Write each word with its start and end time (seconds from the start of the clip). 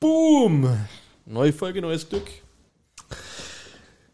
Boom! 0.00 0.78
Neue 1.26 1.52
Folge, 1.52 1.82
neues 1.82 2.08
Glück. 2.08 2.26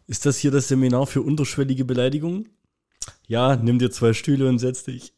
Ist 0.05 0.25
das 0.25 0.37
hier 0.37 0.51
das 0.51 0.67
Seminar 0.67 1.07
für 1.07 1.21
unterschwellige 1.21 1.85
Beleidigungen? 1.85 2.49
Ja, 3.25 3.55
nimm 3.55 3.79
dir 3.79 3.89
zwei 3.89 4.11
Stühle 4.11 4.49
und 4.49 4.59
setz 4.59 4.83
dich. 4.83 5.13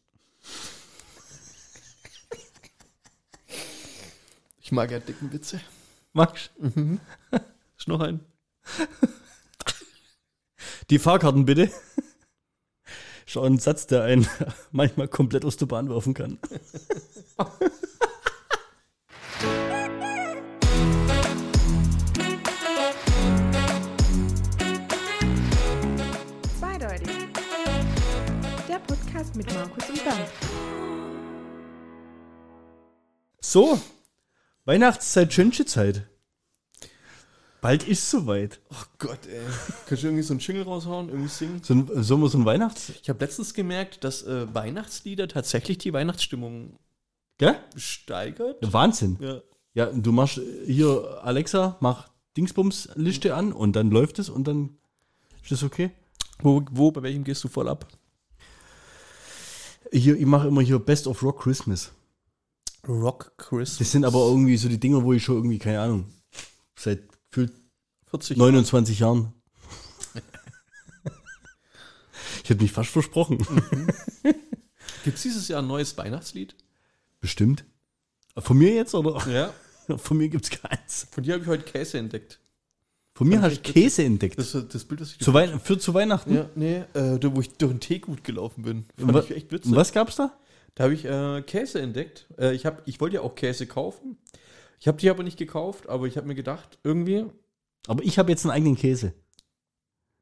Ich 4.60 4.70
mag 4.70 4.92
ja 4.92 5.00
dicken 5.00 5.32
Witze. 5.32 5.60
Magst 6.12 6.52
Ist 7.76 7.88
noch 7.88 8.00
ein? 8.00 8.20
Die 10.88 11.00
Fahrkarten 11.00 11.46
bitte. 11.46 11.72
Schau 13.26 13.42
ein 13.42 13.58
Satz, 13.58 13.88
der 13.88 14.04
einen 14.04 14.28
manchmal 14.70 15.08
komplett 15.08 15.44
aus 15.44 15.56
der 15.56 15.66
Bahn 15.66 15.90
werfen 15.90 16.14
kann. 16.14 16.38
Podcast 29.30 29.36
mit 29.36 29.54
Markus 29.54 29.88
und 29.88 30.04
Bernd. 30.04 30.28
So, 33.40 33.80
Weihnachtszeit, 34.64 35.32
schönste 35.32 35.64
Zeit. 35.64 36.06
Bald 37.60 37.86
ist 37.86 38.08
soweit. 38.08 38.60
Oh 38.70 38.84
Gott, 38.98 39.26
ey. 39.26 39.40
Kannst 39.86 40.02
du 40.02 40.06
irgendwie 40.06 40.22
so 40.22 40.32
einen 40.32 40.40
Jingle 40.40 40.62
raushauen, 40.62 41.08
irgendwie 41.08 41.28
singen? 41.28 41.60
So 41.62 41.74
ein, 41.74 42.02
sollen 42.02 42.22
wir 42.22 42.28
so 42.28 42.38
ein 42.38 42.46
Weihnachts... 42.46 42.90
Ich 43.02 43.08
habe 43.08 43.22
letztens 43.22 43.52
gemerkt, 43.52 44.02
dass 44.02 44.22
äh, 44.22 44.52
Weihnachtslieder 44.54 45.28
tatsächlich 45.28 45.78
die 45.78 45.92
Weihnachtsstimmung 45.92 46.78
Gell? 47.36 47.56
steigert. 47.76 48.72
Wahnsinn. 48.72 49.18
Ja. 49.20 49.42
Ja, 49.72 49.86
du 49.86 50.10
machst 50.10 50.40
hier, 50.66 51.20
Alexa, 51.22 51.76
mach 51.80 52.08
Dingsbums-Liste 52.36 53.34
an 53.34 53.52
und 53.52 53.76
dann 53.76 53.90
läuft 53.90 54.18
es 54.18 54.28
und 54.28 54.48
dann 54.48 54.78
ist 55.42 55.52
das 55.52 55.62
okay. 55.62 55.90
Wo, 56.40 56.62
wo, 56.72 56.90
bei 56.90 57.02
welchem 57.02 57.22
gehst 57.24 57.44
du 57.44 57.48
voll 57.48 57.68
ab? 57.68 57.86
Hier, 59.92 60.16
ich 60.16 60.26
mache 60.26 60.48
immer 60.48 60.60
hier 60.60 60.78
Best 60.78 61.06
of 61.06 61.22
Rock 61.22 61.42
Christmas. 61.42 61.92
Rock 62.86 63.32
Chris. 63.36 63.78
Das 63.78 63.90
sind 63.90 64.04
aber 64.04 64.20
irgendwie 64.26 64.56
so 64.56 64.68
die 64.68 64.78
Dinger, 64.78 65.02
wo 65.02 65.12
ich 65.12 65.22
schon 65.22 65.36
irgendwie, 65.36 65.58
keine 65.58 65.80
Ahnung, 65.80 66.06
seit 66.76 67.02
gefühlt 67.30 67.52
40 68.10 68.36
29 68.38 69.00
Jahren. 69.00 69.32
ich 72.42 72.50
hätte 72.50 72.62
mich 72.62 72.72
fast 72.72 72.90
versprochen. 72.90 73.38
Gibt 75.04 75.16
es 75.16 75.22
dieses 75.22 75.48
Jahr 75.48 75.62
ein 75.62 75.68
neues 75.68 75.96
Weihnachtslied? 75.96 76.54
Bestimmt. 77.20 77.64
Von 78.36 78.58
mir 78.58 78.74
jetzt 78.74 78.94
oder? 78.94 79.26
Ja. 79.28 79.52
Von 79.98 80.16
mir 80.16 80.28
gibt's 80.28 80.50
keins. 80.50 81.06
Von 81.10 81.24
dir 81.24 81.34
habe 81.34 81.42
ich 81.42 81.48
heute 81.48 81.64
Käse 81.64 81.98
entdeckt. 81.98 82.40
Von 83.20 83.28
mir 83.28 83.42
hast 83.42 83.52
ich 83.52 83.60
du. 83.60 83.72
Käse 83.74 84.02
entdeckt. 84.02 84.38
Das, 84.38 84.52
das 84.52 84.84
Bild, 84.86 85.02
das 85.02 85.12
ich 85.12 85.18
zu 85.18 85.34
Wei 85.34 85.46
für 85.58 85.76
zu 85.78 85.92
Weihnachten? 85.92 86.34
Ja, 86.34 86.48
nee, 86.54 86.76
äh, 86.94 87.18
da, 87.18 87.36
wo 87.36 87.40
ich 87.42 87.50
durch 87.50 87.70
ein 87.72 87.78
Teegut 87.80 88.24
gelaufen 88.24 88.62
bin. 88.62 88.86
Fand 88.96 89.12
Wa- 89.12 89.20
ich 89.20 89.30
echt 89.32 89.52
witzig. 89.52 89.74
Was 89.74 89.92
gab's 89.92 90.16
da? 90.16 90.32
Da 90.74 90.84
habe 90.84 90.94
ich 90.94 91.04
äh, 91.04 91.42
Käse 91.42 91.82
entdeckt. 91.82 92.26
Äh, 92.38 92.54
ich, 92.54 92.64
hab, 92.64 92.80
ich 92.88 92.98
wollte 92.98 93.16
ja 93.16 93.20
auch 93.20 93.34
Käse 93.34 93.66
kaufen. 93.66 94.16
Ich 94.78 94.88
habe 94.88 94.96
die 94.96 95.10
aber 95.10 95.22
nicht 95.22 95.36
gekauft, 95.36 95.86
aber 95.86 96.06
ich 96.06 96.16
habe 96.16 96.26
mir 96.28 96.34
gedacht, 96.34 96.78
irgendwie, 96.82 97.26
Aber 97.86 98.02
ich 98.02 98.18
habe 98.18 98.30
jetzt 98.30 98.46
einen 98.46 98.52
eigenen 98.52 98.76
Käse. 98.76 99.12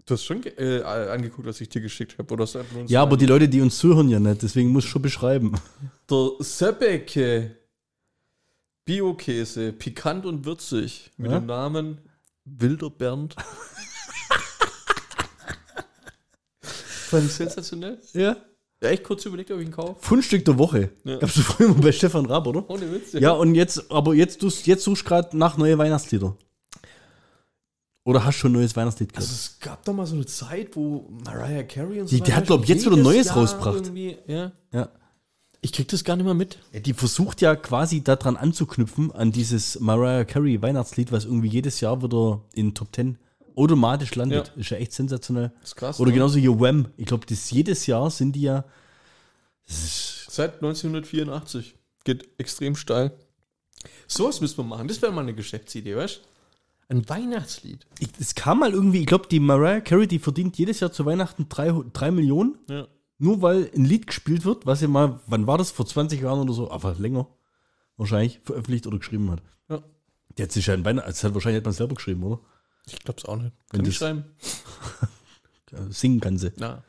du 0.05 0.15
hast 0.15 0.25
schon 0.25 0.41
ge- 0.41 0.55
äh, 0.57 0.83
angeguckt, 0.83 1.47
was 1.47 1.61
ich 1.61 1.69
dir 1.69 1.81
geschickt 1.81 2.17
habe. 2.19 2.45
Ja, 2.89 3.03
aber 3.03 3.17
die 3.17 3.27
Leute, 3.27 3.49
die 3.49 3.61
uns 3.61 3.79
zuhören, 3.79 4.09
ja 4.09 4.19
nicht. 4.19 4.43
Deswegen 4.43 4.71
muss 4.71 4.83
ich 4.87 4.91
schon 4.91 5.03
beschreiben. 5.03 5.53
Der 6.11 6.31
Söbbecke 6.41 7.55
Bio-Käse, 8.85 9.73
pikant 9.73 10.25
und 10.27 10.45
würzig, 10.45 11.11
mit 11.17 11.31
Ja? 11.31 11.39
dem 11.41 11.47
Namen 11.47 11.99
Wilder 12.57 12.91
Bernd. 12.91 13.35
Fand 16.61 17.25
ich 17.27 17.33
sensationell. 17.33 17.99
Ja. 18.13 18.37
Ja, 18.81 18.91
echt 18.91 19.03
kurz 19.03 19.25
überlegt, 19.27 19.51
ob 19.51 19.59
ich 19.59 19.67
ihn 19.67 19.73
kaufe. 19.73 19.97
Fundstück 20.01 20.45
der 20.45 20.57
Woche. 20.57 20.91
Ja. 21.05 21.17
Gab's 21.19 21.35
du 21.35 21.41
früher 21.41 21.69
mal 21.69 21.81
bei 21.81 21.91
Stefan 21.91 22.27
Raab, 22.27 22.47
oder? 22.47 22.69
Ohne 22.71 22.93
Witz. 22.93 23.13
Ja, 23.15 23.33
und 23.33 23.55
jetzt, 23.57 23.91
aber 23.91 24.15
jetzt, 24.15 24.41
du, 24.43 24.49
jetzt 24.49 24.85
suchst 24.85 25.05
gerade 25.05 25.37
nach 25.37 25.57
neue 25.57 25.77
Weihnachtslieder. 25.79 26.37
Oder 28.05 28.25
hast 28.25 28.37
schon 28.37 28.53
ein 28.53 28.55
neues 28.55 28.77
Weihnachtslied 28.77 29.11
Also 29.17 29.27
gehört? 29.27 29.41
es 29.41 29.59
gab 29.61 29.85
doch 29.85 29.93
mal 29.95 30.07
so 30.07 30.15
eine 30.15 30.27
Zeit, 30.27 30.77
wo 30.77 31.09
Mariah 31.25 31.65
Carey 31.65 32.01
und 32.01 32.07
so 32.07 32.17
Die- 32.17 32.23
die 32.23 32.33
hat, 32.33 32.43
weiter 32.43 32.47
glaub, 32.57 32.67
jetzt 32.67 32.87
wieder 32.87 32.97
Neues 32.97 33.27
Jahr 33.27 33.37
rausgebracht. 33.39 33.75
irgendwie, 33.87 34.17
Ja. 34.27 34.53
Ja. 34.73 34.89
Ich 35.61 35.73
krieg 35.73 35.89
das 35.89 36.05
gar 36.05 36.17
nicht 36.17 36.25
mehr 36.25 36.35
mit. 36.35 36.59
Die 36.73 36.95
versucht 36.95 37.41
ja 37.41 37.57
quasi 37.57 38.03
daran 38.03 38.37
anzuknüpfen, 38.37 39.11
an 39.11 39.33
dieses 39.33 39.81
Mariah 39.81 40.25
Carey 40.25 40.63
Weihnachtslied, 40.63 41.11
was 41.11 41.25
irgendwie 41.25 41.49
jedes 41.49 41.81
Jahr 41.81 42.03
wieder 42.03 42.43
in 42.53 42.75
Top 42.75 42.95
10 42.95 43.19
automatisch 43.57 44.15
landet. 44.15 44.53
Ja. 44.55 44.61
Ist 44.61 44.71
ja 44.71 44.77
echt 44.77 44.93
sensationell. 44.93 45.51
Das 45.61 45.71
ist 45.71 45.77
krass. 45.77 46.01
Oder 46.01 46.11
ne? 46.11 46.15
genauso 46.15 46.39
hier 46.39 46.59
Wham. 46.61 46.89
Ich 46.97 47.07
glaube, 47.07 47.27
das 47.27 47.51
jedes 47.51 47.87
Jahr 47.87 48.11
sind 48.11 48.37
die 48.37 48.43
ja. 48.43 48.65
Seit 49.67 50.55
1984. 50.55 51.75
Geht 52.05 52.29
extrem 52.39 52.77
steil. 52.77 53.13
Sowas 54.07 54.41
müssen 54.41 54.59
wir 54.59 54.65
machen. 54.65 54.89
Das 54.89 55.03
wäre 55.03 55.13
mal 55.13 55.23
eine 55.23 55.35
Geschäftsidee, 55.35 55.97
weißt 55.97 56.17
du? 56.17 56.95
Ein 56.95 57.09
Weihnachtslied. 57.09 57.87
es 58.19 58.35
kam 58.35 58.61
mal 58.61 58.73
irgendwie, 58.73 59.01
ich 59.01 59.07
glaube, 59.07 59.27
die 59.29 59.41
Mariah 59.41 59.81
Carey, 59.81 60.07
die 60.07 60.19
verdient 60.19 60.57
jedes 60.57 60.81
Jahr 60.81 60.91
zu 60.91 61.05
Weihnachten 61.05 61.47
drei, 61.51 61.75
drei 61.93 62.11
Millionen, 62.11 62.57
Ja. 62.69 62.87
Nur 63.19 63.43
weil 63.43 63.71
ein 63.75 63.85
Lied 63.85 64.07
gespielt 64.07 64.45
wird, 64.45 64.65
was 64.67 64.81
ja 64.81 64.89
mal, 64.89 65.21
wann 65.27 65.47
war 65.47 65.59
das? 65.59 65.71
Vor 65.71 65.87
20 65.87 66.21
Jahren 66.23 66.41
oder 66.41 66.53
so, 66.53 66.71
aber 66.71 66.95
länger 66.95 67.27
wahrscheinlich 67.97 68.41
veröffentlicht 68.45 68.87
oder 68.87 68.99
geschrieben 68.99 69.31
hat. 69.31 69.43
ja. 69.69 69.83
Die 70.37 70.43
hat 70.43 70.53
sich 70.53 70.67
ja 70.67 70.75
ein 70.75 70.85
Weihnachten, 70.85 71.09
das 71.09 71.25
hat 71.25 71.35
wahrscheinlich 71.35 71.59
hat 71.59 71.65
man 71.65 71.75
selber 71.75 71.97
geschrieben, 71.97 72.23
oder? 72.23 72.41
Ich 72.87 72.99
glaub's 73.01 73.25
auch 73.25 73.37
nicht. 73.37 73.53
Kann 73.71 73.85
ich 73.85 73.97
schreiben? 73.97 74.25
Ja, 75.71 75.81
Singen 75.91 76.21
kann 76.21 76.39
sie. 76.39 76.51
Na. 76.57 76.83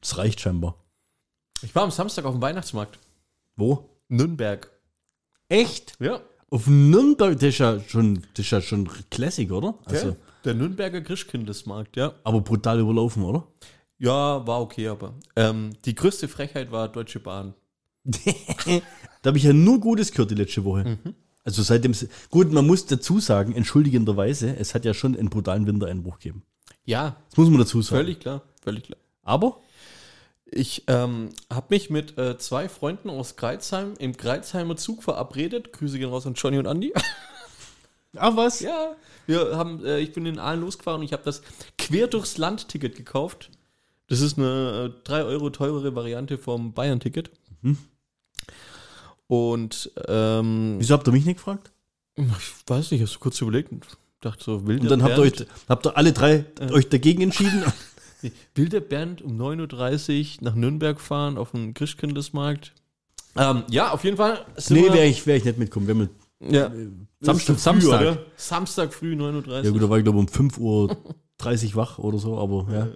Das 0.00 0.16
reicht 0.16 0.40
scheinbar. 0.40 0.76
Ich 1.62 1.74
war 1.74 1.82
am 1.82 1.90
Samstag 1.90 2.24
auf 2.24 2.34
dem 2.34 2.40
Weihnachtsmarkt. 2.40 3.00
Wo? 3.56 3.90
Nürnberg. 4.08 4.70
Echt? 5.48 5.94
Ja. 5.98 6.20
Auf 6.48 6.68
Nürnberg, 6.68 7.34
das 7.34 7.48
ist 7.48 7.58
ja 7.58 7.80
schon, 7.80 8.22
das 8.34 8.44
ist 8.46 8.50
ja 8.52 8.60
schon 8.60 8.88
Classic, 9.10 9.50
oder? 9.50 9.74
Also, 9.86 10.06
Also, 10.08 10.16
der 10.44 10.54
Nürnberger 10.54 11.00
Christkindlesmarkt, 11.00 11.96
ja. 11.96 12.14
aber 12.22 12.40
brutal 12.40 12.78
überlaufen, 12.78 13.24
oder? 13.24 13.48
Ja, 13.98 14.46
war 14.46 14.60
okay, 14.60 14.88
aber. 14.88 15.14
Ähm, 15.36 15.72
die 15.84 15.94
größte 15.94 16.28
Frechheit 16.28 16.70
war 16.70 16.88
Deutsche 16.88 17.20
Bahn. 17.20 17.54
Da 19.22 19.30
habe 19.30 19.38
ich 19.38 19.44
ja 19.44 19.52
nur 19.52 19.80
Gutes 19.80 20.12
gehört 20.12 20.30
die 20.30 20.36
letzte 20.36 20.62
Woche. 20.64 20.98
Also 21.42 21.62
seitdem, 21.62 21.92
gut, 22.30 22.52
man 22.52 22.64
muss 22.64 22.86
dazu 22.86 23.18
sagen, 23.18 23.56
entschuldigenderweise, 23.56 24.54
es 24.56 24.72
hat 24.72 24.84
ja 24.84 24.94
schon 24.94 25.16
einen 25.16 25.30
brutalen 25.30 25.66
Wintereinbruch 25.66 26.18
gegeben. 26.18 26.44
Ja, 26.84 27.16
Das 27.30 27.38
muss 27.38 27.48
man 27.48 27.58
dazu 27.58 27.82
sagen. 27.82 28.02
völlig 28.02 28.20
klar. 28.20 28.42
Völlig 28.62 28.84
klar. 28.84 28.98
Aber, 29.24 29.60
Ich 30.44 30.84
ähm, 30.86 31.30
habe 31.52 31.66
mich 31.70 31.90
mit 31.90 32.16
äh, 32.18 32.38
zwei 32.38 32.68
Freunden 32.68 33.10
aus 33.10 33.34
Greizheim 33.34 33.94
im 33.98 34.16
Greizheimer 34.16 34.76
Zug 34.76 35.02
verabredet. 35.02 35.72
Grüße 35.72 35.98
gehen 35.98 36.08
raus 36.08 36.24
an 36.24 36.34
Johnny 36.34 36.58
und 36.58 36.66
Andy. 36.66 36.92
ah 38.16 38.36
was? 38.36 38.60
ja, 38.60 38.94
wir 39.26 39.56
haben, 39.56 39.84
äh, 39.84 39.98
ich 39.98 40.12
bin 40.12 40.24
in 40.24 40.38
Aalen 40.38 40.60
losgefahren 40.60 41.00
und 41.00 41.04
ich 41.04 41.12
habe 41.12 41.24
das 41.24 41.42
Quer 41.78 42.06
durchs 42.06 42.38
Land-Ticket 42.38 42.94
gekauft. 42.94 43.50
Das 44.08 44.20
ist 44.20 44.38
eine 44.38 44.92
äh, 44.94 45.00
3 45.04 45.24
Euro 45.24 45.50
teurere 45.50 45.94
Variante 45.94 46.38
vom 46.38 46.72
Bayern-Ticket. 46.72 47.30
Und 49.26 49.90
ähm, 50.06 50.76
Wieso 50.78 50.94
habt 50.94 51.08
ihr 51.08 51.12
mich 51.12 51.24
nicht 51.24 51.36
gefragt? 51.36 51.72
ich 52.16 52.24
weiß 52.66 52.90
nicht, 52.90 53.00
ich 53.00 53.00
habe 53.00 53.10
so 53.10 53.18
kurz 53.18 53.40
überlegt 53.40 53.72
und 53.72 53.84
dachte 54.20 54.44
so, 54.44 54.66
wilder 54.66 54.82
Und 54.82 54.90
dann 54.90 55.02
habt 55.02 55.18
ihr, 55.18 55.22
euch, 55.22 55.46
habt 55.68 55.86
ihr 55.86 55.96
alle 55.96 56.12
drei 56.12 56.44
euch 56.70 56.88
dagegen 56.88 57.22
entschieden? 57.22 57.64
wilder 58.54 58.80
Bernd 58.80 59.22
um 59.22 59.38
9.30 59.40 60.38
Uhr 60.38 60.44
nach 60.44 60.54
Nürnberg 60.54 61.00
fahren 61.00 61.36
auf 61.36 61.50
den 61.50 61.74
Christkindlesmarkt. 61.74 62.72
Ähm, 63.36 63.64
ja, 63.68 63.90
auf 63.90 64.04
jeden 64.04 64.16
Fall. 64.16 64.46
nee, 64.70 64.84
wäre 64.84 65.04
ich, 65.04 65.26
wär 65.26 65.36
ich 65.36 65.44
nicht 65.44 65.58
mitkommen. 65.58 65.86
Wir 65.86 65.94
haben 65.94 66.10
Ja. 66.40 66.70
Samstag, 67.20 67.56
Ist 67.56 67.64
zu 67.64 67.72
früh, 67.72 67.80
Samstag. 67.80 68.18
Samstag 68.36 68.94
früh 68.94 69.14
9.30 69.14 69.46
Uhr. 69.48 69.62
Ja 69.64 69.70
gut, 69.70 69.82
da 69.82 69.90
war 69.90 69.98
ich 69.98 70.04
glaube 70.04 70.18
um 70.18 70.26
5.30 70.26 70.60
Uhr 70.60 71.74
wach 71.74 71.98
oder 71.98 72.18
so, 72.18 72.38
aber 72.38 72.66
ja. 72.72 72.88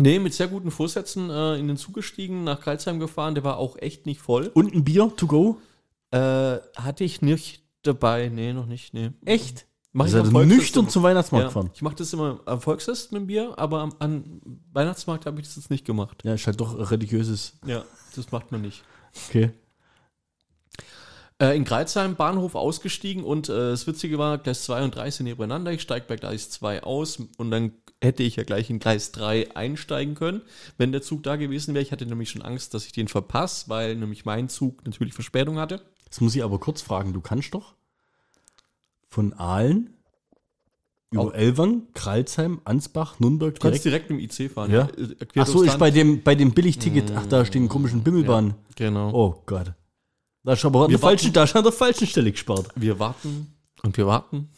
Nee, 0.00 0.18
mit 0.18 0.34
sehr 0.34 0.48
guten 0.48 0.70
Vorsätzen 0.70 1.30
äh, 1.30 1.56
in 1.56 1.68
den 1.68 1.76
Zug 1.76 1.94
gestiegen, 1.94 2.44
nach 2.44 2.60
Kreuzheim 2.60 2.98
gefahren. 2.98 3.34
Der 3.34 3.44
war 3.44 3.58
auch 3.58 3.76
echt 3.76 4.06
nicht 4.06 4.20
voll. 4.20 4.50
Und 4.54 4.74
ein 4.74 4.84
Bier 4.84 5.12
to 5.16 5.26
go? 5.26 5.58
Äh, 6.10 6.18
hatte 6.76 7.04
ich 7.04 7.22
nicht 7.22 7.62
dabei. 7.82 8.28
Nee, 8.28 8.52
noch 8.52 8.66
nicht. 8.66 8.94
Nee. 8.94 9.10
Echt? 9.24 9.66
Mach 9.92 10.06
am 10.06 10.30
Volksfest 10.30 10.46
nüchtern 10.46 10.88
zum 10.88 11.02
Weihnachtsmarkt 11.02 11.42
ja, 11.42 11.48
gefahren. 11.48 11.70
Ich 11.74 11.82
mache 11.82 11.96
das 11.96 12.12
immer 12.12 12.40
am 12.44 12.60
Volksfest 12.60 13.10
mit 13.10 13.22
dem 13.22 13.26
Bier, 13.26 13.54
aber 13.56 13.80
am 13.80 13.92
an 13.98 14.40
Weihnachtsmarkt 14.72 15.26
habe 15.26 15.40
ich 15.40 15.48
das 15.48 15.56
jetzt 15.56 15.70
nicht 15.70 15.84
gemacht. 15.84 16.22
Ja, 16.24 16.34
ist 16.34 16.46
halt 16.46 16.60
doch 16.60 16.90
religiöses. 16.90 17.58
Ja, 17.66 17.84
das 18.14 18.30
macht 18.30 18.52
man 18.52 18.62
nicht. 18.62 18.84
Okay. 19.28 19.50
Äh, 21.40 21.56
in 21.56 21.64
Greizheim 21.64 22.16
Bahnhof 22.16 22.54
ausgestiegen 22.54 23.24
und 23.24 23.48
äh, 23.48 23.52
das 23.70 23.86
Witzige 23.86 24.18
war, 24.18 24.36
Gleis 24.38 24.64
2 24.64 24.84
und 24.84 24.94
3 24.94 25.10
sind 25.10 25.24
nebeneinander. 25.24 25.72
Ich 25.72 25.80
steige 25.80 26.04
bei 26.06 26.16
Gleis 26.16 26.50
2 26.50 26.82
aus 26.82 27.18
und 27.38 27.50
dann 27.50 27.72
hätte 28.02 28.22
ich 28.22 28.36
ja 28.36 28.44
gleich 28.44 28.68
in 28.70 28.78
Gleis 28.78 29.10
3 29.12 29.56
einsteigen 29.56 30.14
können, 30.14 30.42
wenn 30.76 30.92
der 30.92 31.00
Zug 31.02 31.22
da 31.22 31.36
gewesen 31.36 31.72
wäre. 31.74 31.82
Ich 31.82 31.92
hatte 31.92 32.04
nämlich 32.06 32.30
schon 32.30 32.42
Angst, 32.42 32.74
dass 32.74 32.84
ich 32.84 32.92
den 32.92 33.08
verpasse, 33.08 33.68
weil 33.68 33.96
nämlich 33.96 34.24
mein 34.26 34.48
Zug 34.50 34.84
natürlich 34.84 35.14
Verspätung 35.14 35.58
hatte. 35.58 35.80
Jetzt 36.04 36.20
muss 36.20 36.34
ich 36.34 36.42
aber 36.44 36.58
kurz 36.58 36.82
fragen, 36.82 37.12
du 37.14 37.20
kannst 37.22 37.54
doch 37.54 37.74
von 39.08 39.32
Aalen 39.32 39.94
über 41.10 41.22
Auch- 41.22 41.32
Elwang, 41.34 41.82
Kralsheim, 41.94 42.60
Ansbach, 42.64 43.18
Nürnberg 43.18 43.54
Du 43.54 43.60
kannst 43.60 43.84
direkt. 43.84 44.10
direkt 44.10 44.38
im 44.40 44.44
IC 44.46 44.52
fahren. 44.52 44.70
Ja. 44.70 44.86
Quer 44.86 45.42
Ach 45.42 45.46
so, 45.46 45.62
Land. 45.64 45.78
bei 45.78 45.90
dem, 45.90 46.22
bei 46.22 46.34
dem 46.34 46.52
Billigticket. 46.52 47.12
Ach, 47.16 47.26
da 47.26 47.44
stehen 47.44 47.68
komischen 47.68 48.02
Bimmelbahnen. 48.02 48.54
Genau. 48.76 49.10
Oh 49.12 49.42
Gott. 49.46 49.72
Da 50.42 50.54
ist 50.54 50.64
aber 50.64 50.84
an 50.84 50.90
der 50.90 50.98
falschen, 50.98 51.32
da 51.32 51.44
ist 51.44 51.54
an 51.54 51.62
der 51.62 51.72
falschen 51.72 52.06
Stelle 52.06 52.32
gespart. 52.32 52.68
Wir 52.74 52.98
warten 52.98 53.54
und 53.82 53.96
wir 53.96 54.06
warten 54.06 54.48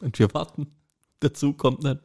und 0.00 0.18
wir 0.18 0.32
warten. 0.32 0.68
Der 1.22 1.34
Zug 1.34 1.58
kommt 1.58 1.82
nicht. 1.82 1.98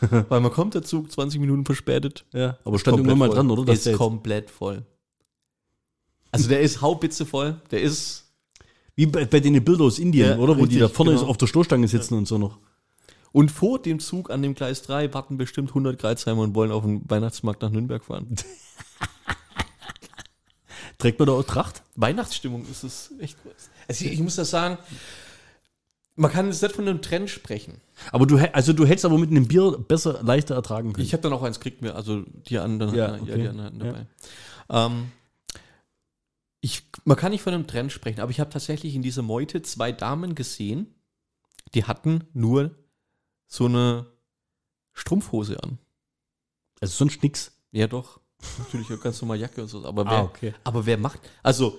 Weil 0.28 0.40
man 0.40 0.52
kommt 0.52 0.74
der 0.74 0.82
Zug 0.82 1.10
20 1.10 1.40
Minuten 1.40 1.64
verspätet. 1.64 2.24
Ja, 2.32 2.58
aber 2.64 2.78
stand 2.78 2.98
irgendwann 2.98 3.18
mal 3.18 3.28
dran, 3.28 3.50
oder? 3.50 3.64
Dass 3.64 3.86
Ist 3.86 3.96
komplett 3.96 4.50
voll. 4.50 4.86
Also 6.30 6.48
der 6.48 6.60
ist 6.60 6.80
haubitze 6.80 7.26
voll. 7.26 7.60
Der 7.70 7.82
ist. 7.82 8.24
Wie 8.94 9.06
bei, 9.06 9.24
bei 9.24 9.40
den 9.40 9.62
Bilder 9.64 9.84
aus 9.84 9.98
Indien, 9.98 10.30
Ja, 10.30 10.38
oder? 10.38 10.54
Wo 10.54 10.66
die 10.66 10.74
richtig, 10.74 10.80
da 10.80 10.88
vorne 10.88 11.14
genau. 11.14 11.26
auf 11.26 11.36
der 11.36 11.46
Stoßstange 11.46 11.86
sitzen 11.86 12.14
und 12.14 12.26
so 12.26 12.38
noch. 12.38 12.58
Und 13.32 13.50
vor 13.50 13.80
dem 13.80 14.00
Zug 14.00 14.30
an 14.30 14.42
dem 14.42 14.54
Gleis 14.54 14.82
3 14.82 15.12
warten 15.14 15.36
bestimmt 15.36 15.70
100 15.70 15.98
Kreuzheimer 15.98 16.42
und 16.42 16.54
wollen 16.54 16.72
auf 16.72 16.82
den 16.82 17.08
Weihnachtsmarkt 17.08 17.62
nach 17.62 17.70
Nürnberg 17.70 18.04
fahren. 18.04 18.34
Trägt 20.98 21.18
man 21.18 21.26
da 21.26 21.32
auch 21.34 21.44
Tracht? 21.44 21.82
Weihnachtsstimmung 21.94 22.66
ist 22.68 22.82
es 22.82 23.12
echt 23.20 23.40
groß. 23.42 23.52
Also 23.86 24.04
ich, 24.04 24.12
ich 24.12 24.20
muss 24.20 24.36
das 24.36 24.50
sagen, 24.50 24.78
man 26.16 26.32
kann 26.32 26.46
jetzt 26.48 26.60
nicht 26.60 26.74
von 26.74 26.88
einem 26.88 27.00
Trend 27.00 27.30
sprechen. 27.30 27.80
Aber 28.10 28.26
du, 28.26 28.36
also 28.52 28.72
du 28.72 28.84
hättest 28.84 29.04
aber 29.04 29.16
mit 29.18 29.30
einem 29.30 29.46
Bier 29.46 29.70
besser, 29.78 30.20
leichter 30.24 30.56
ertragen 30.56 30.92
können. 30.92 31.06
Ich 31.06 31.12
habe 31.12 31.22
dann 31.22 31.32
auch 31.32 31.42
eins 31.44 31.60
kriegt 31.60 31.80
mir, 31.82 31.94
also 31.94 32.22
die 32.48 32.58
anderen, 32.58 32.94
Ja, 32.96 33.14
ja, 33.16 33.22
okay. 33.22 33.40
die 33.42 33.48
anderen 33.48 33.78
dabei. 33.78 34.06
Ähm, 34.68 35.12
ich, 36.60 36.82
man 37.04 37.16
kann 37.16 37.30
nicht 37.30 37.42
von 37.42 37.54
einem 37.54 37.68
Trend 37.68 37.92
sprechen, 37.92 38.20
aber 38.20 38.32
ich 38.32 38.40
habe 38.40 38.50
tatsächlich 38.50 38.96
in 38.96 39.02
dieser 39.02 39.22
Meute 39.22 39.62
zwei 39.62 39.92
Damen 39.92 40.34
gesehen, 40.34 40.92
die 41.74 41.84
hatten 41.84 42.24
nur 42.32 42.74
so 43.46 43.66
eine 43.66 44.06
Strumpfhose 44.92 45.62
an. 45.62 45.78
also 46.80 46.92
sonst 46.92 47.22
nix. 47.22 47.52
Ja, 47.70 47.86
doch. 47.86 48.20
Natürlich 48.58 48.88
ganz 49.00 49.20
normal 49.20 49.38
Jacke 49.38 49.62
und 49.62 49.68
so. 49.68 49.84
Aber 49.84 50.04
wer, 50.04 50.12
Ah, 50.12 50.22
okay. 50.22 50.54
aber 50.64 50.86
wer 50.86 50.96
macht, 50.96 51.20
also, 51.42 51.78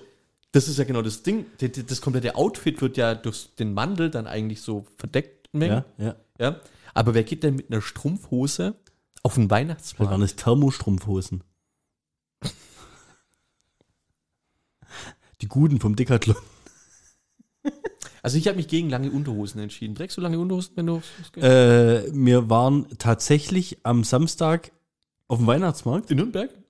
das 0.52 0.68
ist 0.68 0.78
ja 0.78 0.84
genau 0.84 1.02
das 1.02 1.22
Ding. 1.22 1.46
Das, 1.58 1.70
das 1.86 2.00
komplette 2.00 2.34
Outfit 2.36 2.80
wird 2.82 2.96
ja 2.96 3.14
durch 3.14 3.54
den 3.56 3.72
Mantel 3.72 4.10
dann 4.10 4.26
eigentlich 4.26 4.62
so 4.62 4.86
verdeckt. 4.96 5.48
Ja, 5.52 5.84
ja. 5.98 6.16
ja. 6.38 6.60
Aber 6.94 7.14
wer 7.14 7.24
geht 7.24 7.42
denn 7.44 7.56
mit 7.56 7.70
einer 7.70 7.80
Strumpfhose 7.82 8.74
auf 9.22 9.34
den 9.34 9.50
Weihnachtsmarkt? 9.50 10.10
waren 10.12 10.22
es 10.22 10.36
Thermostrumpfhosen. 10.36 11.42
Die 15.40 15.48
guten 15.48 15.80
vom 15.80 15.96
Decathlon. 15.96 16.36
Also 18.22 18.36
ich 18.36 18.46
habe 18.48 18.58
mich 18.58 18.68
gegen 18.68 18.90
lange 18.90 19.10
Unterhosen 19.10 19.60
entschieden. 19.62 19.94
Trägst 19.94 20.16
du 20.16 20.20
lange 20.20 20.38
Unterhosen, 20.38 20.72
wenn 20.76 20.86
du 20.86 21.00
Äh, 21.36 22.12
wir 22.12 22.50
waren 22.50 22.86
tatsächlich 22.98 23.78
am 23.82 24.04
Samstag 24.04 24.72
auf 25.30 25.38
dem 25.38 25.46
Weihnachtsmarkt. 25.46 26.10
in 26.10 26.16
Nürnberg? 26.18 26.50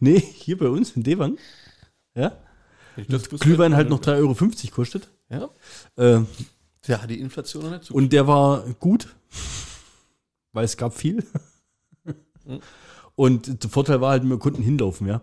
Nee, 0.00 0.18
hier 0.18 0.58
bei 0.58 0.66
uns 0.68 0.96
in 0.96 1.04
Dewang. 1.04 1.38
Ja. 2.16 2.36
Das 3.08 3.28
Glühwein 3.28 3.76
halt 3.76 3.88
noch 3.88 4.00
3,50 4.00 4.18
Euro 4.18 4.74
kostet. 4.74 5.08
Ja. 5.28 5.48
Äh, 5.96 6.22
Ja, 6.86 7.06
die 7.06 7.20
Inflation 7.20 7.62
noch 7.62 7.70
nicht 7.70 7.84
so. 7.84 7.94
und 7.94 8.12
der 8.12 8.26
war 8.26 8.64
gut, 8.80 9.14
weil 10.52 10.64
es 10.64 10.76
gab 10.76 10.94
viel. 10.94 11.24
Mhm. 12.44 12.60
Und 13.14 13.62
der 13.62 13.70
Vorteil 13.70 14.00
war 14.00 14.10
halt, 14.10 14.24
wir 14.24 14.38
konnten 14.38 14.62
hinlaufen, 14.62 15.06
ja. 15.06 15.20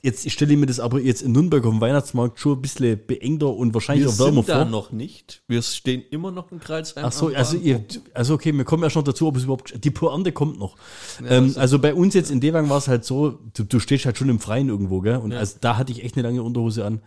Jetzt 0.00 0.24
ich 0.26 0.32
stelle 0.32 0.56
mir 0.56 0.66
das 0.66 0.78
aber 0.78 1.00
jetzt 1.00 1.22
in 1.22 1.32
Nürnberg 1.32 1.64
auf 1.64 1.72
dem 1.72 1.80
Weihnachtsmarkt 1.80 2.38
schon 2.38 2.58
ein 2.58 2.62
bisschen 2.62 3.00
beengter 3.04 3.48
und 3.52 3.74
wahrscheinlich 3.74 4.06
wir 4.06 4.12
auch 4.12 4.18
wärmer 4.18 4.42
sind 4.42 4.48
da 4.48 4.62
vor. 4.62 4.70
noch 4.70 4.92
nicht. 4.92 5.42
Wir 5.48 5.60
stehen 5.60 6.04
immer 6.10 6.30
noch 6.30 6.52
in 6.52 6.60
Kreuzheim. 6.60 7.04
Ach 7.04 7.10
so, 7.10 7.34
also, 7.34 7.56
ihr, 7.56 7.84
also 8.14 8.34
okay, 8.34 8.52
wir 8.52 8.64
kommen 8.64 8.84
ja 8.84 8.90
schon 8.90 9.04
dazu, 9.04 9.26
ob 9.26 9.36
es 9.36 9.42
überhaupt, 9.42 9.82
die 9.84 9.90
Pointe 9.90 10.30
kommt 10.30 10.56
noch. 10.60 10.76
Ja, 11.24 11.30
ähm, 11.38 11.52
also 11.56 11.80
bei 11.80 11.94
uns 11.94 12.14
jetzt 12.14 12.30
in 12.30 12.40
Dewang 12.40 12.70
war 12.70 12.78
es 12.78 12.86
halt 12.86 13.04
so, 13.04 13.40
du, 13.54 13.64
du 13.64 13.80
stehst 13.80 14.04
halt 14.06 14.16
schon 14.16 14.28
im 14.28 14.38
Freien 14.38 14.68
irgendwo, 14.68 15.00
gell? 15.00 15.16
Und 15.16 15.32
Ja. 15.32 15.38
also 15.40 15.56
da 15.60 15.76
hatte 15.76 15.90
ich 15.90 16.04
echt 16.04 16.16
eine 16.16 16.22
lange 16.28 16.44
Unterhose 16.44 16.84
an, 16.84 17.00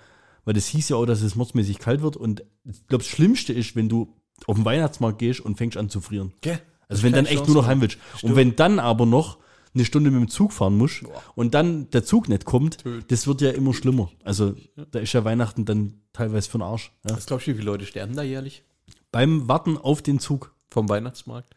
weil 0.43 0.53
das 0.53 0.67
hieß 0.67 0.89
ja 0.89 0.97
auch, 0.97 1.05
dass 1.05 1.21
es 1.21 1.35
mordsmäßig 1.35 1.79
kalt 1.79 2.01
wird 2.01 2.17
und 2.17 2.43
ich 2.65 2.87
glaube, 2.87 3.05
das 3.05 3.07
Schlimmste 3.07 3.53
ist, 3.53 3.73
wenn 3.77 3.87
du 3.87 4.13
auf 4.47 4.57
den 4.57 4.65
Weihnachtsmarkt 4.65 5.19
gehst 5.19 5.39
und 5.39 5.57
fängst 5.57 5.77
an 5.77 5.87
zu 5.89 6.01
frieren. 6.01 6.33
Gell? 6.41 6.59
Also 6.89 7.03
wenn 7.03 7.13
dann 7.13 7.25
echt 7.25 7.37
Chance 7.37 7.51
nur 7.53 7.61
noch 7.61 7.69
heim 7.69 7.79
willst. 7.79 7.97
Und 8.21 8.35
wenn 8.35 8.57
dann 8.57 8.77
aber 8.79 9.05
noch 9.05 9.37
eine 9.73 9.85
Stunde 9.85 10.11
mit 10.11 10.19
dem 10.19 10.29
Zug 10.29 10.51
fahren 10.51 10.77
musst 10.77 11.03
und 11.35 11.53
dann 11.53 11.89
der 11.91 12.03
Zug 12.03 12.27
nicht 12.29 12.45
kommt, 12.45 12.79
Töd. 12.79 13.09
das 13.11 13.27
wird 13.27 13.41
ja 13.41 13.51
immer 13.51 13.73
schlimmer. 13.73 14.11
Also 14.23 14.55
da 14.91 14.99
ist 14.99 15.13
ja 15.13 15.23
Weihnachten 15.23 15.65
dann 15.65 16.01
teilweise 16.13 16.49
für 16.49 16.57
den 16.57 16.63
Arsch. 16.63 16.91
Ja. 17.07 17.15
Was 17.15 17.25
glaubst 17.25 17.47
du, 17.47 17.51
wie 17.51 17.55
viele 17.55 17.71
Leute 17.71 17.85
sterben 17.85 18.15
da 18.15 18.23
jährlich 18.23 18.63
Beim 19.11 19.47
Warten 19.47 19.77
auf 19.77 20.01
den 20.01 20.19
Zug 20.19 20.53
vom 20.69 20.89
Weihnachtsmarkt? 20.89 21.55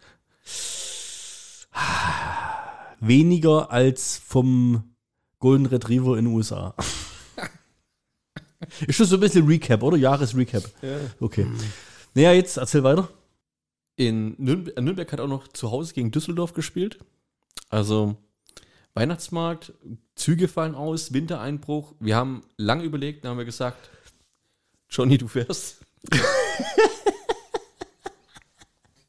weniger 3.01 3.71
als 3.71 4.21
vom 4.25 4.95
Golden 5.39 5.67
Retriever 5.67 6.17
in 6.17 6.27
den 6.27 6.35
USA. 6.35 6.75
ist 8.87 9.01
das 9.01 9.09
so 9.09 9.17
ein 9.17 9.21
bisschen 9.21 9.47
Recap, 9.47 9.83
oder? 9.83 9.97
Jahresrecap. 9.97 10.65
Ja. 10.83 10.97
Okay. 11.21 11.47
Naja, 12.15 12.33
jetzt 12.33 12.57
erzähl 12.57 12.83
weiter. 12.83 13.09
In 13.97 14.35
Nürnberg, 14.39 14.81
Nürnberg 14.81 15.13
hat 15.13 15.21
auch 15.21 15.29
noch 15.29 15.49
zu 15.49 15.71
Hause 15.71 15.95
gegen 15.95 16.11
Düsseldorf 16.11 16.53
gespielt. 16.53 16.99
Also 17.75 18.15
Weihnachtsmarkt, 18.95 19.73
Züge 20.15 20.47
fallen 20.47 20.77
aus, 20.77 21.13
Wintereinbruch. 21.13 21.97
Wir 21.99 22.15
haben 22.15 22.45
lange 22.57 22.85
überlegt, 22.85 23.25
dann 23.25 23.33
haben 23.33 23.39
wir 23.39 23.45
gesagt, 23.45 23.91
Johnny, 24.89 25.19
du 25.19 25.27
fährst. 25.27 25.81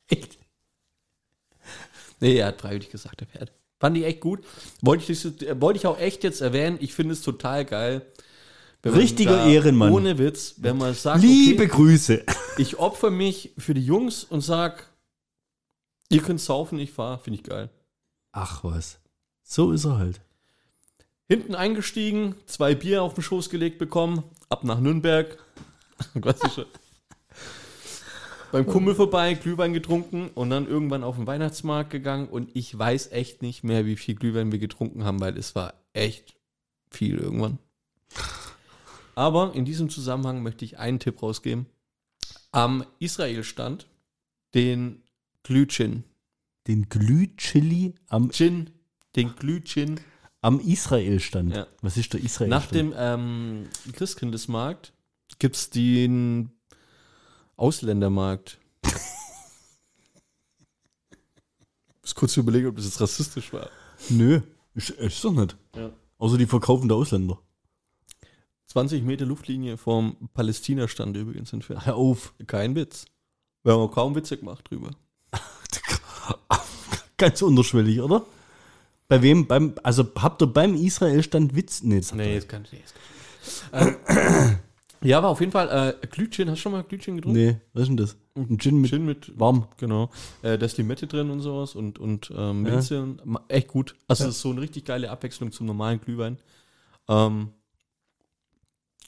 echt? 0.08 0.40
Nee, 2.22 2.38
er 2.38 2.48
hat 2.48 2.62
freiwillig 2.62 2.90
gesagt, 2.90 3.22
er 3.22 3.28
fährt. 3.28 3.52
Fand 3.80 3.98
ich 3.98 4.06
echt 4.06 4.22
gut. 4.22 4.44
Wollte 4.82 5.12
ich, 5.12 5.26
äh, 5.44 5.62
wollte 5.62 5.78
ich 5.78 5.86
auch 5.86 6.00
echt 6.00 6.24
jetzt 6.24 6.42
erwähnen. 6.42 6.78
Ich 6.82 6.96
finde 6.96 7.14
es 7.14 7.22
total 7.22 7.66
geil. 7.66 8.04
Richtiger 8.84 9.46
Ehrenmann. 9.46 9.92
Ohne 9.92 10.18
Witz, 10.18 10.56
wenn 10.58 10.78
man 10.78 10.96
sagt, 10.96 11.22
Liebe 11.22 11.66
okay, 11.66 11.72
Grüße. 11.72 12.24
ich 12.58 12.80
opfer 12.80 13.12
mich 13.12 13.54
für 13.60 13.76
die 13.76 13.86
Jungs 13.86 14.24
und 14.24 14.42
sag, 14.42 14.90
ihr 16.10 16.24
könnt 16.24 16.42
saufen, 16.42 16.80
ich 16.80 16.92
fahr, 16.92 17.20
finde 17.20 17.40
ich 17.40 17.44
geil. 17.44 17.70
Ach 18.38 18.66
was. 18.66 19.00
So 19.44 19.72
ist 19.72 19.86
er 19.86 19.98
halt. 19.98 20.20
Hinten 21.30 21.56
eingestiegen, 21.56 22.36
zwei 22.46 22.76
Bier 22.76 23.02
auf 23.02 23.14
den 23.14 23.24
Schoß 23.24 23.50
gelegt 23.50 23.80
bekommen, 23.80 24.24
ab 24.50 24.66
nach 24.66 24.82
Nürnberg. 24.82 25.42
Beim 28.52 28.68
Kumpel 28.68 28.94
vorbei, 28.94 29.36
Glühwein 29.36 29.72
getrunken 29.72 30.30
und 30.36 30.50
dann 30.50 30.68
irgendwann 30.68 31.06
auf 31.06 31.16
den 31.16 31.28
Weihnachtsmarkt 31.28 31.92
gegangen 31.92 32.28
und 32.28 32.50
ich 32.54 32.78
weiß 32.78 33.14
echt 33.14 33.42
nicht 33.42 33.64
mehr, 33.64 33.86
wie 33.86 33.96
viel 33.96 34.16
Glühwein 34.16 34.52
wir 34.52 34.60
getrunken 34.60 35.06
haben, 35.06 35.22
weil 35.22 35.38
es 35.38 35.56
war 35.56 35.74
echt 35.94 36.36
viel 36.92 37.18
irgendwann. 37.18 37.58
Aber 39.16 39.56
in 39.56 39.64
diesem 39.64 39.90
Zusammenhang 39.90 40.44
möchte 40.44 40.66
ich 40.66 40.78
einen 40.78 41.00
Tipp 41.00 41.24
rausgeben. 41.24 41.68
Am 42.52 42.86
Israel-Stand 43.00 43.88
den 44.54 45.04
Glühgin. 45.44 46.04
Den 46.68 46.90
Glühchili 46.90 47.94
am, 48.08 48.32
Gin, 48.32 48.72
den 49.16 49.36
Glühgin. 49.36 50.00
am 50.42 50.60
Israel-Stand. 50.60 51.56
Ja. 51.56 51.68
Was 51.82 51.98
ist 51.98 52.14
der 52.14 52.22
Israel-Stand? 52.22 52.50
Nach 52.50 52.68
dem 52.68 52.94
ähm, 52.98 53.68
Christkindlesmarkt 53.94 54.94
gibt 55.40 55.56
es 55.56 55.70
den 55.70 56.52
Ausländermarkt. 57.56 58.60
Ich 58.84 58.92
muss 62.02 62.16
kurz 62.16 62.38
überlegen, 62.38 62.68
ob 62.68 62.76
das 62.76 62.86
jetzt 62.86 63.02
rassistisch 63.02 63.54
war. 63.54 63.70
Nö, 64.10 64.42
ist, 64.74 64.90
ist 64.90 65.24
doch 65.24 65.34
nicht. 65.34 65.56
Ja. 65.76 65.92
Außer 66.18 66.38
die 66.38 66.46
verkaufen 66.46 66.88
der 66.88 66.98
Ausländer. 66.98 67.40
20 68.68 69.04
Meter 69.04 69.26
Luftlinie 69.26 69.78
vom 69.78 70.30
Palästina-Stand 70.34 71.16
übrigens 71.16 71.54
entfernt. 71.54 71.86
Hör 71.86 71.96
auf. 71.96 72.34
Kein 72.48 72.76
Witz. 72.76 73.06
Wir 73.64 73.74
haben 73.74 73.82
auch 73.82 73.92
kaum 73.92 74.16
Witze 74.16 74.38
gemacht 74.38 74.70
drüber. 74.70 74.92
Ganz 77.18 77.42
unterschwellig, 77.42 78.02
oder? 78.02 78.26
Bei 79.08 79.22
wem? 79.22 79.46
Beim, 79.48 79.76
also 79.84 80.06
habt 80.18 80.42
ihr 80.42 80.48
beim 80.48 80.76
Israel-Stand 80.76 81.56
Witz? 81.56 81.84
Nee, 81.84 82.00
das 82.00 82.12
ihr 82.12 82.36
das 82.36 82.48
kann 82.48 82.64
ich 82.66 82.72
nicht. 82.74 82.94
Ähm, 83.72 83.96
ja, 85.02 85.18
aber 85.20 85.30
auf 85.30 85.40
jeden 85.40 85.52
Fall, 85.52 85.98
äh, 86.02 86.08
Glühgin, 86.08 86.50
hast 86.50 86.58
du 86.58 86.62
schon 86.64 86.72
mal 86.72 86.84
Glühgin 86.84 87.18
getrunken? 87.18 87.38
Nee, 87.40 87.58
was 87.74 87.84
ist 87.84 87.88
denn 87.90 87.98
das? 87.98 88.18
Ein 88.36 88.58
Gin 88.60 88.82
mit 88.82 88.90
Gin 88.90 89.06
mit 89.06 89.40
warm. 89.40 89.68
Genau. 89.78 90.10
Äh, 90.42 90.58
da 90.58 90.66
ist 90.66 90.78
Limette 90.78 91.08
drin 91.08 91.30
und 91.30 91.40
sowas 91.42 91.76
und, 91.76 92.00
und 92.00 92.34
ähm, 92.36 92.64
Minze. 92.64 93.16
Ma- 93.24 93.46
echt 93.48 93.68
gut. 93.70 93.96
Also 94.08 94.26
das 94.26 94.36
ist 94.36 94.42
so 94.42 94.50
eine 94.52 94.62
richtig 94.62 94.84
geile 94.86 95.10
Abwechslung 95.10 95.52
zum 95.52 95.68
normalen 95.68 96.02
Glühwein. 96.02 96.38
Ähm, 97.08 97.50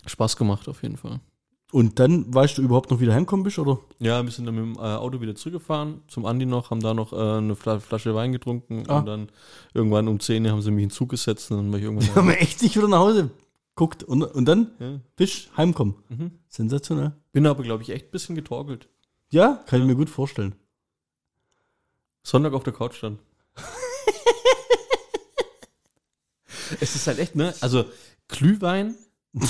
Spaß 0.05 0.38
gemacht 0.38 0.69
auf 0.69 0.83
jeden 0.83 0.95
Fall. 0.97 1.19
Und 1.74 2.00
dann 2.00 2.33
weißt 2.33 2.57
du 2.57 2.62
überhaupt 2.62 2.91
noch, 2.91 3.01
wie 3.01 3.05
du 3.05 3.13
heimkommen 3.13 3.43
bist, 3.43 3.59
oder? 3.59 3.79
Ja, 4.00 4.24
wir 4.24 4.31
sind 4.31 4.45
dann 4.45 4.55
mit 4.55 4.63
dem 4.63 4.75
äh, 4.81 4.95
Auto 4.95 5.19
wieder 5.19 5.36
zurückgefahren 5.36 6.01
zum 6.07 6.25
Andi 6.25 6.45
noch, 6.45 6.71
haben 6.71 6.79
da 6.79 6.93
noch 6.93 7.12
äh, 7.12 7.38
eine 7.39 7.57
Fla 7.57 7.79
Flasche 7.81 8.15
Wein 8.15 8.31
getrunken 8.31 8.86
Ah. 8.88 9.00
und 9.00 9.05
dann 9.05 9.29
irgendwann 9.74 10.07
um 10.07 10.17
10 10.19 10.45
Uhr 10.45 10.51
haben 10.51 10.62
sie 10.62 10.71
mich 10.71 10.83
in 10.83 10.89
den 10.89 10.95
Zug 10.95 11.09
gesetzt 11.09 11.51
und 11.51 11.57
dann 11.57 11.71
war 11.71 11.79
ich 11.79 11.83
irgendwann 11.86 12.07
Ja, 12.15 12.21
aber 12.21 12.39
echt 12.39 12.62
nicht 12.62 12.77
wieder 12.77 12.88
nach 12.88 13.00
Hause 13.00 13.31
guckt 13.75 14.03
und, 14.03 14.24
und 14.24 14.45
dann 14.45 14.71
Ja. 14.79 15.00
bist 15.17 15.50
heimkommen. 15.57 15.95
Mhm. 16.07 16.31
Sensationell. 16.47 17.12
Bin 17.33 17.45
aber, 17.45 17.63
glaube 17.63 17.83
ich, 17.83 17.89
echt 17.89 18.05
ein 18.07 18.12
bisschen 18.12 18.36
getorkelt. 18.36 18.88
Ja, 19.29 19.62
kann 19.67 19.81
ich 19.81 19.88
mir 19.88 19.95
gut 19.95 20.09
vorstellen. 20.09 20.55
Sonntag 22.24 22.53
auf 22.53 22.63
der 22.63 22.74
Couch 22.74 23.03
dann. 23.03 23.19
es 26.79 26.95
ist 26.95 27.07
halt 27.07 27.19
echt, 27.19 27.36
ne? 27.36 27.53
Also 27.59 27.83
Glühwein. 28.29 28.95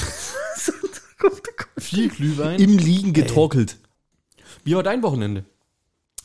Viel 1.87 2.09
Glühwein. 2.09 2.59
Im 2.59 2.77
Liegen 2.77 3.13
getorkelt. 3.13 3.77
Wie 4.65 4.75
war 4.75 4.83
dein 4.83 5.01
Wochenende? 5.03 5.45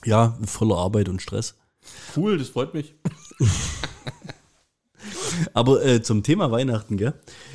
Ja, 0.04 0.37
voller 0.45 0.76
Arbeit 0.76 1.09
und 1.09 1.23
Stress. 1.23 1.54
Cool, 2.16 2.37
das 2.37 2.49
freut 2.49 2.75
mich. 2.75 2.97
Aber 5.54 5.85
äh, 5.85 6.02
zum 6.02 6.25
Thema 6.25 6.50
Weihnachten, 6.50 6.97
gell? 6.97 7.14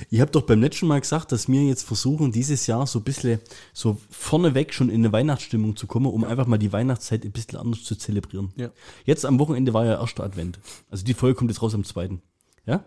Ich 0.09 0.21
habe 0.21 0.31
doch 0.31 0.43
beim 0.43 0.61
letzten 0.61 0.87
Mal 0.87 1.01
gesagt, 1.01 1.33
dass 1.33 1.49
wir 1.49 1.63
jetzt 1.63 1.83
versuchen, 1.83 2.31
dieses 2.31 2.65
Jahr 2.65 2.87
so 2.87 2.99
ein 2.99 3.03
bisschen 3.03 3.41
so 3.73 3.97
vorneweg 4.09 4.73
schon 4.73 4.89
in 4.89 5.01
eine 5.01 5.11
Weihnachtsstimmung 5.11 5.75
zu 5.75 5.85
kommen, 5.85 6.05
um 6.05 6.23
einfach 6.23 6.47
mal 6.47 6.57
die 6.57 6.71
Weihnachtszeit 6.71 7.25
ein 7.25 7.31
bisschen 7.31 7.59
anders 7.59 7.83
zu 7.83 7.95
zelebrieren. 7.95 8.53
Ja. 8.55 8.71
Jetzt 9.05 9.25
am 9.25 9.37
Wochenende 9.39 9.73
war 9.73 9.85
ja 9.85 9.99
erster 9.99 10.23
Advent. 10.23 10.59
Also 10.89 11.03
die 11.03 11.13
Folge 11.13 11.35
kommt 11.35 11.51
jetzt 11.51 11.61
raus 11.61 11.75
am 11.75 11.83
zweiten. 11.83 12.21
Ja? 12.65 12.85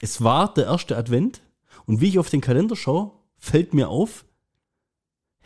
Es 0.00 0.22
war 0.22 0.54
der 0.54 0.66
erste 0.66 0.96
Advent 0.96 1.40
und 1.86 2.00
wie 2.00 2.08
ich 2.08 2.18
auf 2.20 2.30
den 2.30 2.40
Kalender 2.40 2.76
schaue, 2.76 3.10
fällt 3.36 3.74
mir 3.74 3.88
auf, 3.88 4.24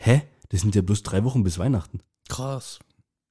hä? 0.05 0.21
Das 0.49 0.61
sind 0.61 0.75
ja 0.75 0.81
bloß 0.81 1.03
drei 1.03 1.23
Wochen 1.23 1.43
bis 1.43 1.57
Weihnachten. 1.59 1.99
Krass. 2.29 2.79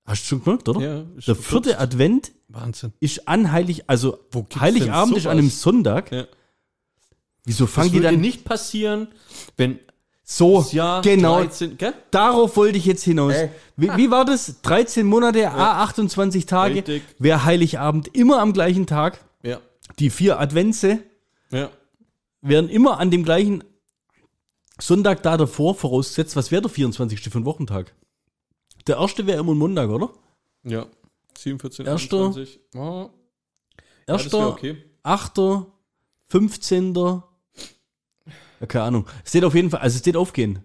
Hast 0.05 0.23
du 0.25 0.27
schon 0.27 0.45
gemerkt, 0.45 0.69
oder? 0.69 0.81
Ja, 0.81 1.03
der 1.27 1.37
vierte 1.37 1.71
kurz. 1.71 1.81
Advent 1.81 2.33
Wahnsinn. 2.49 2.93
ist 2.99 3.29
an 3.29 3.53
Heilig, 3.53 3.89
also 3.89 4.19
Heiligabend 4.59 5.17
ist 5.17 5.27
an 5.27 5.39
einem? 5.39 5.49
Sonntag. 5.51 6.11
Ja. 6.11 6.25
Wieso 7.45 7.67
fangen 7.67 7.89
Das 7.89 7.97
die 7.97 8.01
dann 8.03 8.21
nicht 8.21 8.45
passieren, 8.45 9.09
wenn 9.57 9.79
so? 10.25 10.59
das 10.61 10.73
Jahr 10.73 11.03
genau. 11.03 11.37
13, 11.41 11.77
gell? 11.79 11.93
Darauf 12.11 12.57
wollte 12.57 12.79
ich 12.79 12.87
jetzt 12.87 13.03
hinaus. 13.05 13.33
Äh. 13.35 13.51
Wie, 13.77 13.89
wie 13.97 14.11
war 14.11 14.25
das? 14.25 14.61
13 14.63 15.07
Monate, 15.07 15.51
A 15.51 15.83
28 15.85 16.47
Tage. 16.47 16.77
Richtig. 16.77 17.03
Wäre 17.19 17.45
Heiligabend 17.45 18.09
immer 18.17 18.41
am 18.41 18.53
gleichen 18.53 18.87
Tag. 18.87 19.19
Ja. 19.43 19.61
Die 19.99 20.11
vier 20.11 20.39
Adventse 20.41 20.99
Ja. 21.51 21.71
wären 22.41 22.69
immer 22.69 22.99
an 22.99 23.11
dem 23.11 23.25
gleichen 23.25 23.63
Sonntag 24.83 25.23
da 25.23 25.37
davor 25.37 25.75
vorausgesetzt. 25.75 26.35
Was 26.35 26.51
wäre 26.51 26.63
der 26.63 26.71
24. 26.71 27.21
für 27.31 27.39
ein 27.39 27.45
Wochentag? 27.45 27.95
Der 28.87 28.97
erste 28.97 29.27
wäre 29.27 29.39
immer 29.39 29.53
ein 29.53 29.59
Montag, 29.59 29.89
oder? 29.91 30.11
Ja. 30.65 30.87
47, 31.39 31.87
Erster. 31.87 32.27
21. 32.27 32.61
Oh, 32.75 32.79
ja, 32.79 33.11
das 34.07 34.25
Erster, 34.25 34.39
wäre 34.39 34.49
okay. 34.51 34.85
8., 35.05 35.41
15. 36.29 36.95
Ja, 36.95 37.23
keine 38.67 38.85
Ahnung. 38.85 39.07
Es 39.25 39.31
steht 39.31 39.45
auf 39.45 39.55
jeden 39.55 39.71
Fall, 39.71 39.81
also 39.81 39.95
es 39.95 40.01
steht 40.01 40.17
aufgehen. 40.17 40.65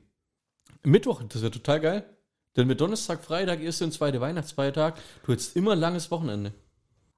Mittwoch, 0.83 1.21
das 1.24 1.41
wäre 1.41 1.51
total 1.51 1.79
geil. 1.79 2.17
Denn 2.55 2.67
mit 2.67 2.81
Donnerstag, 2.81 3.24
Freitag, 3.24 3.62
erste 3.62 3.86
und 3.86 3.91
zweite 3.91 4.19
Weihnachtsfeiertag, 4.19 5.00
du 5.25 5.31
hättest 5.31 5.55
immer 5.55 5.74
ein 5.74 5.79
langes 5.79 6.09
Wochenende. 6.09 6.53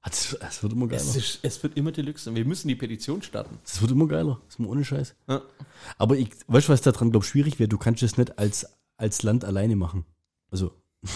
Ah, 0.02 0.08
Das, 0.08 0.36
das 0.40 0.62
wird 0.62 0.72
immer 0.72 0.86
geiler. 0.86 1.02
Es, 1.02 1.14
ist, 1.14 1.40
es 1.42 1.62
wird 1.62 1.76
immer 1.76 1.92
Deluxe. 1.92 2.34
Wir 2.34 2.44
müssen 2.44 2.68
die 2.68 2.74
Petition 2.74 3.20
starten. 3.22 3.58
Das 3.64 3.80
wird 3.82 3.90
immer 3.90 4.06
geiler. 4.06 4.40
Das 4.46 4.54
ist 4.54 4.58
mal 4.58 4.68
ohne 4.68 4.84
Scheiß. 4.84 5.14
Ja. 5.28 5.42
Aber 5.98 6.16
ich, 6.16 6.30
weißt 6.46 6.68
du, 6.68 6.72
was 6.72 6.80
daran, 6.80 7.10
glaube 7.10 7.24
ich, 7.24 7.30
schwierig 7.30 7.58
wäre? 7.58 7.68
Du 7.68 7.76
kannst 7.76 8.02
das 8.02 8.16
nicht 8.16 8.38
als, 8.38 8.66
als 8.96 9.22
Land 9.22 9.44
alleine 9.44 9.76
machen. 9.76 10.06
Also, 10.50 10.72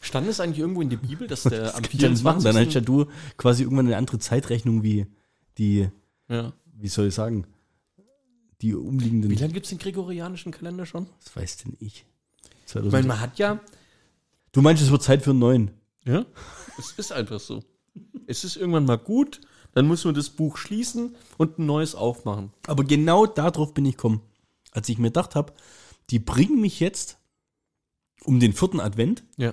Stand 0.00 0.28
es 0.28 0.40
eigentlich 0.40 0.58
irgendwo 0.58 0.82
in 0.82 0.90
der 0.90 0.96
Bibel, 0.96 1.28
dass 1.28 1.42
der 1.42 1.74
am 1.76 1.82
kannst 1.82 2.02
du 2.02 2.08
nicht 2.08 2.24
machen. 2.24 2.42
Dann 2.42 2.56
hast 2.56 2.72
24. 2.72 2.74
ja 2.74 2.80
du 2.80 3.06
quasi 3.36 3.62
irgendwann 3.64 3.86
eine 3.86 3.96
andere 3.96 4.18
Zeitrechnung 4.18 4.82
wie 4.82 5.06
die, 5.58 5.88
ja. 6.28 6.52
wie 6.74 6.88
soll 6.88 7.08
ich 7.08 7.14
sagen, 7.14 7.46
die 8.62 8.74
umliegenden. 8.74 9.30
Wie 9.30 9.34
lange 9.34 9.52
gibt 9.52 9.66
es 9.66 9.70
den 9.70 9.78
gregorianischen 9.78 10.52
Kalender 10.52 10.86
schon? 10.86 11.06
Was 11.22 11.36
weiß 11.36 11.56
denn 11.58 11.76
ich? 11.80 12.06
Ich 12.66 12.74
meine, 12.90 13.06
man 13.06 13.20
hat 13.20 13.38
ja. 13.38 13.60
du 14.52 14.62
meinst, 14.62 14.82
es 14.82 14.90
wird 14.90 15.02
Zeit 15.02 15.22
für 15.22 15.30
einen 15.30 15.40
neuen. 15.40 15.70
Ja. 16.04 16.24
Es 16.78 16.92
ist 16.92 17.12
einfach 17.12 17.38
so. 17.38 17.62
Es 18.32 18.44
ist 18.44 18.56
irgendwann 18.56 18.86
mal 18.86 18.96
gut, 18.96 19.42
dann 19.72 19.86
muss 19.86 20.06
man 20.06 20.14
das 20.14 20.30
Buch 20.30 20.56
schließen 20.56 21.16
und 21.36 21.58
ein 21.58 21.66
neues 21.66 21.94
aufmachen. 21.94 22.50
Aber 22.66 22.82
genau 22.82 23.26
darauf 23.26 23.74
bin 23.74 23.84
ich 23.84 23.98
gekommen. 23.98 24.22
Als 24.70 24.88
ich 24.88 24.96
mir 24.96 25.08
gedacht 25.08 25.34
habe, 25.34 25.52
die 26.08 26.18
bringen 26.18 26.58
mich 26.58 26.80
jetzt 26.80 27.18
um 28.24 28.40
den 28.40 28.54
vierten 28.54 28.80
Advent. 28.80 29.22
Ja. 29.36 29.52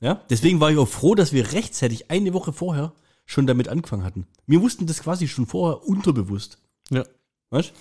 Ja, 0.00 0.24
deswegen 0.30 0.60
war 0.60 0.70
ich 0.70 0.78
auch 0.78 0.88
froh, 0.88 1.14
dass 1.14 1.34
wir 1.34 1.52
rechtzeitig 1.52 2.10
eine 2.10 2.32
Woche 2.32 2.54
vorher 2.54 2.94
schon 3.26 3.46
damit 3.46 3.68
angefangen 3.68 4.04
hatten. 4.04 4.26
Wir 4.46 4.62
wussten 4.62 4.86
das 4.86 5.02
quasi 5.02 5.28
schon 5.28 5.44
vorher 5.44 5.86
unterbewusst. 5.86 6.56
Ja. 6.88 7.04
Weißt? 7.50 7.74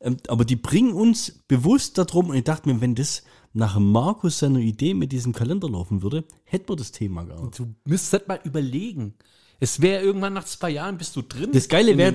Ähm, 0.00 0.16
aber 0.28 0.44
die 0.44 0.56
bringen 0.56 0.92
uns 0.92 1.42
bewusst 1.46 1.98
darum 1.98 2.30
und 2.30 2.36
ich 2.36 2.44
dachte 2.44 2.68
mir, 2.68 2.80
wenn 2.80 2.94
das 2.94 3.22
nach 3.52 3.78
Markus 3.78 4.38
seiner 4.38 4.60
Idee 4.60 4.94
mit 4.94 5.12
diesem 5.12 5.32
Kalender 5.32 5.68
laufen 5.68 6.02
würde, 6.02 6.24
hätten 6.44 6.68
wir 6.68 6.76
das 6.76 6.92
Thema 6.92 7.24
gar 7.24 7.44
nicht. 7.44 7.58
Du 7.58 7.74
müsstest 7.84 8.28
mal 8.28 8.40
überlegen. 8.44 9.14
Es 9.58 9.82
wäre 9.82 10.02
irgendwann 10.02 10.32
nach 10.32 10.44
zwei 10.44 10.70
Jahren 10.70 10.96
bist 10.96 11.16
du 11.16 11.22
drin. 11.22 11.50
Das 11.52 11.68
Geile 11.68 11.98
wäre, 11.98 12.14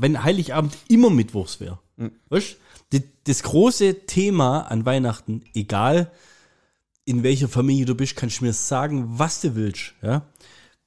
wenn 0.00 0.24
Heiligabend 0.24 0.76
immer 0.88 1.10
Mittwochs 1.10 1.60
wäre. 1.60 1.78
Weißt? 2.30 2.56
Das, 2.90 3.02
das 3.24 3.42
große 3.44 4.06
Thema 4.06 4.62
an 4.62 4.84
Weihnachten, 4.84 5.44
egal 5.54 6.10
in 7.04 7.22
welcher 7.22 7.48
Familie 7.48 7.84
du 7.84 7.94
bist, 7.94 8.16
kannst 8.16 8.40
du 8.40 8.44
mir 8.44 8.52
sagen, 8.52 9.04
was 9.18 9.40
du 9.40 9.54
willst. 9.54 9.94
Ja? 10.02 10.26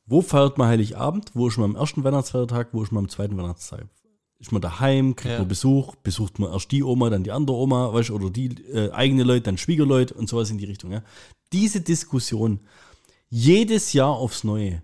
Wo 0.06 0.22
feiert 0.22 0.58
man 0.58 0.68
Heiligabend? 0.68 1.32
Wo 1.34 1.48
ist 1.48 1.58
man 1.58 1.72
am 1.72 1.76
ersten 1.78 2.04
Weihnachtsfeiertag? 2.04 2.70
Wo 2.74 2.84
ist 2.84 2.92
man 2.92 3.06
am 3.06 3.10
zweiten 3.10 3.38
Weihnachtstag? 3.38 3.88
Ist 4.44 4.52
man 4.52 4.62
daheim, 4.62 5.16
kriegt 5.16 5.32
Ja. 5.32 5.40
man 5.40 5.48
Besuch, 5.48 5.96
besucht 5.96 6.38
man 6.38 6.52
erst 6.52 6.70
die 6.74 6.84
Oma, 6.84 7.10
dann 7.10 7.24
die 7.24 7.32
andere 7.32 7.56
Oma, 7.56 7.94
weißt, 7.94 8.10
du, 8.10 8.16
oder 8.16 8.30
die 8.30 8.48
äh, 8.74 8.92
eigene 8.92 9.24
Leute, 9.24 9.44
dann 9.44 9.58
Schwiegerleute 9.58 10.14
und 10.16 10.28
sowas 10.28 10.50
in 10.50 10.58
die 10.58 10.66
Richtung. 10.66 10.92
Ja? 10.92 11.02
Diese 11.54 11.80
Diskussion 11.80 12.60
jedes 13.30 13.94
Jahr 13.94 14.12
aufs 14.12 14.44
Neue, 14.44 14.84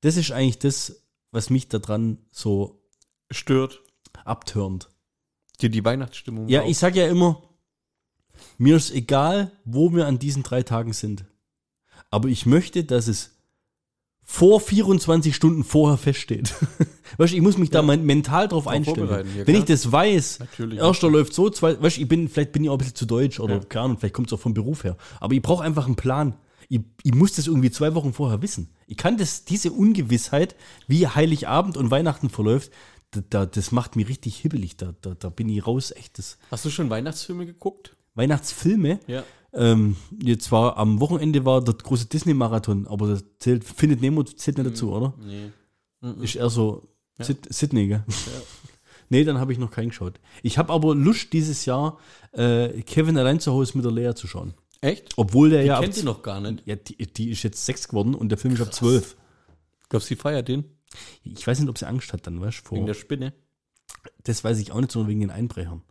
das 0.00 0.16
ist 0.16 0.30
eigentlich 0.30 0.60
das, 0.60 1.02
was 1.32 1.50
mich 1.50 1.66
daran 1.66 2.18
so 2.30 2.84
stört 3.32 3.82
abtörend. 4.24 4.88
dir 5.60 5.70
die 5.70 5.84
Weihnachtsstimmung. 5.84 6.48
Ja, 6.48 6.60
raubt. 6.60 6.70
ich 6.70 6.78
sag 6.78 6.94
ja 6.94 7.08
immer, 7.08 7.42
mir 8.58 8.76
ist 8.76 8.92
egal, 8.92 9.50
wo 9.64 9.92
wir 9.92 10.06
an 10.06 10.20
diesen 10.20 10.44
drei 10.44 10.62
Tagen 10.62 10.92
sind. 10.92 11.24
Aber 12.10 12.28
ich 12.28 12.46
möchte, 12.46 12.84
dass 12.84 13.08
es 13.08 13.33
vor 14.24 14.60
24 14.60 15.34
Stunden 15.36 15.64
vorher 15.64 15.98
feststeht. 15.98 16.54
weißt 17.18 17.32
du, 17.32 17.36
ich 17.36 17.42
muss 17.42 17.58
mich 17.58 17.70
da 17.70 17.80
Ja. 17.80 17.82
men- 17.86 18.04
mental 18.06 18.48
drauf 18.48 18.64
Darauf 18.64 18.66
einstellen. 18.76 19.08
ja, 19.36 19.46
Wenn 19.46 19.54
ich 19.56 19.64
das 19.64 19.90
weiß, 19.92 20.38
Natürlich. 20.40 20.78
erster 20.78 21.10
läuft 21.10 21.34
so, 21.34 21.50
zwei, 21.50 21.80
weißt 21.80 21.98
du, 21.98 22.00
ich 22.00 22.08
bin, 22.08 22.28
vielleicht 22.28 22.52
bin 22.52 22.64
ich 22.64 22.70
auch 22.70 22.74
ein 22.74 22.78
bisschen 22.78 22.94
zu 22.94 23.06
deutsch 23.06 23.38
oder 23.38 23.56
Ja. 23.56 23.60
keine 23.64 23.84
Ahnung, 23.86 23.98
vielleicht 23.98 24.14
kommt 24.14 24.28
es 24.28 24.32
auch 24.32 24.40
vom 24.40 24.54
Beruf 24.54 24.84
her. 24.84 24.96
Aber 25.20 25.34
ich 25.34 25.42
brauche 25.42 25.62
einfach 25.62 25.86
einen 25.86 25.96
Plan. 25.96 26.34
Ich, 26.70 26.80
ich 27.02 27.14
muss 27.14 27.34
das 27.34 27.46
irgendwie 27.46 27.70
zwei 27.70 27.94
Wochen 27.94 28.14
vorher 28.14 28.40
wissen. 28.40 28.70
Ich 28.86 28.96
kann 28.96 29.18
das, 29.18 29.44
diese 29.44 29.70
Ungewissheit, 29.72 30.56
wie 30.88 31.06
Heiligabend 31.06 31.76
und 31.76 31.90
Weihnachten 31.90 32.30
verläuft, 32.30 32.70
da, 33.10 33.20
da, 33.28 33.46
das 33.46 33.70
macht 33.70 33.94
mich 33.96 34.08
richtig 34.08 34.36
hibbelig. 34.38 34.78
Da, 34.78 34.94
da, 35.02 35.14
da 35.14 35.28
bin 35.28 35.48
ich 35.50 35.66
raus, 35.66 35.92
echt. 35.94 36.18
Das 36.18 36.38
Hast 36.50 36.64
du 36.64 36.70
schon 36.70 36.88
Weihnachtsfilme 36.88 37.44
geguckt? 37.44 37.94
Weihnachtsfilme. 38.14 38.98
Ja. 39.06 39.22
Ähm, 39.56 39.96
jetzt 40.22 40.50
war 40.52 40.76
am 40.76 41.00
Wochenende 41.00 41.44
war 41.44 41.62
der 41.62 41.74
große 41.74 42.06
Disney-Marathon, 42.06 42.86
aber 42.88 43.08
das 43.08 43.24
zählt, 43.38 43.64
findet 43.64 44.00
Nemo 44.00 44.22
zählt 44.24 44.58
nicht 44.58 44.70
dazu, 44.70 44.92
oder? 44.92 45.14
Nee. 45.20 45.50
Ist 46.22 46.34
eher 46.36 46.50
so 46.50 46.88
Ja. 47.18 47.24
Sid 47.24 47.46
Sydney, 47.52 47.86
gell? 47.86 48.04
nee, 49.08 49.22
dann 49.24 49.38
habe 49.38 49.52
ich 49.52 49.58
noch 49.58 49.70
keinen 49.70 49.88
geschaut. 49.90 50.20
Ich 50.42 50.58
habe 50.58 50.72
aber 50.72 50.94
Lust, 50.94 51.32
dieses 51.32 51.64
Jahr 51.66 51.98
äh, 52.32 52.82
Kevin 52.82 53.16
allein 53.16 53.38
zu 53.40 53.52
Hause 53.52 53.72
mit 53.76 53.84
der 53.84 53.92
Lea 53.92 54.14
zu 54.14 54.26
schauen. 54.26 54.54
Echt? 54.80 55.12
Obwohl 55.16 55.50
der 55.50 55.62
Die 55.62 55.68
ja 55.68 55.76
ab, 55.76 55.82
kennt 55.84 55.96
die 55.96 56.02
noch 56.02 56.22
gar 56.22 56.40
nicht. 56.40 56.62
ja, 56.66 56.76
die, 56.76 56.96
die 56.96 57.30
ist 57.30 57.42
jetzt 57.42 57.64
sechs 57.64 57.88
geworden 57.88 58.14
und 58.14 58.28
der 58.28 58.38
Film 58.38 58.54
ist 58.54 58.60
ab 58.60 58.74
zwölf. 58.74 59.16
Glaubst 59.88 60.10
du, 60.10 60.14
sie 60.14 60.20
feiert 60.20 60.48
den? 60.48 60.64
Ich 61.22 61.46
weiß 61.46 61.58
nicht, 61.60 61.68
ob 61.68 61.78
sie 61.78 61.86
Angst 61.86 62.12
hat 62.12 62.26
dann, 62.26 62.40
weißt 62.40 62.64
du? 62.68 62.74
Wegen 62.76 62.86
der 62.86 62.94
Spinne. 62.94 63.32
Das 64.24 64.44
weiß 64.44 64.58
ich 64.58 64.72
auch 64.72 64.80
nicht, 64.80 64.92
sondern 64.92 65.08
wegen 65.08 65.20
den 65.20 65.30
Einbrechern. 65.30 65.82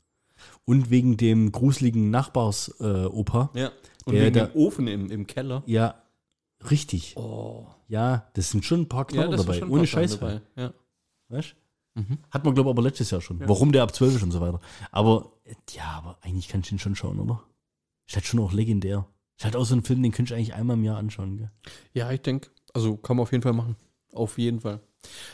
Und 0.65 0.89
wegen 0.89 1.17
dem 1.17 1.51
gruseligen 1.51 2.09
Nachbars-Opa. 2.09 3.51
Äh. 3.55 3.59
Ja. 3.61 3.71
Und 4.05 4.13
Der- 4.15 4.23
wegen 4.23 4.33
der- 4.33 4.47
dem 4.47 4.55
Ofen 4.55 4.87
im, 4.87 5.09
im 5.11 5.27
Keller. 5.27 5.63
ja, 5.65 5.95
richtig. 6.69 7.15
Oh. 7.17 7.67
Ja, 7.87 8.29
das 8.33 8.49
sind 8.51 8.65
schon 8.65 8.81
ein 8.81 8.89
paar 8.89 9.01
Ja, 9.11 9.23
Knaller 9.23 9.37
das 9.37 9.45
dabei. 9.45 9.65
Ohne 9.65 9.87
Scheiß. 9.87 10.19
dabei. 10.19 10.41
Ja. 10.55 10.73
Weißt? 11.29 11.55
Mhm. 11.95 12.17
Hat 12.31 12.43
man, 12.43 12.53
glaube 12.55 12.69
ich, 12.69 12.73
aber 12.73 12.81
letztes 12.81 13.11
Jahr 13.11 13.21
schon. 13.21 13.39
Warum 13.47 13.71
der 13.71 13.83
ab 13.83 13.93
12 13.93 14.15
ist 14.15 14.23
und 14.23 14.31
so 14.31 14.41
weiter. 14.41 14.59
Aber, 14.91 15.31
ja, 15.71 15.83
aber 15.97 16.17
eigentlich 16.21 16.47
kannst 16.47 16.69
du 16.71 16.75
ihn 16.75 16.79
schon 16.79 16.95
schauen, 16.95 17.19
oder? 17.19 17.43
Ist 18.07 18.15
halt 18.15 18.25
schon 18.25 18.39
auch 18.39 18.51
legendär. 18.51 19.05
Ist 19.37 19.45
halt 19.45 19.55
auch 19.55 19.65
so 19.65 19.75
ein 19.75 19.83
Film, 19.83 20.01
den 20.03 20.11
könntest 20.11 20.31
du 20.31 20.35
eigentlich 20.35 20.53
einmal 20.53 20.75
im 20.77 20.83
Jahr 20.83 20.97
anschauen, 20.97 21.37
gell? 21.37 21.51
Ja, 21.93 22.11
ich 22.11 22.21
denke, 22.21 22.49
also 22.73 22.97
kann 22.97 23.17
man 23.17 23.23
auf 23.23 23.31
jeden 23.31 23.43
Fall 23.43 23.53
machen. 23.53 23.75
Auf 24.11 24.37
jeden 24.37 24.59
Fall. 24.59 24.79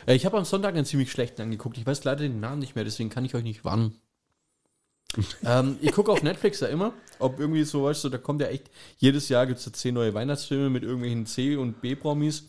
Äh, 0.06 0.16
ich 0.16 0.26
habe 0.26 0.38
am 0.38 0.46
Sonntag 0.46 0.76
einen 0.76 0.86
ziemlich 0.86 1.12
schlechten 1.12 1.42
angeguckt. 1.42 1.78
Ich 1.78 1.86
weiß 1.86 2.04
leider 2.04 2.22
den 2.24 2.40
Namen 2.40 2.60
nicht 2.60 2.76
mehr, 2.76 2.84
deswegen 2.84 3.10
kann 3.10 3.26
ich 3.26 3.36
euch 3.36 3.44
nicht 3.44 3.64
warnen. 3.66 3.96
Ähm, 5.44 5.78
ich 5.82 5.92
gucke 5.92 6.12
auf 6.12 6.24
Netflix 6.24 6.60
ja 6.60 6.68
immer, 6.68 6.94
ob 7.18 7.40
irgendwie 7.40 7.64
so, 7.64 7.84
weißt 7.84 8.04
du, 8.04 8.10
da 8.10 8.18
kommt 8.18 8.42
ja 8.42 8.48
echt, 8.48 8.70
jedes 8.98 9.30
Jahr 9.30 9.48
gibt 9.48 9.60
es 9.60 9.66
da 9.66 9.74
zehn 9.74 9.94
neue 9.94 10.14
Weihnachtsfilme 10.14 10.70
mit 10.70 10.84
irgendwelchen 10.84 11.26
C- 11.26 11.56
und 11.56 11.82
B-Promis. 11.82 12.44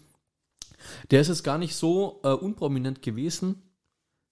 Der 1.11 1.21
ist 1.21 1.29
jetzt 1.29 1.45
gar 1.45 1.59
nicht 1.59 1.75
so 1.75 2.21
äh, 2.23 2.29
unprominent 2.29 3.03
gewesen. 3.03 3.63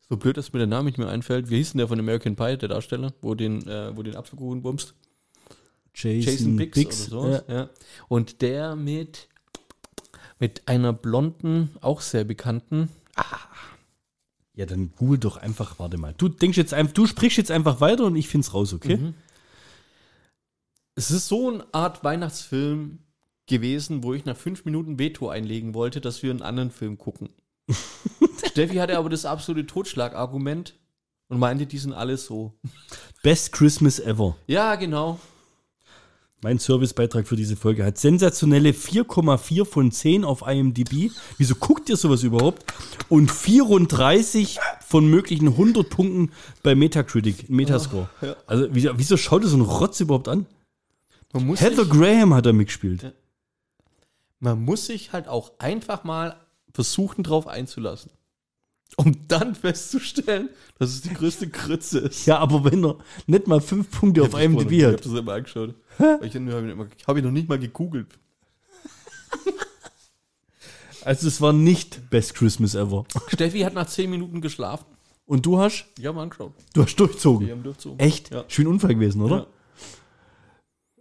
So 0.08 0.16
blöd, 0.16 0.36
dass 0.38 0.52
mir 0.52 0.60
der 0.60 0.68
Name 0.68 0.86
nicht 0.86 0.98
mehr 0.98 1.08
einfällt. 1.08 1.50
Wie 1.50 1.56
hieß 1.56 1.72
denn 1.72 1.78
der 1.78 1.88
von 1.88 1.98
American 1.98 2.36
Pie, 2.36 2.56
der 2.56 2.68
Darsteller, 2.68 3.12
wo 3.20 3.34
den, 3.34 3.66
äh, 3.68 3.94
wo 3.94 4.02
den 4.02 4.16
Apfelkuchen 4.16 4.62
bumst? 4.62 4.94
Jason 5.94 6.56
Biggs, 6.56 7.12
oder 7.12 7.22
so. 7.22 7.28
Ja. 7.28 7.54
Ja. 7.54 7.70
Und 8.08 8.40
der 8.40 8.76
mit, 8.76 9.28
mit 10.38 10.62
einer 10.66 10.92
blonden, 10.92 11.70
auch 11.80 12.00
sehr 12.00 12.24
bekannten. 12.24 12.88
Ja, 14.58 14.66
dann 14.66 14.90
google 14.96 15.18
doch 15.18 15.36
einfach, 15.36 15.78
warte 15.78 15.98
mal. 15.98 16.14
Du 16.18 16.28
denkst 16.28 16.58
jetzt 16.58 16.74
einfach, 16.74 16.92
du 16.92 17.06
sprichst 17.06 17.38
jetzt 17.38 17.52
einfach 17.52 17.80
weiter 17.80 18.04
und 18.04 18.16
ich 18.16 18.26
find's 18.26 18.52
raus, 18.52 18.74
okay? 18.74 18.96
Mhm. 18.96 19.14
Es 20.96 21.12
ist 21.12 21.28
so 21.28 21.48
eine 21.48 21.64
Art 21.72 22.02
Weihnachtsfilm 22.02 22.98
gewesen, 23.46 24.02
wo 24.02 24.14
ich 24.14 24.24
nach 24.24 24.36
fünf 24.36 24.64
Minuten 24.64 24.98
Veto 24.98 25.28
einlegen 25.28 25.74
wollte, 25.74 26.00
dass 26.00 26.24
wir 26.24 26.32
einen 26.32 26.42
anderen 26.42 26.72
Film 26.72 26.98
gucken. 26.98 27.28
Steffi 28.50 28.74
hatte 28.74 28.98
aber 28.98 29.08
das 29.08 29.24
absolute 29.24 29.64
Totschlagargument 29.64 30.74
und 31.28 31.38
meinte, 31.38 31.66
die 31.66 31.78
sind 31.78 31.92
alle 31.92 32.16
so. 32.16 32.58
Best 33.22 33.52
Christmas 33.52 34.00
ever. 34.00 34.36
Ja, 34.48 34.74
genau. 34.74 35.20
Mein 36.40 36.58
Servicebeitrag 36.60 37.26
für 37.26 37.34
diese 37.34 37.56
Folge 37.56 37.84
hat 37.84 37.98
sensationelle 37.98 38.70
4,4 38.70 39.64
von 39.64 39.90
10 39.90 40.24
auf 40.24 40.46
IMDb. 40.46 41.10
Wieso 41.36 41.56
guckt 41.56 41.88
ihr 41.88 41.96
sowas 41.96 42.22
überhaupt? 42.22 42.64
Und 43.08 43.28
34 43.30 44.58
von 44.86 45.08
möglichen 45.10 45.48
100 45.48 45.90
Punkten 45.90 46.30
bei 46.62 46.76
Metacritic, 46.76 47.50
Metascore. 47.50 48.08
ja. 48.22 48.36
Also 48.46 48.68
wieso, 48.70 48.96
wieso 48.96 49.16
schaut 49.16 49.42
ihr 49.42 49.48
so 49.48 49.56
einen 49.56 49.64
Rotz 49.64 49.98
überhaupt 49.98 50.28
an? 50.28 50.46
Heather 51.34 51.84
sich, 51.84 51.90
Graham 51.90 52.32
hat 52.34 52.46
da 52.46 52.52
mitgespielt. 52.52 53.12
man 54.38 54.62
muss 54.64 54.86
sich 54.86 55.12
halt 55.12 55.26
auch 55.26 55.52
einfach 55.58 56.04
mal 56.04 56.36
versuchen, 56.72 57.24
drauf 57.24 57.48
einzulassen. 57.48 58.12
Um 58.96 59.14
dann 59.28 59.54
festzustellen, 59.54 60.48
dass 60.78 60.90
es 60.90 61.02
die 61.02 61.12
größte 61.12 61.48
Krütze 61.50 61.98
ist. 61.98 62.24
Ja, 62.26 62.38
aber 62.38 62.64
wenn 62.64 62.84
er 62.84 62.96
nicht 63.26 63.46
mal 63.46 63.60
5 63.60 63.90
Punkte 63.90 64.22
auf 64.22 64.28
Ich 64.28 64.32
das 64.34 64.42
IMDb 64.44 64.62
vorhin- 64.62 64.78
Ich 64.78 64.84
hat. 64.86 64.92
hab 64.94 65.02
das 65.02 65.12
immer 65.12 65.32
angeschaut. 65.34 65.74
Ich 65.98 66.34
habe 66.34 66.76
hab 66.78 67.06
hab 67.08 67.16
ich 67.16 67.24
noch 67.24 67.30
nicht 67.30 67.48
mal 67.48 67.58
gegoogelt. 67.58 68.18
Also 71.04 71.28
es 71.28 71.40
war 71.40 71.52
nicht 71.52 72.10
Best 72.10 72.34
Christmas 72.34 72.74
ever. 72.74 73.04
Steffi 73.28 73.60
hat 73.60 73.72
nach 73.74 73.86
10 73.86 74.10
Minuten 74.10 74.40
geschlafen. 74.40 74.84
Und 75.26 75.44
du 75.46 75.58
hast? 75.58 75.86
Ich 75.98 76.06
habe 76.06 76.20
angeschaut. 76.20 76.52
Du 76.74 76.82
hast 76.82 76.96
durchzogen. 76.96 77.46
Wir 77.46 77.54
haben 77.54 77.62
durchzogen. 77.62 77.98
Echt? 77.98 78.30
Ja. 78.30 78.44
Schön 78.48 78.66
Unfall 78.66 78.94
gewesen, 78.94 79.22
oder? 79.22 79.36
Ja. 79.36 79.46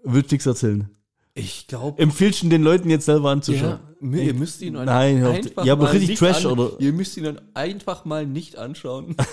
Willst 0.04 0.32
nichts 0.32 0.46
erzählen? 0.46 0.90
Ich 1.34 1.68
glaube, 1.68 2.02
Empfiehlst 2.02 2.42
du 2.44 2.50
den 2.50 2.64
Leuten 2.64 2.90
jetzt 2.90 3.06
selber 3.06 3.26
ja, 3.30 3.34
anzuschauen? 3.34 3.80
mü- 4.02 4.22
ihr 4.22 4.34
müsst 4.34 4.62
ihn 4.62 4.74
Nein, 4.74 5.24
auf. 5.24 5.66
Ja, 5.66 5.74
aber 5.74 5.84
mal 5.84 5.92
richtig 5.92 6.10
nicht 6.10 6.20
Trash, 6.20 6.46
oder? 6.46 6.72
Ihr 6.80 6.94
müsst 6.94 7.16
ihn 7.18 7.24
dann 7.26 7.42
einfach 7.54 8.06
mal 8.06 8.26
nicht 8.26 8.58
anschauen. 8.58 9.16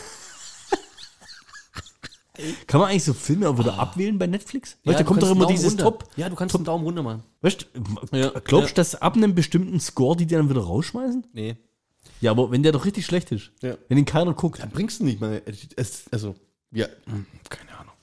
Kann 2.67 2.81
man 2.81 2.91
eigentlich 2.91 3.05
so 3.05 3.15
Filme 3.15 3.49
auch 3.49 3.59
wieder 3.59 3.79
abwählen 3.79 4.19
bei 4.19 4.27
Netflix? 4.27 4.73
Weißt, 4.73 4.87
Ja, 4.87 4.93
da 4.93 4.99
du 4.99 5.05
kommt 5.05 5.23
doch 5.23 5.31
immer 5.31 5.41
Daumen 5.43 5.55
dieses 5.55 5.71
runter. 5.73 5.85
Top. 5.85 6.09
Ja, 6.17 6.29
du 6.29 6.35
kannst 6.35 6.55
einen 6.57 6.65
Daumen 6.65 6.85
runter 6.85 7.03
machen. 7.03 7.23
Weißt 7.43 7.67
du, 8.11 8.17
Ja, 8.17 8.31
glaubst 8.31 8.71
du, 8.71 8.73
ja. 8.73 8.75
dass 8.75 8.95
ab 8.97 9.15
einem 9.17 9.35
bestimmten 9.35 9.79
Score 9.79 10.17
die 10.17 10.27
dann 10.27 10.51
wieder 10.51 10.63
rausschmeißen? 10.63 11.27
Nee. 11.33 11.57
Ja, 12.21 12.33
aber 12.33 12.51
wenn 12.51 12.63
der 12.63 12.73
doch 12.73 12.85
richtig 12.85 13.07
schlecht 13.07 13.31
ist. 13.33 13.53
Ja. 13.63 13.77
Wenn 13.89 13.99
ihn 13.99 14.05
keiner 14.05 14.35
guckt. 14.35 14.61
Dann 14.61 14.71
bringst 14.71 15.01
du 15.01 15.05
nicht 15.05 15.21
mal. 15.21 15.43
Es, 15.77 16.05
also, 16.11 16.35
ja, 16.73 16.87
hm, 17.07 17.27
keine 17.49 17.71
Ahnung. 17.79 17.95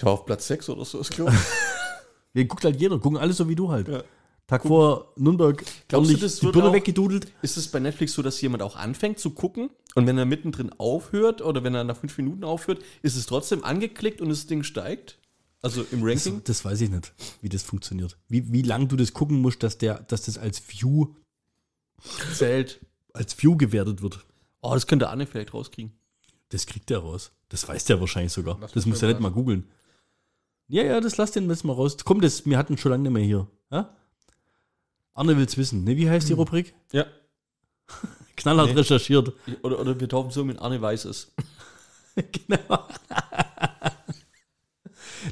Der 0.00 0.08
auf 0.08 0.26
Platz 0.26 0.46
6 0.48 0.68
oder 0.70 0.84
so, 0.84 0.98
ist 1.00 1.10
glaube 1.10 1.32
ich. 1.32 1.38
Ja, 2.34 2.42
guckt 2.44 2.64
halt 2.66 2.78
jeder. 2.78 2.98
Gucken 2.98 3.16
alle 3.16 3.32
so 3.32 3.48
wie 3.48 3.54
du 3.54 3.70
halt. 3.70 3.88
Ja. 3.88 4.02
Tag 4.46 4.62
vor 4.62 5.12
Nürnberg 5.16 5.64
Glaubst 5.88 6.12
du, 6.12 6.16
das 6.16 6.38
die 6.38 6.46
Birne 6.46 6.72
weggedudelt. 6.72 7.32
Ist 7.42 7.56
es 7.56 7.68
bei 7.68 7.80
Netflix 7.80 8.12
so, 8.12 8.22
dass 8.22 8.40
jemand 8.40 8.62
auch 8.62 8.76
anfängt 8.76 9.18
zu 9.18 9.30
gucken 9.30 9.70
und 9.96 10.06
wenn 10.06 10.16
er 10.18 10.24
mittendrin 10.24 10.70
aufhört 10.78 11.42
oder 11.42 11.64
wenn 11.64 11.74
er 11.74 11.82
nach 11.82 11.96
fünf 11.96 12.16
Minuten 12.16 12.44
aufhört, 12.44 12.80
ist 13.02 13.16
es 13.16 13.26
trotzdem 13.26 13.64
angeklickt 13.64 14.20
und 14.20 14.28
das 14.28 14.46
Ding 14.46 14.62
steigt? 14.62 15.18
Also 15.62 15.84
im 15.90 16.04
Das, 16.04 16.26
Ranking? 16.26 16.42
das 16.44 16.64
weiß 16.64 16.80
ich 16.82 16.90
nicht, 16.90 17.12
wie 17.40 17.48
das 17.48 17.62
funktioniert. 17.62 18.16
Wie, 18.28 18.52
wie 18.52 18.62
lang 18.62 18.86
du 18.86 18.94
das 18.94 19.12
gucken 19.12 19.40
musst, 19.40 19.64
dass, 19.64 19.78
der, 19.78 20.00
dass 20.04 20.22
das 20.22 20.38
als 20.38 20.62
View, 20.68 21.06
zählt. 22.34 22.80
als 23.14 23.42
View 23.42 23.56
gewertet 23.56 24.00
wird. 24.02 24.24
Oh, 24.60 24.74
das 24.74 24.86
könnte 24.86 25.08
Anne 25.08 25.26
vielleicht 25.26 25.54
rauskriegen. 25.54 25.92
Das 26.50 26.66
kriegt 26.66 26.88
der 26.90 26.98
raus. 26.98 27.32
Das 27.48 27.66
weiß 27.66 27.84
der 27.86 27.98
wahrscheinlich 28.00 28.32
sogar. 28.32 28.58
Lass 28.60 28.72
das 28.72 28.86
muss 28.86 29.02
er 29.02 29.08
nicht 29.08 29.20
mal 29.20 29.30
googeln. 29.32 29.66
Ja, 30.68 30.84
ja, 30.84 31.00
das 31.00 31.16
lass 31.16 31.32
den 31.32 31.48
jetzt 31.48 31.64
mal 31.64 31.72
raus. 31.72 31.96
Komm, 32.04 32.20
das, 32.20 32.46
wir 32.46 32.58
hatten 32.58 32.76
schon 32.78 32.90
lange 32.92 33.04
nicht 33.04 33.12
mehr 33.12 33.24
hier. 33.24 33.46
Ja? 33.72 33.96
Arne 35.16 35.36
will's 35.36 35.56
wissen. 35.56 35.82
Ne, 35.84 35.96
wie 35.96 36.08
heißt 36.08 36.28
die 36.28 36.34
Rubrik? 36.34 36.74
Ja. 36.92 37.06
Knallhart 38.36 38.68
Nee. 38.68 38.74
recherchiert. 38.80 39.32
Oder, 39.62 39.80
oder 39.80 39.98
wir 39.98 40.08
taufen 40.08 40.30
so 40.30 40.44
mit 40.44 40.58
Anne 40.58 40.80
weiß 40.80 41.06
es. 41.06 41.32
genau. 42.14 42.86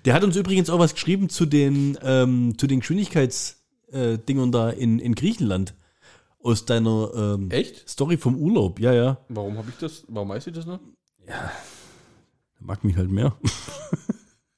Der 0.05 0.15
hat 0.15 0.25
uns 0.25 0.37
übrigens 0.37 0.71
auch 0.71 0.79
was 0.79 0.95
geschrieben 0.95 1.29
zu 1.29 1.45
den, 1.47 1.99
ähm, 2.03 2.57
zu 2.59 2.67
den 2.67 2.81
Geschwindigkeitsdingern 2.81 4.49
äh, 4.49 4.53
da 4.53 4.71
in, 4.71 4.99
in 4.99 5.15
Griechenland. 5.15 5.75
Aus 6.43 6.67
deiner 6.67 7.11
ähm, 7.15 7.51
Echt? 7.51 7.89
Story 7.89 8.19
vom 8.19 8.37
Urlaub. 8.37 8.79
Ja, 8.79 8.93
ja. 8.93 9.19
Warum 9.29 9.57
habe 9.57 9.71
ich 9.71 9.77
das? 9.77 10.05
Warum 10.09 10.29
weiß 10.29 10.47
ich 10.47 10.53
das 10.53 10.67
noch? 10.67 10.81
Der 11.27 11.51
mag 12.61 12.85
mich 12.85 12.97
halt 12.97 13.11
mehr. 13.11 13.35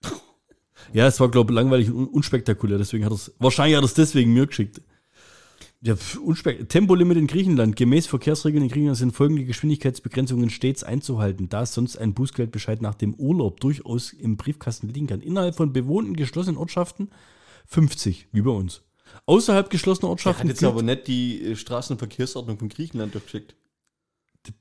ja, 0.93 1.07
es 1.07 1.21
war, 1.21 1.31
glaube 1.31 1.53
ich, 1.53 1.55
langweilig 1.55 1.89
und 1.91 1.97
un 1.97 2.07
unspektakulär. 2.09 2.79
Deswegen 2.79 3.05
hat 3.05 3.13
er 3.13 3.17
es, 3.17 3.33
wahrscheinlich 3.39 3.77
hat 3.77 3.85
er 3.85 3.87
es 3.87 3.95
deswegen 3.95 4.33
mir 4.33 4.47
geschickt. 4.47 4.81
Ja, 5.83 5.95
Tempolimit 5.95 7.19
in 7.19 7.27
Griechenland. 7.27 7.77
Gemäß 7.77 8.07
Verkehrsregeln 8.07 8.65
in 8.65 8.71
Griechenland 8.71 8.97
sind 8.97 9.13
folgende 9.13 9.45
Geschwindigkeitsbegrenzungen 9.45 10.51
stets 10.51 10.83
einzuhalten, 10.83 11.49
da 11.49 11.67
sonst 11.67 11.97
ein 11.97 12.15
Bußgeldbescheid 12.15 12.81
nach 12.81 12.95
dem 12.95 13.15
Urlaub 13.15 13.61
durchaus 13.61 14.13
im 14.13 14.37
Briefkasten 14.37 14.89
liegen 14.89 15.07
kann. 15.07 15.21
Innerhalb 15.21 15.55
von 15.55 15.73
bewohnten 15.73 16.17
geschlossenen 16.17 16.57
Ortschaften 16.57 17.11
50, 17.67 18.29
wie 18.33 18.41
bei 18.41 18.51
uns. 18.51 18.83
Außerhalb 19.27 19.71
geschlossener 19.71 20.09
Er 20.09 20.11
Ortschaften 20.11 20.49
hat 20.49 20.49
jetzt 20.49 20.65
aber 20.65 20.83
nicht 20.83 21.07
die 21.07 21.43
äh, 21.43 21.57
Straßenverkehrsordnung 21.57 22.59
von 22.59 22.69
Griechenland 22.69 23.15
durchgeschickt. 23.15 23.55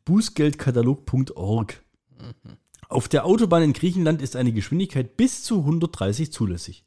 Bußgeldkatalog.org. 0.06 1.82
Auf 2.90 3.08
der 3.08 3.26
Autobahn 3.26 3.64
in 3.64 3.74
Griechenland 3.74 4.22
ist 4.22 4.36
eine 4.36 4.52
Geschwindigkeit 4.52 5.18
bis 5.18 5.44
zu 5.44 5.60
130 5.60 6.32
zulässig. 6.32 6.84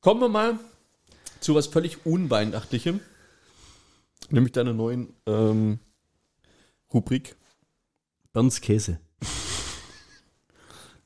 Kommen 0.00 0.20
wir 0.20 0.28
mal 0.28 0.58
zu 1.40 1.54
was 1.54 1.66
völlig 1.66 2.06
Unweihnachtlichem. 2.06 3.00
Nämlich 4.30 4.52
deiner 4.52 4.72
neuen 4.72 5.12
ähm, 5.26 5.78
Rubrik. 6.92 7.36
Bernds 8.32 8.60
Käse. 8.60 8.98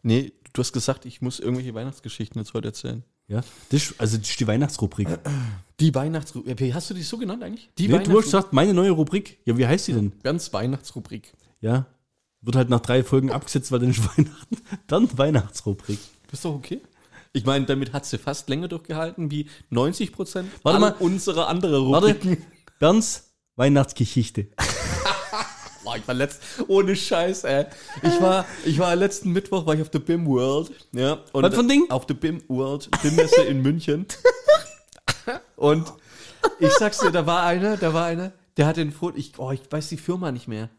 Nee, 0.02 0.32
du 0.52 0.60
hast 0.60 0.72
gesagt, 0.72 1.04
ich 1.04 1.20
muss 1.20 1.40
irgendwelche 1.40 1.74
Weihnachtsgeschichten 1.74 2.40
jetzt 2.40 2.54
heute 2.54 2.68
erzählen. 2.68 3.02
Ja, 3.26 3.40
das 3.70 3.82
ist, 3.90 4.00
also 4.00 4.16
das 4.18 4.30
ist 4.30 4.38
die 4.38 4.46
Weihnachtsrubrik. 4.46 5.08
Die 5.80 5.94
Weihnachtsrubrik. 5.94 6.60
Wie 6.60 6.72
hast 6.72 6.88
du 6.88 6.94
die 6.94 7.02
so 7.02 7.18
genannt 7.18 7.42
eigentlich? 7.42 7.68
Die 7.76 7.88
Nee, 7.88 7.98
du 7.98 8.16
hast 8.16 8.24
gesagt, 8.26 8.52
meine 8.54 8.72
neue 8.72 8.92
Rubrik. 8.92 9.40
Ja, 9.44 9.58
wie 9.58 9.66
heißt 9.66 9.88
die 9.88 9.92
denn? 9.92 10.12
Ganz 10.22 10.52
Weihnachtsrubrik. 10.52 11.34
Ja, 11.60 11.86
wird 12.40 12.56
halt 12.56 12.70
nach 12.70 12.80
drei 12.80 13.02
Folgen 13.02 13.30
abgesetzt, 13.30 13.72
weil 13.72 13.80
dann 13.80 13.90
ist 13.90 13.98
Weihnachten. 14.16 14.56
Dann 14.86 15.18
Weihnachtsrubrik. 15.18 15.98
Ist 16.32 16.44
doch 16.44 16.54
okay. 16.54 16.80
Ich 17.32 17.44
meine, 17.44 17.66
damit 17.66 17.92
hat 17.92 18.06
sie 18.06 18.16
fast 18.16 18.48
länger 18.48 18.68
durchgehalten 18.68 19.30
wie 19.30 19.50
90 19.70 20.12
Prozent 20.12 20.48
Warte 20.62 20.78
mal. 20.78 20.94
unserer 21.00 21.48
anderen 21.48 21.90
Warte, 21.90 22.14
Rubriken. 22.14 22.42
Bernds 22.78 23.34
Weihnachtsgeschichte. 23.56 24.48
Boah, 25.84 25.96
ich 25.96 26.06
war 26.06 26.14
letzt, 26.14 26.42
ohne 26.66 26.96
Scheiß, 26.96 27.44
ey. 27.44 27.66
Ich 28.02 28.20
war, 28.20 28.44
ich 28.64 28.78
war 28.78 28.94
letzten 28.96 29.32
Mittwoch 29.32 29.66
war 29.66 29.74
ich 29.74 29.82
auf 29.82 29.88
der 29.88 30.00
BIM 30.00 30.26
World, 30.26 30.72
ja. 30.92 31.22
Und 31.32 31.44
Was 31.44 31.54
für 31.54 31.60
ein 31.60 31.68
Ding? 31.68 31.90
Auf 31.90 32.06
der 32.06 32.14
BIM 32.14 32.42
World, 32.48 32.90
BIM-Messe 33.02 33.42
in 33.42 33.62
München. 33.62 34.06
Und 35.56 35.92
ich 36.58 36.72
sag's 36.72 36.98
dir, 36.98 37.12
da 37.12 37.24
war 37.26 37.44
einer, 37.44 37.76
da 37.76 37.94
war 37.94 38.06
einer, 38.06 38.32
der 38.56 38.66
hat 38.66 38.76
den 38.76 38.92
Foto, 38.92 39.16
ich, 39.16 39.38
oh, 39.38 39.52
ich 39.52 39.60
weiß 39.70 39.88
die 39.88 39.96
Firma 39.96 40.32
nicht 40.32 40.48
mehr. 40.48 40.70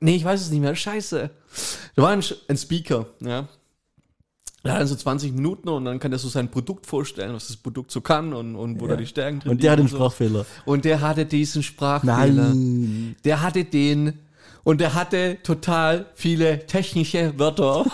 Nee, 0.00 0.16
ich 0.16 0.24
weiß 0.24 0.40
es 0.40 0.50
nicht 0.50 0.60
mehr, 0.60 0.74
scheiße. 0.74 1.30
Da 1.94 2.02
war 2.02 2.10
ein, 2.10 2.22
ein 2.48 2.56
Speaker, 2.56 3.06
ja. 3.20 3.48
Der 4.66 4.74
hat 4.74 4.80
dann 4.80 4.88
so 4.88 4.96
20 4.96 5.32
Minuten 5.32 5.68
und 5.68 5.84
dann 5.84 5.98
kann 5.98 6.12
er 6.12 6.18
so 6.18 6.28
sein 6.28 6.50
Produkt 6.50 6.86
vorstellen, 6.86 7.34
was 7.34 7.48
das 7.48 7.56
Produkt 7.56 7.90
so 7.90 8.00
kann 8.00 8.32
und, 8.32 8.56
und 8.56 8.80
wo 8.80 8.86
da 8.86 8.96
die 8.96 9.06
Stärken 9.06 9.40
drin 9.40 9.52
Und 9.52 9.62
der 9.62 9.72
hat 9.72 9.78
den 9.78 9.88
so. 9.88 9.96
Sprachfehler. 9.96 10.46
Und 10.64 10.84
der 10.84 11.00
hatte 11.00 11.26
diesen 11.26 11.62
Sprachfehler. 11.62 12.52
Der 13.24 13.42
hatte 13.42 13.64
den 13.64 14.18
und 14.64 14.80
der 14.80 14.94
hatte 14.94 15.38
total 15.42 16.06
viele 16.14 16.66
technische 16.66 17.38
Wörter. 17.38 17.86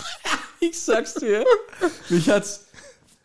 ich 0.60 0.78
sag's 0.78 1.14
dir. 1.14 1.44
Mich 2.10 2.28
hat's 2.28 2.66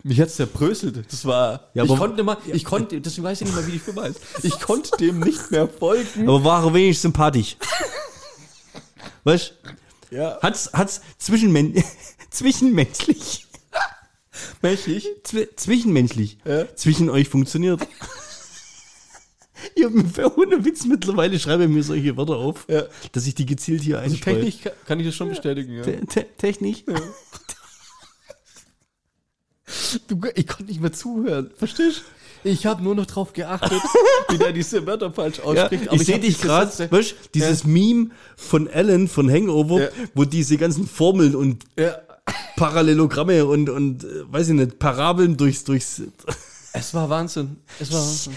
mich 0.07 0.21
hat's 0.21 0.35
zerbröselt. 0.35 1.03
Das 1.11 1.25
war 1.25 1.71
Ja, 1.73 1.83
ich 1.83 1.89
konnte 1.89 2.23
mal, 2.23 2.37
ich 2.45 2.63
konnte, 2.63 3.01
deswegen 3.01 3.25
weiß 3.25 3.41
ich 3.41 3.47
nicht 3.47 3.55
mal, 3.55 3.65
wie 3.65 3.71
die 3.71 3.79
Firma 3.79 4.03
heißt. 4.03 4.21
Ich 4.43 4.59
konnte 4.61 4.95
dem 4.97 5.19
nicht 5.19 5.49
mehr 5.49 5.67
folgen. 5.67 6.29
Aber 6.29 6.43
war 6.43 6.63
er 6.63 6.73
wenigstens 6.75 7.01
sympathisch. 7.01 7.57
Weißt 9.23 9.55
Ja. 10.11 10.37
Hat's, 10.43 10.69
hat's 10.71 11.01
zwischenmen 11.17 11.83
zwischenmenschlich, 12.35 13.47
Mächtig. 14.61 15.07
zwi 15.23 15.47
zwischenmenschlich, 15.55 16.37
Ja. 16.45 16.65
zwischen 16.75 17.09
euch 17.09 17.29
funktioniert. 17.29 17.81
Ich 19.73 19.83
habe 19.83 20.37
ohne 20.37 20.63
Witz 20.63 20.85
mittlerweile 20.85 21.39
schreibe 21.39 21.67
mir 21.67 21.81
solche 21.81 22.15
Wörter 22.17 22.35
auf, 22.35 22.65
Ja. 22.69 22.83
dass 23.13 23.25
ich 23.25 23.33
die 23.35 23.45
gezielt 23.47 23.81
hier 23.81 23.97
Also 23.99 24.13
einstreue. 24.13 24.35
technisch 24.35 24.61
kann- 24.61 24.73
kann 24.85 24.99
ich 24.99 25.07
das 25.07 25.15
schon 25.15 25.29
bestätigen, 25.29 25.73
ja. 25.77 25.81
Te 25.83 26.05
te 26.05 26.25
technisch? 26.37 26.83
Du, 30.07 30.19
ich 30.35 30.45
konnte 30.45 30.65
nicht 30.65 30.81
mehr 30.81 30.93
zuhören, 30.93 31.49
verstehst 31.57 32.03
du? 32.43 32.49
Ich 32.49 32.67
habe 32.67 32.83
nur 32.83 32.93
noch 32.93 33.07
drauf 33.07 33.33
geachtet, 33.33 33.81
wie 34.29 34.37
der 34.37 34.51
diese 34.53 34.85
Wörter 34.85 35.11
falsch 35.11 35.37
Ja, 35.39 35.43
ausspricht. 35.45 35.87
ich 35.91 36.05
sehe 36.05 36.19
dich 36.19 36.39
gerade, 36.39 36.91
weißt 36.91 37.15
dieses 37.33 37.63
Meme 37.63 38.11
von 38.35 38.67
Alan 38.67 39.07
von 39.07 39.31
Hangover, 39.31 39.81
Ja. 39.85 39.89
wo 40.13 40.25
diese 40.25 40.57
ganzen 40.57 40.87
Formeln 40.87 41.35
und 41.35 41.63
Ja, 41.79 41.97
Parallelogramme 42.55 43.45
und, 43.45 43.69
und 43.69 44.03
äh, 44.03 44.31
weiß 44.31 44.49
ich 44.49 44.53
nicht, 44.55 44.79
Parabeln 44.79 45.37
durchs, 45.37 45.63
durchs 45.63 46.01
es 46.73 46.93
war 46.93 47.09
Wahnsinn. 47.09 47.57
Es 47.79 47.91
war 47.91 48.01
Wahnsinn. 48.01 48.33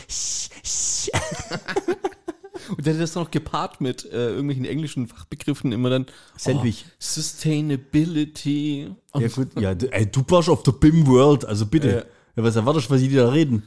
Und 2.68 2.86
der 2.86 2.94
hat 2.94 3.00
das 3.00 3.14
noch 3.14 3.30
gepaart 3.30 3.80
mit 3.80 4.04
äh, 4.04 4.28
irgendwelchen 4.28 4.64
englischen 4.64 5.08
Fachbegriffen 5.08 5.72
immer 5.72 5.90
dann. 5.90 6.06
Sandwich. 6.36 6.84
Oh, 6.86 6.92
Sustainability. 6.98 8.94
Ja 9.14 9.28
gut, 9.28 9.48
ja, 9.58 9.74
du, 9.74 9.90
ey, 9.92 10.06
du 10.06 10.22
warst 10.28 10.48
auf 10.48 10.62
der 10.62 10.72
BIM 10.72 11.06
World, 11.06 11.44
also 11.44 11.66
bitte. 11.66 11.88
Ja. 11.88 12.04
Ja. 12.36 12.44
was 12.44 12.56
erwartest 12.56 12.90
du, 12.90 12.94
was 12.94 13.00
die 13.00 13.14
da 13.14 13.30
reden? 13.30 13.62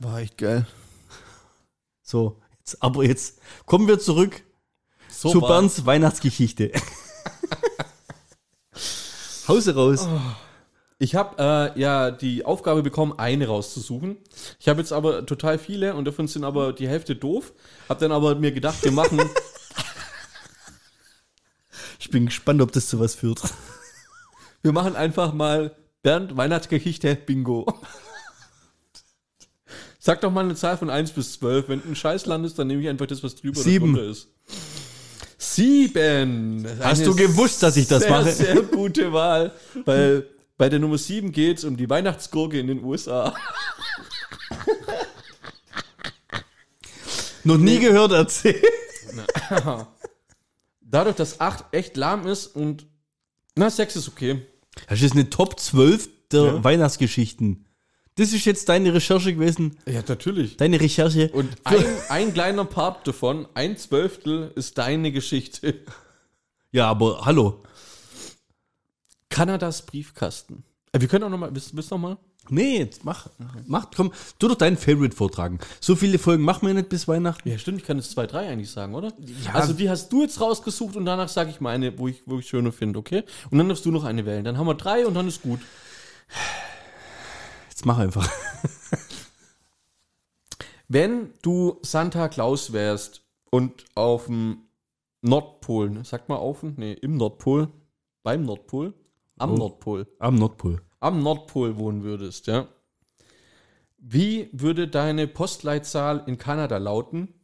War 0.00 0.20
echt 0.20 0.38
geil. 0.38 0.66
So, 2.02 2.40
jetzt, 2.58 2.82
aber 2.82 3.04
jetzt 3.04 3.38
kommen 3.66 3.86
wir 3.86 3.98
zurück 3.98 4.42
So 5.08 5.30
zu 5.30 5.40
Bernds 5.40 5.86
Weihnachtsgeschichte. 5.86 6.72
Hause 9.48 9.74
raus. 9.74 10.08
Ich 10.98 11.14
habe 11.14 11.72
äh, 11.74 11.80
ja 11.80 12.10
die 12.10 12.44
Aufgabe 12.44 12.82
bekommen, 12.82 13.14
eine 13.16 13.48
rauszusuchen. 13.48 14.18
Ich 14.60 14.68
habe 14.68 14.80
jetzt 14.80 14.92
aber 14.92 15.26
total 15.26 15.58
viele 15.58 15.94
und 15.94 16.04
davon 16.04 16.28
sind 16.28 16.44
aber 16.44 16.72
die 16.72 16.86
Hälfte 16.86 17.16
doof. 17.16 17.52
Hab 17.88 17.98
dann 17.98 18.12
aber 18.12 18.36
mir 18.36 18.52
gedacht, 18.52 18.84
wir 18.84 18.92
machen, 18.92 19.20
Ich 22.02 22.10
bin 22.10 22.26
gespannt, 22.26 22.60
ob 22.60 22.72
das 22.72 22.88
zu 22.88 22.98
was 22.98 23.14
führt. 23.14 23.40
wir 24.62 24.72
machen 24.72 24.96
einfach 24.96 25.32
mal 25.32 25.76
Bernd 26.02 26.36
Weihnachtsgeschichte 26.36 27.14
Bingo. 27.14 27.64
Sag 30.00 30.20
doch 30.20 30.32
mal 30.32 30.44
eine 30.44 30.56
Zahl 30.56 30.76
von 30.76 30.90
1 30.90 31.12
bis 31.12 31.34
12. 31.34 31.68
Wenn 31.68 31.80
ein 31.84 31.94
Scheiß 31.94 32.26
landest, 32.26 32.58
dann 32.58 32.66
nehme 32.66 32.82
ich 32.82 32.88
einfach 32.88 33.06
das, 33.06 33.22
was 33.22 33.36
drüber 33.36 33.60
oder 33.60 33.70
Sieben. 33.70 33.94
drunter 33.94 34.10
ist. 34.10 34.28
Sieben. 35.42 36.64
Hast 36.80 37.00
Eine 37.00 37.10
du 37.10 37.16
gewusst, 37.16 37.62
dass 37.64 37.76
ich 37.76 37.88
das 37.88 38.02
sehr, 38.04 38.10
mache? 38.10 38.30
Sehr 38.30 38.62
gute 38.62 39.12
Wahl. 39.12 39.50
Weil 39.84 40.28
bei 40.56 40.68
der 40.68 40.78
Nummer 40.78 40.96
7 40.96 41.32
geht 41.32 41.58
es 41.58 41.64
um 41.64 41.76
die 41.76 41.90
Weihnachtsgurke 41.90 42.60
in 42.60 42.68
den 42.68 42.84
USA. 42.84 43.34
Noch 47.44 47.58
nie 47.58 47.80
gehört 47.80 48.12
erzählen. 48.12 48.62
Dadurch, 50.80 51.16
dass 51.16 51.40
8 51.40 51.64
echt 51.72 51.96
lahm 51.96 52.26
ist 52.28 52.46
und 52.46 52.86
na, 53.56 53.68
6 53.68 53.96
ist 53.96 54.08
okay. 54.08 54.42
Das 54.88 55.02
ist 55.02 55.12
eine 55.12 55.28
Top 55.28 55.58
12 55.58 56.08
der 56.30 56.44
Ja. 56.44 56.64
Weihnachtsgeschichten. 56.64 57.66
Das 58.16 58.32
ist 58.34 58.44
jetzt 58.44 58.68
deine 58.68 58.92
Recherche 58.92 59.32
gewesen. 59.32 59.78
Ja, 59.86 60.02
natürlich. 60.06 60.56
Deine 60.58 60.78
Recherche. 60.80 61.30
Und 61.32 61.48
ein, 61.64 61.84
ein 62.10 62.34
kleiner 62.34 62.64
Part 62.66 63.06
davon, 63.06 63.46
ein 63.54 63.76
Zwölftel, 63.78 64.52
ist 64.54 64.76
deine 64.76 65.12
Geschichte. 65.12 65.80
ja, 66.72 66.88
aber 66.88 67.24
hallo. 67.24 67.62
Kanadas 69.30 69.86
Briefkasten. 69.86 70.62
Äh, 70.92 71.00
Wir 71.00 71.08
können 71.08 71.24
auch 71.24 71.30
nochmal, 71.30 71.54
willst, 71.54 71.74
willst 71.74 71.90
du 71.90 71.94
noch 71.94 72.02
mal? 72.02 72.16
Nee, 72.50 72.78
jetzt 72.80 73.04
mach. 73.04 73.28
Mach, 73.66 73.86
komm, 73.94 74.12
tu 74.38 74.48
doch 74.48 74.56
deinen 74.56 74.76
Favorite 74.76 75.14
vortragen. 75.16 75.58
So 75.80 75.94
viele 75.94 76.18
Folgen 76.18 76.42
machen 76.42 76.66
wir 76.66 76.74
nicht 76.74 76.88
bis 76.88 77.06
Weihnachten. 77.08 77.48
Ja, 77.48 77.56
stimmt, 77.56 77.78
ich 77.80 77.86
kann 77.86 77.96
jetzt 77.98 78.10
zwei, 78.10 78.26
drei 78.26 78.48
eigentlich 78.48 78.70
sagen, 78.70 78.94
oder? 78.94 79.12
Ja. 79.46 79.54
Also 79.54 79.72
die 79.72 79.88
hast 79.88 80.12
du 80.12 80.22
jetzt 80.22 80.40
rausgesucht 80.40 80.96
und 80.96 81.04
danach 81.06 81.28
sage 81.28 81.50
ich 81.50 81.60
meine, 81.60 81.96
wo 81.98 82.08
ich, 82.08 82.20
wo 82.26 82.40
ich 82.40 82.48
schöner 82.48 82.72
finde, 82.72 82.98
okay? 82.98 83.22
Und 83.50 83.58
dann 83.58 83.68
darfst 83.68 83.86
du 83.86 83.90
noch 83.92 84.04
eine 84.04 84.26
wählen. 84.26 84.44
Dann 84.44 84.58
haben 84.58 84.66
wir 84.66 84.74
drei 84.74 85.06
und 85.06 85.14
dann 85.14 85.28
ist 85.28 85.40
gut. 85.42 85.60
Jetzt 87.82 87.86
mach 87.88 87.98
einfach. 87.98 88.30
Wenn 90.88 91.34
du 91.42 91.80
Santa 91.82 92.28
Claus 92.28 92.72
wärst 92.72 93.22
und 93.50 93.84
auf 93.96 94.26
dem 94.26 94.68
Nordpol, 95.20 95.90
ne? 95.90 96.04
sag 96.04 96.28
mal 96.28 96.36
auf, 96.36 96.60
dem- 96.60 96.74
nee, 96.76 96.92
im 96.92 97.16
Nordpol, 97.16 97.66
beim 98.22 98.44
Nordpol, 98.44 98.94
am 99.36 99.54
Oh. 99.54 99.56
Nordpol, 99.56 100.06
Am 100.20 100.36
Nordpol. 100.36 100.80
am 101.00 101.24
Nordpol 101.24 101.76
wohnen 101.76 102.04
würdest, 102.04 102.46
ja. 102.46 102.68
Wie 103.98 104.48
würde 104.52 104.86
deine 104.86 105.26
Postleitzahl 105.26 106.22
in 106.28 106.38
Kanada 106.38 106.76
lauten, 106.78 107.34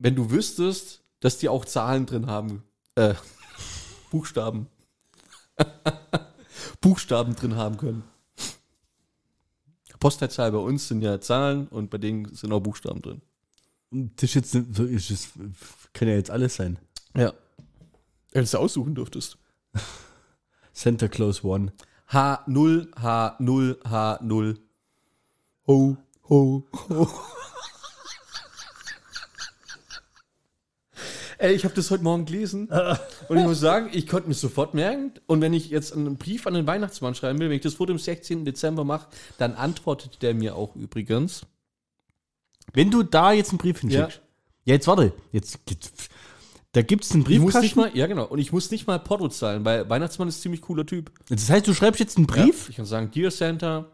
wenn 0.00 0.16
du 0.16 0.32
wüsstest, 0.32 1.04
dass 1.20 1.38
die 1.38 1.48
auch 1.48 1.64
Zahlen 1.64 2.04
drin 2.06 2.26
haben? 2.26 2.64
Äh, 2.96 3.14
Buchstaben. 4.10 4.66
Buchstaben 6.86 7.34
drin 7.34 7.56
haben 7.56 7.78
können. 7.78 8.04
Postleitzahl 9.98 10.52
bei 10.52 10.58
uns 10.58 10.86
sind 10.86 11.02
ja 11.02 11.20
Zahlen 11.20 11.66
und 11.66 11.90
bei 11.90 11.98
denen 11.98 12.32
sind 12.32 12.52
auch 12.52 12.60
Buchstaben 12.60 13.02
drin. 13.02 13.22
Das 13.90 14.22
ist 14.22 14.34
jetzt, 14.34 14.54
es, 14.54 15.28
kann 15.92 16.06
ja 16.06 16.14
jetzt 16.14 16.30
alles 16.30 16.54
sein. 16.54 16.78
Ja. 17.16 17.32
Wenn 18.30 18.42
du 18.42 18.44
es 18.44 18.54
aussuchen 18.54 18.94
dürftest. 18.94 19.36
Santa 20.72 21.08
Claus 21.08 21.42
One. 21.42 21.72
H0, 22.08 22.94
H0, 22.94 23.82
H0. 23.82 24.58
Ho, 25.66 25.96
ho, 26.28 26.68
ho. 26.88 27.08
Ey, 31.38 31.54
ich 31.54 31.64
habe 31.64 31.74
das 31.74 31.90
heute 31.90 32.02
Morgen 32.02 32.24
gelesen 32.24 32.68
und 33.28 33.36
ich 33.38 33.44
muss 33.44 33.60
sagen, 33.60 33.90
ich 33.92 34.06
konnte 34.06 34.28
mir 34.28 34.34
sofort 34.34 34.74
merken. 34.74 35.12
Und 35.26 35.40
wenn 35.40 35.52
ich 35.52 35.68
jetzt 35.68 35.92
einen 35.92 36.16
Brief 36.16 36.46
an 36.46 36.54
den 36.54 36.66
Weihnachtsmann 36.66 37.14
schreiben 37.14 37.38
will, 37.38 37.48
wenn 37.50 37.56
ich 37.56 37.62
das 37.62 37.74
vor 37.74 37.86
dem 37.86 37.98
16. 37.98 38.44
Dezember 38.44 38.84
mache, 38.84 39.08
dann 39.38 39.54
antwortet 39.54 40.22
der 40.22 40.34
mir 40.34 40.56
auch 40.56 40.74
übrigens. 40.76 41.42
Wenn 42.72 42.90
du 42.90 43.02
da 43.02 43.32
jetzt 43.32 43.50
einen 43.50 43.58
Brief 43.58 43.80
hinschickst. 43.80 44.20
Ja, 44.64 44.74
jetzt 44.74 44.86
warte. 44.86 45.12
Jetzt, 45.30 45.58
da 46.72 46.82
gibt 46.82 47.04
es 47.04 47.12
einen 47.12 47.24
Briefkasten. 47.24 47.78
mal, 47.78 47.90
ja 47.94 48.06
genau, 48.06 48.24
und 48.24 48.38
ich 48.38 48.52
muss 48.52 48.70
nicht 48.70 48.86
mal 48.86 48.98
Porto 48.98 49.28
zahlen, 49.28 49.64
weil 49.64 49.88
Weihnachtsmann 49.88 50.28
ist 50.28 50.38
ein 50.38 50.42
ziemlich 50.42 50.62
cooler 50.62 50.84
Typ. 50.84 51.10
Das 51.28 51.48
heißt, 51.48 51.66
du 51.66 51.74
schreibst 51.74 52.00
jetzt 52.00 52.16
einen 52.16 52.26
Brief? 52.26 52.64
Ja, 52.64 52.70
ich 52.70 52.76
kann 52.76 52.84
sagen, 52.86 53.10
Dear 53.14 53.30
Santa. 53.30 53.86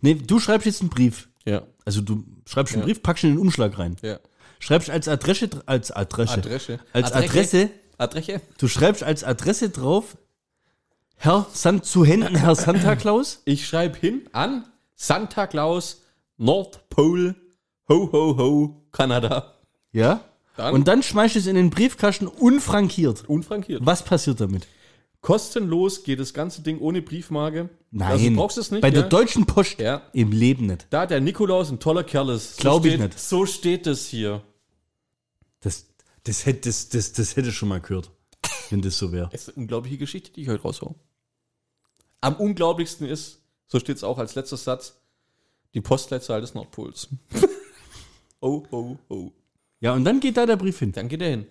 Nee, 0.00 0.14
du 0.14 0.38
schreibst 0.38 0.66
jetzt 0.66 0.80
einen 0.80 0.90
Brief. 0.90 1.28
Ja, 1.44 1.62
Also 1.84 2.00
du 2.00 2.24
schreibst 2.46 2.74
einen 2.74 2.82
Ja. 2.82 2.86
Brief, 2.86 3.02
packst 3.02 3.24
ihn 3.24 3.30
in 3.30 3.36
den 3.36 3.40
Umschlag 3.42 3.78
rein. 3.78 3.96
ja. 4.02 4.18
Schreibst 4.62 4.90
als 4.90 5.08
Adresse, 5.08 5.50
als 5.66 5.90
Adresse, 5.90 6.34
Adresse. 6.34 6.78
als 6.92 7.10
Adresse, 7.12 7.70
Adresse. 7.98 8.40
du 8.58 8.68
schreibst 8.68 9.02
als 9.02 9.24
Adresse 9.24 9.70
drauf, 9.70 10.16
Herr 11.16 11.46
San, 11.52 11.82
zu 11.82 12.04
Händen 12.04 12.36
Herr 12.36 12.54
Santa 12.54 12.94
Claus. 13.02 13.42
Ich 13.44 13.66
schreibe 13.66 13.98
hin 13.98 14.22
an 14.30 14.64
Santa 14.94 15.48
Claus, 15.48 16.02
North 16.36 16.88
Pole, 16.90 17.34
ho, 17.88 18.08
ho, 18.12 18.36
ho, 18.38 18.82
Kanada. 18.92 19.52
Ja. 19.90 20.20
Dann- 20.56 20.74
Und 20.74 20.86
dann 20.86 21.02
schmeißt 21.02 21.34
du 21.34 21.40
es 21.40 21.46
in 21.48 21.56
den 21.56 21.70
Briefkasten 21.70 22.28
unfrankiert. 22.28 23.28
Unfrankiert. 23.28 23.84
Was 23.84 24.04
passiert 24.04 24.40
damit? 24.40 24.68
Kostenlos 25.22 26.04
geht 26.04 26.20
das 26.20 26.34
ganze 26.34 26.62
Ding 26.62 26.78
ohne 26.78 27.02
Briefmarke. 27.02 27.68
Nein. 27.90 28.08
Also 28.12 28.28
du 28.28 28.36
brauchst 28.36 28.58
es 28.58 28.70
nicht. 28.70 28.80
Bei 28.82 28.88
ja? 28.88 28.94
der 28.94 29.02
Deutschen 29.04 29.44
Post 29.44 29.80
Ja. 29.80 30.02
im 30.12 30.30
Leben 30.30 30.66
nicht. 30.66 30.86
Da 30.90 31.06
der 31.06 31.20
Nikolaus 31.20 31.68
ein 31.70 31.80
toller 31.80 32.04
Kerl 32.04 32.28
ist. 32.30 32.56
So 32.58 32.60
Glaub 32.62 32.84
ich 32.84 32.96
nicht. 32.96 33.18
So 33.18 33.44
steht 33.44 33.88
es 33.88 34.06
hier. 34.06 34.42
Das, 35.62 35.86
das, 36.24 36.44
hätte, 36.44 36.68
das, 36.68 36.90
das, 36.90 37.12
das 37.12 37.36
hätte 37.36 37.50
schon 37.50 37.70
mal 37.70 37.80
gehört, 37.80 38.10
wenn 38.70 38.82
das 38.82 38.98
so 38.98 39.10
wäre. 39.10 39.28
Das 39.32 39.42
ist 39.42 39.48
eine 39.50 39.62
unglaubliche 39.62 39.96
Geschichte, 39.96 40.30
die 40.32 40.42
ich 40.42 40.48
heute 40.48 40.62
raushau. 40.62 40.94
Am 42.20 42.36
unglaublichsten 42.36 43.08
ist, 43.08 43.40
so 43.66 43.80
steht 43.80 43.96
es 43.96 44.04
auch 44.04 44.18
als 44.18 44.34
letzter 44.34 44.56
Satz, 44.56 45.00
die 45.74 45.80
Postleitzahl 45.80 46.40
des 46.40 46.54
Nordpols. 46.54 47.08
oh, 48.40 48.62
oh, 48.70 48.96
oh. 49.08 49.32
Ja, 49.80 49.94
und 49.94 50.04
dann 50.04 50.20
geht 50.20 50.36
da 50.36 50.46
der 50.46 50.56
Brief 50.56 50.78
hin. 50.78 50.92
Dann 50.92 51.08
geht 51.08 51.22
er 51.22 51.30
hin. 51.30 51.46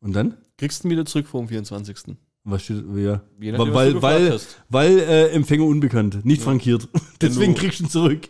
Und 0.00 0.14
dann? 0.14 0.38
Kriegst 0.56 0.84
du 0.84 0.88
ihn 0.88 0.92
wieder 0.92 1.04
zurück 1.04 1.26
vor 1.26 1.40
dem 1.40 1.48
24. 1.48 2.16
Was 2.44 2.62
steht, 2.62 2.84
ja. 2.96 3.22
Nachdem, 3.38 3.74
weil, 3.74 4.00
weil, 4.00 4.40
weil 4.68 4.98
äh, 5.00 5.28
Empfänger 5.32 5.64
unbekannt, 5.64 6.24
nicht 6.24 6.40
frankiert. 6.40 6.88
Deswegen 7.20 7.54
du- 7.54 7.60
kriegst 7.60 7.80
du 7.80 7.84
ihn 7.84 7.90
zurück. 7.90 8.28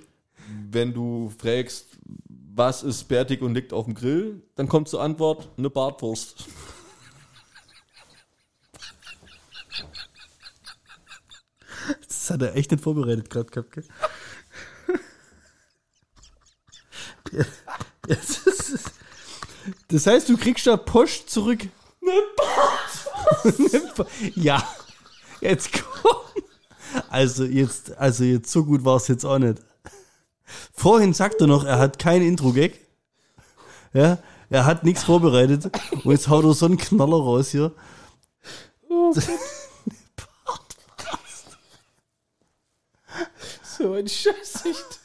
Wenn 0.70 0.92
du 0.92 1.32
fragst, 1.38 1.98
was 2.58 2.82
ist 2.82 3.04
bärtig 3.08 3.40
und 3.40 3.54
liegt 3.54 3.72
auf 3.72 3.86
dem 3.86 3.94
Grill, 3.94 4.42
dann 4.56 4.68
kommt 4.68 4.88
zur 4.88 5.00
Antwort 5.00 5.48
eine 5.56 5.70
Bartwurst. 5.70 6.44
Das 12.06 12.30
hat 12.30 12.42
er 12.42 12.56
echt 12.56 12.70
nicht 12.70 12.82
vorbereitet 12.82 13.30
gerade 13.30 13.50
gehabt, 13.50 13.72
gell? 13.72 13.84
Das, 19.88 20.06
heißt, 20.06 20.28
du 20.28 20.36
kriegst 20.36 20.66
da 20.66 20.76
Post 20.76 21.30
zurück. 21.30 21.60
Eine 22.02 23.82
Ba- 23.96 24.06
Ja, 24.34 24.66
jetzt 25.40 25.70
komm. 25.72 26.16
Also 27.10 27.44
jetzt, 27.44 27.96
also 27.98 28.24
jetzt 28.24 28.50
so 28.50 28.64
gut 28.64 28.84
war 28.84 28.96
es 28.96 29.08
jetzt 29.08 29.24
auch 29.24 29.38
nicht. 29.38 29.58
Vorhin 30.78 31.12
sagt 31.12 31.40
er 31.40 31.48
noch, 31.48 31.64
er 31.64 31.80
hat 31.80 31.98
kein 31.98 32.22
Intro-Gag. 32.22 32.78
Ja, 33.92 34.22
er 34.48 34.64
hat 34.64 34.84
nichts 34.84 35.02
vorbereitet. 35.02 35.64
Und 36.04 36.12
jetzt 36.12 36.28
haut 36.28 36.44
er 36.44 36.54
so 36.54 36.66
einen 36.66 36.78
Knaller 36.78 37.16
raus 37.16 37.50
hier. 37.50 37.74
So 43.62 43.92
eine 43.92 44.08
Scheißsicht. 44.08 45.00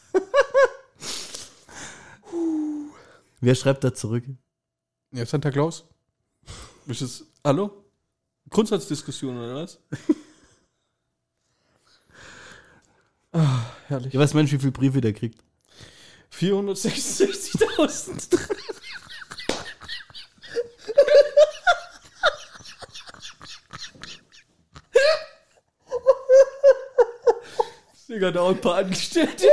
Wer 3.39 3.53
schreibt 3.53 3.83
da 3.83 3.93
zurück? 3.93 4.23
Ja, 5.11 5.27
Santa 5.27 5.51
Claus. 5.51 5.85
Ist 6.87 7.01
es, 7.01 7.23
hallo? 7.43 7.85
Grundsatzdiskussion 8.49 9.37
oder 9.37 9.55
was? 9.57 9.79
ah, 13.31 13.59
herrlich. 13.85 14.11
Ja, 14.11 14.19
meinst 14.19 14.33
du, 14.33 14.55
wie 14.55 14.59
viele 14.59 14.71
Briefe 14.71 15.01
der 15.01 15.13
kriegt? 15.13 15.43
466.000. 16.39 18.37
Digga, 28.09 28.31
da 28.31 28.41
auch 28.41 28.49
ein 28.49 28.61
paar 28.61 28.75
Angestellte. 28.75 29.47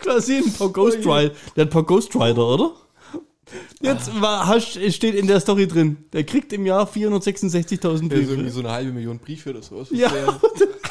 Quasi 0.00 0.36
ein 0.38 0.52
paar 0.52 0.68
Ghost 0.68 0.98
Rider. 0.98 1.30
Der 1.56 1.64
hat 1.64 1.68
ein 1.68 1.70
paar 1.70 1.82
Ghost 1.82 2.14
Rider, 2.14 2.46
oder? 2.46 2.72
Jetzt 3.80 4.20
war, 4.20 4.46
hast, 4.46 4.78
steht 4.94 5.14
in 5.14 5.26
der 5.26 5.40
Story 5.40 5.66
drin, 5.66 6.04
der 6.12 6.24
kriegt 6.24 6.52
im 6.52 6.66
Jahr 6.66 6.86
466.000 6.88 7.80
Der 7.80 7.92
ist 7.94 8.02
irgendwie 8.02 8.34
Briefe. 8.36 8.50
so 8.50 8.60
eine 8.60 8.70
halbe 8.70 8.92
Million 8.92 9.18
Briefe 9.18 9.50
oder 9.50 9.62
sowas. 9.62 9.88
Ja. 9.90 10.10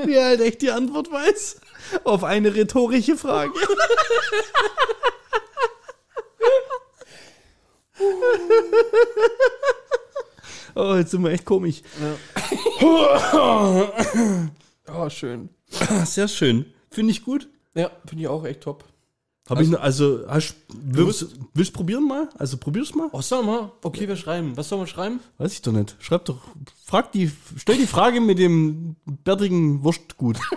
Wie 0.06 0.14
er 0.14 0.26
halt 0.26 0.40
echt 0.40 0.62
die 0.62 0.70
Antwort 0.70 1.10
weiß. 1.10 1.60
Auf 2.04 2.24
eine 2.24 2.54
rhetorische 2.54 3.16
Frage. 3.16 3.52
oh, 10.74 10.94
jetzt 10.94 11.10
sind 11.10 11.24
wir 11.24 11.32
echt 11.32 11.44
komisch. 11.44 11.82
Oh, 14.92 15.08
schön. 15.08 15.50
Sehr 16.04 16.26
schön. 16.26 16.66
Finde 16.90 17.12
ich 17.12 17.22
gut. 17.24 17.48
Ja, 17.74 17.92
finde 18.06 18.24
ich 18.24 18.28
auch 18.28 18.44
echt 18.44 18.62
top. 18.62 18.89
Hab 19.50 19.60
ich 19.60 19.68
noch, 19.68 19.80
also, 19.80 20.20
hast, 20.28 20.54
willst, 20.68 21.26
willst 21.54 21.72
du 21.72 21.76
probieren 21.76 22.06
mal? 22.06 22.28
Also 22.38 22.56
probier's 22.56 22.94
mal? 22.94 23.08
Was 23.12 23.28
sollen 23.28 23.46
wir? 23.46 23.72
Okay, 23.82 24.06
wir 24.08 24.16
schreiben. 24.16 24.56
Was 24.56 24.68
sollen 24.68 24.82
wir 24.82 24.86
schreiben? 24.86 25.20
Weiß 25.38 25.52
ich 25.52 25.60
doch 25.62 25.72
nicht. 25.72 25.96
Schreib 25.98 26.24
doch, 26.26 26.38
frag 26.86 27.10
die, 27.12 27.30
stell 27.56 27.76
die 27.76 27.86
Frage 27.88 28.20
mit 28.20 28.38
dem 28.38 28.94
bärtigen 29.04 29.82
Wurstgut. 29.82 30.38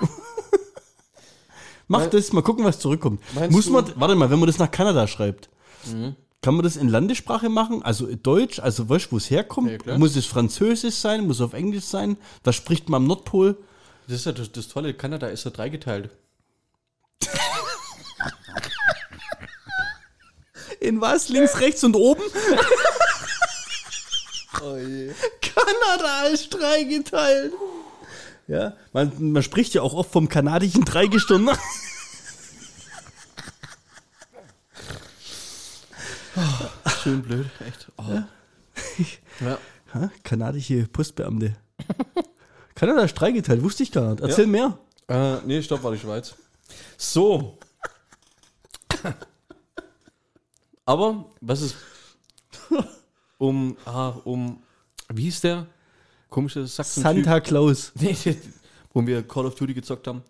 Mach 1.87 1.99
Mein- 2.01 2.09
das, 2.11 2.31
mal 2.33 2.41
gucken, 2.43 2.63
was 2.63 2.79
zurückkommt. 2.79 3.19
Muss 3.49 3.65
du- 3.65 3.71
man, 3.71 3.91
warte 3.95 4.15
mal, 4.15 4.29
wenn 4.29 4.39
man 4.39 4.47
das 4.47 4.57
nach 4.59 4.71
Kanada 4.71 5.07
schreibt, 5.07 5.49
kann 6.41 6.55
man 6.55 6.63
das 6.63 6.75
in 6.77 6.87
Landessprache 6.87 7.49
machen? 7.49 7.83
Also 7.83 8.07
Deutsch, 8.15 8.59
also 8.59 8.87
weißt 8.89 9.07
du, 9.07 9.11
wo 9.13 9.17
es 9.17 9.29
herkommt? 9.29 9.85
Ja, 9.85 9.97
muss 9.97 10.15
es 10.15 10.25
Französisch 10.25 10.95
sein? 10.95 11.25
Muss 11.27 11.37
es 11.37 11.41
auf 11.41 11.53
Englisch 11.53 11.85
sein? 11.85 12.17
Was 12.43 12.55
spricht 12.55 12.89
man 12.89 13.01
am 13.01 13.07
Nordpol? 13.07 13.57
Das 14.07 14.17
ist 14.17 14.25
ja 14.25 14.31
das, 14.33 14.51
das 14.51 14.67
Tolle. 14.67 14.93
Kanada 14.93 15.27
ist 15.27 15.43
ja 15.45 15.51
dreigeteilt. 15.51 16.09
In 20.83 20.99
was? 20.99 21.29
Links, 21.29 21.59
rechts 21.59 21.83
und 21.83 21.95
oben? 21.95 22.21
Oh 24.61 24.75
je. 24.77 25.11
Kanada 25.41 26.23
ist 26.27 26.49
dreigeteilt. 26.49 27.53
Ja, 28.47 28.73
man, 28.91 29.31
man 29.31 29.41
spricht 29.43 29.73
ja 29.73 29.81
auch 29.81 29.93
oft 29.93 30.11
vom 30.11 30.27
kanadischen 30.27 30.83
Dreigestirn. 30.83 31.49
Schön 37.03 37.21
blöd, 37.21 37.45
echt. 37.67 37.91
Oh. 37.97 38.03
Ja. 39.39 39.57
Ha? 39.93 40.09
Kanadische 40.23 40.87
Postbeamte. 40.87 41.55
Kanada 42.75 43.03
ist 43.03 43.13
dreigeteilt, 43.13 43.61
wusste 43.63 43.83
ich 43.83 43.91
gar 43.91 44.11
nicht. 44.11 44.21
Erzähl 44.21 44.45
Ja. 44.45 44.51
mehr. 44.51 44.77
Äh, 45.07 45.37
nee, 45.45 45.61
stopp, 45.61 45.83
war 45.83 45.91
die 45.91 45.99
Schweiz. 45.99 46.33
So. 46.97 47.57
Aber, 50.85 51.25
was 51.41 51.61
ist. 51.61 51.75
Um, 53.39 53.75
ah, 53.83 54.13
um. 54.23 54.61
Wie 55.13 55.23
hieß 55.23 55.41
der? 55.41 55.67
Komische 56.29 56.65
Sachsen. 56.65 57.03
Santa 57.03 57.41
Claus. 57.41 57.91
Nee, 57.99 58.15
wo 58.93 59.05
wir 59.05 59.21
Call 59.27 59.45
of 59.47 59.55
Duty 59.55 59.73
gezockt 59.73 60.07
haben. 60.07 60.21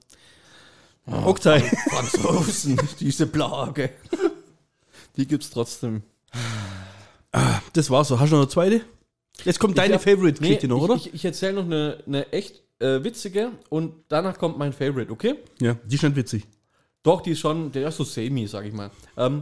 Oktay. 1.06 1.60
Franzosen, 1.90 2.80
diese 3.00 3.28
Plage. 3.28 3.92
Die 5.16 5.28
gibt's 5.28 5.52
trotzdem. 5.52 6.02
Das 7.74 7.90
war's 7.92 8.08
so. 8.08 8.20
Hast 8.20 8.32
du 8.32 8.36
noch 8.38 8.44
eine 8.44 8.50
zweite? 8.50 8.82
Jetzt 9.44 9.60
kommt 9.60 9.78
deine 9.78 9.96
hab- 9.96 10.04
Favorite-Geschichte 10.04 10.68
noch, 10.68 10.82
oder? 10.82 10.96
Ich, 10.96 11.08
ich, 11.08 11.14
ich 11.16 11.26
erzähle 11.26 11.54
noch 11.54 11.66
eine, 11.66 12.02
eine 12.08 12.32
echt 12.32 12.64
äh, 12.80 13.04
witzige 13.04 13.52
und 13.70 13.94
danach 14.08 14.40
kommt 14.40 14.58
mein 14.58 14.74
Favorite, 14.74 15.12
okay? 15.12 15.36
ja, 15.60 15.76
die 15.86 15.96
ist 15.96 16.04
nicht 16.04 16.16
witzig. 16.16 16.48
Doch, 17.04 17.22
die 17.22 17.32
ist 17.32 17.40
schon, 17.42 17.72
der 17.72 17.90
ist 17.90 17.98
so 17.98 18.04
semi, 18.06 18.48
sag 18.48 18.66
ich 18.66 18.74
mal. 18.74 18.90
Ähm, 19.18 19.42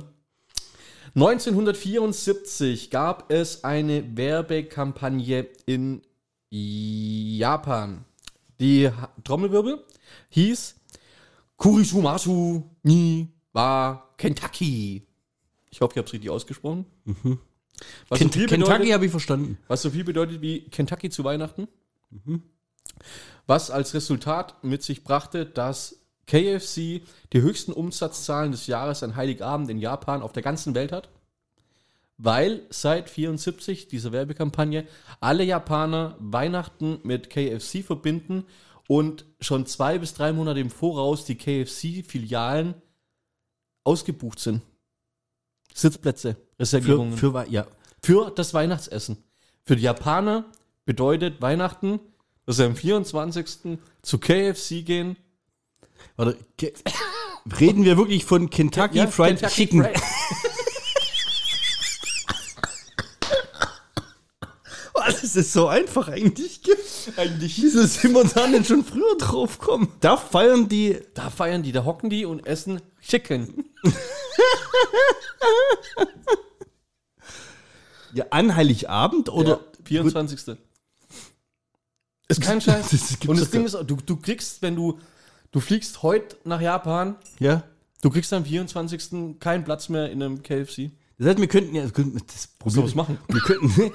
1974 1.13 2.89
gab 2.89 3.32
es 3.32 3.65
eine 3.65 4.15
Werbekampagne 4.15 5.47
in 5.65 6.02
Japan. 6.50 8.06
Die 8.62 8.89
Trommelwirbel 9.26 9.84
hieß 10.30 10.76
Kurisumasu 11.58 12.63
ni 12.84 13.28
wa 13.52 14.08
Kentucky. 14.15 15.06
Ich 15.69 15.82
hoffe, 15.82 15.93
ich 15.93 15.97
habe 15.97 16.08
es 16.08 16.13
richtig 16.13 16.30
ausgesprochen. 16.30 16.86
Was, 18.08 18.19
so 18.19 18.26
Kent 18.26 18.34
viel 18.34 18.45
Kentucky 18.47 18.71
bedeutet, 18.71 18.93
habe 18.93 19.06
ich 19.06 19.12
verstanden. 19.12 19.58
was 19.67 19.82
so 19.82 19.89
viel 19.89 20.04
bedeutet 20.06 20.41
wie 20.41 20.62
Kentucky 20.69 21.10
zu 21.10 21.24
Weihnachten. 21.26 21.67
Was 23.47 23.69
als 23.69 23.93
Resultat 23.93 24.63
mit 24.63 24.84
sich 24.84 25.04
brachte, 25.04 25.45
dass 25.45 26.00
KFC 26.31 27.01
die 27.33 27.41
höchsten 27.41 27.73
Umsatzzahlen 27.73 28.51
des 28.53 28.67
Jahres 28.67 29.03
an 29.03 29.15
Heiligabend 29.17 29.69
in 29.69 29.77
Japan 29.79 30.21
auf 30.21 30.31
der 30.31 30.43
ganzen 30.43 30.73
Welt 30.75 30.91
hat. 30.93 31.09
Weil 32.17 32.61
seit 32.69 33.09
74 33.09 33.87
dieser 33.89 34.11
Werbekampagne 34.11 34.87
alle 35.19 35.43
Japaner 35.43 36.15
Weihnachten 36.19 36.99
mit 37.03 37.29
KFC 37.29 37.83
verbinden 37.83 38.45
und 38.87 39.25
schon 39.41 39.65
zwei 39.65 39.97
bis 39.99 40.13
drei 40.13 40.31
Monate 40.31 40.59
im 40.59 40.69
Voraus 40.69 41.25
die 41.25 41.35
KFC-Filialen 41.35 42.75
ausgebucht 43.83 44.39
sind. 44.39 44.61
Sitzplätze, 45.73 46.35
Für, 46.35 46.59
Reservierungen 46.59 47.17
für, 47.17 47.33
Wei- 47.33 47.47
ja. 47.47 47.65
für 48.01 48.29
das 48.31 48.53
Weihnachtsessen. 48.53 49.17
Für 49.65 49.75
die 49.75 49.83
Japaner 49.83 50.45
bedeutet 50.85 51.41
Weihnachten, 51.41 51.99
dass 52.45 52.57
sie 52.57 52.65
am 52.65 52.75
24. 52.75 53.77
zu 54.01 54.17
KFC 54.19 54.83
gehen. 54.85 55.15
Warte, 56.15 56.37
reden 57.59 57.83
wir 57.85 57.97
wirklich 57.97 58.25
von 58.25 58.49
Kentucky 58.49 59.07
Fried 59.07 59.39
Kentucky 59.39 59.53
Chicken? 59.53 59.83
Fried- 59.83 60.01
das 65.21 65.35
ist 65.35 65.53
so 65.53 65.67
einfach 65.67 66.07
eigentlich. 66.09 66.61
Eigentlich. 67.15 67.61
Wieso 67.61 67.85
sind 67.85 68.13
wir 68.13 68.23
da 68.23 68.47
nicht 68.47 68.67
schon 68.67 68.83
früher 68.83 69.17
drauf 69.17 69.59
kommen? 69.59 69.91
Da 69.99 70.17
feiern 70.17 70.67
die. 70.67 70.99
Da 71.13 71.29
feiern 71.29 71.63
die, 71.63 71.71
da 71.71 71.85
hocken 71.85 72.09
die 72.09 72.25
und 72.25 72.45
essen 72.45 72.81
Chicken. 73.01 73.65
Ja, 78.13 78.25
an 78.29 78.53
Heiligabend 78.57 79.29
oder. 79.29 79.61
Ja, 79.87 80.03
24. 80.03 80.57
Ist 82.27 82.41
kein 82.41 82.59
Scheiß. 82.59 83.17
Und 83.27 83.39
das 83.39 83.49
Ding 83.51 83.63
ist, 83.63 83.73
du, 83.73 83.95
du 83.95 84.17
kriegst, 84.17 84.61
wenn 84.61 84.75
du, 84.75 84.99
du 85.51 85.59
fliegst 85.59 86.03
heute 86.03 86.37
nach 86.43 86.61
Japan, 86.61 87.15
Ja. 87.39 87.63
du 88.01 88.09
kriegst 88.09 88.31
am 88.33 88.45
24. 88.45 89.39
keinen 89.39 89.63
Platz 89.63 89.89
mehr 89.89 90.09
in 90.11 90.21
einem 90.23 90.41
KFC. 90.43 90.91
Das 91.17 91.27
heißt, 91.29 91.39
wir 91.39 91.47
könnten 91.47 91.75
ja. 91.75 91.83
Das 91.83 92.47
Problem 92.57 92.83
was 92.83 92.95
machen. 92.95 93.19
Wir 93.27 93.41
könnten, 93.41 93.91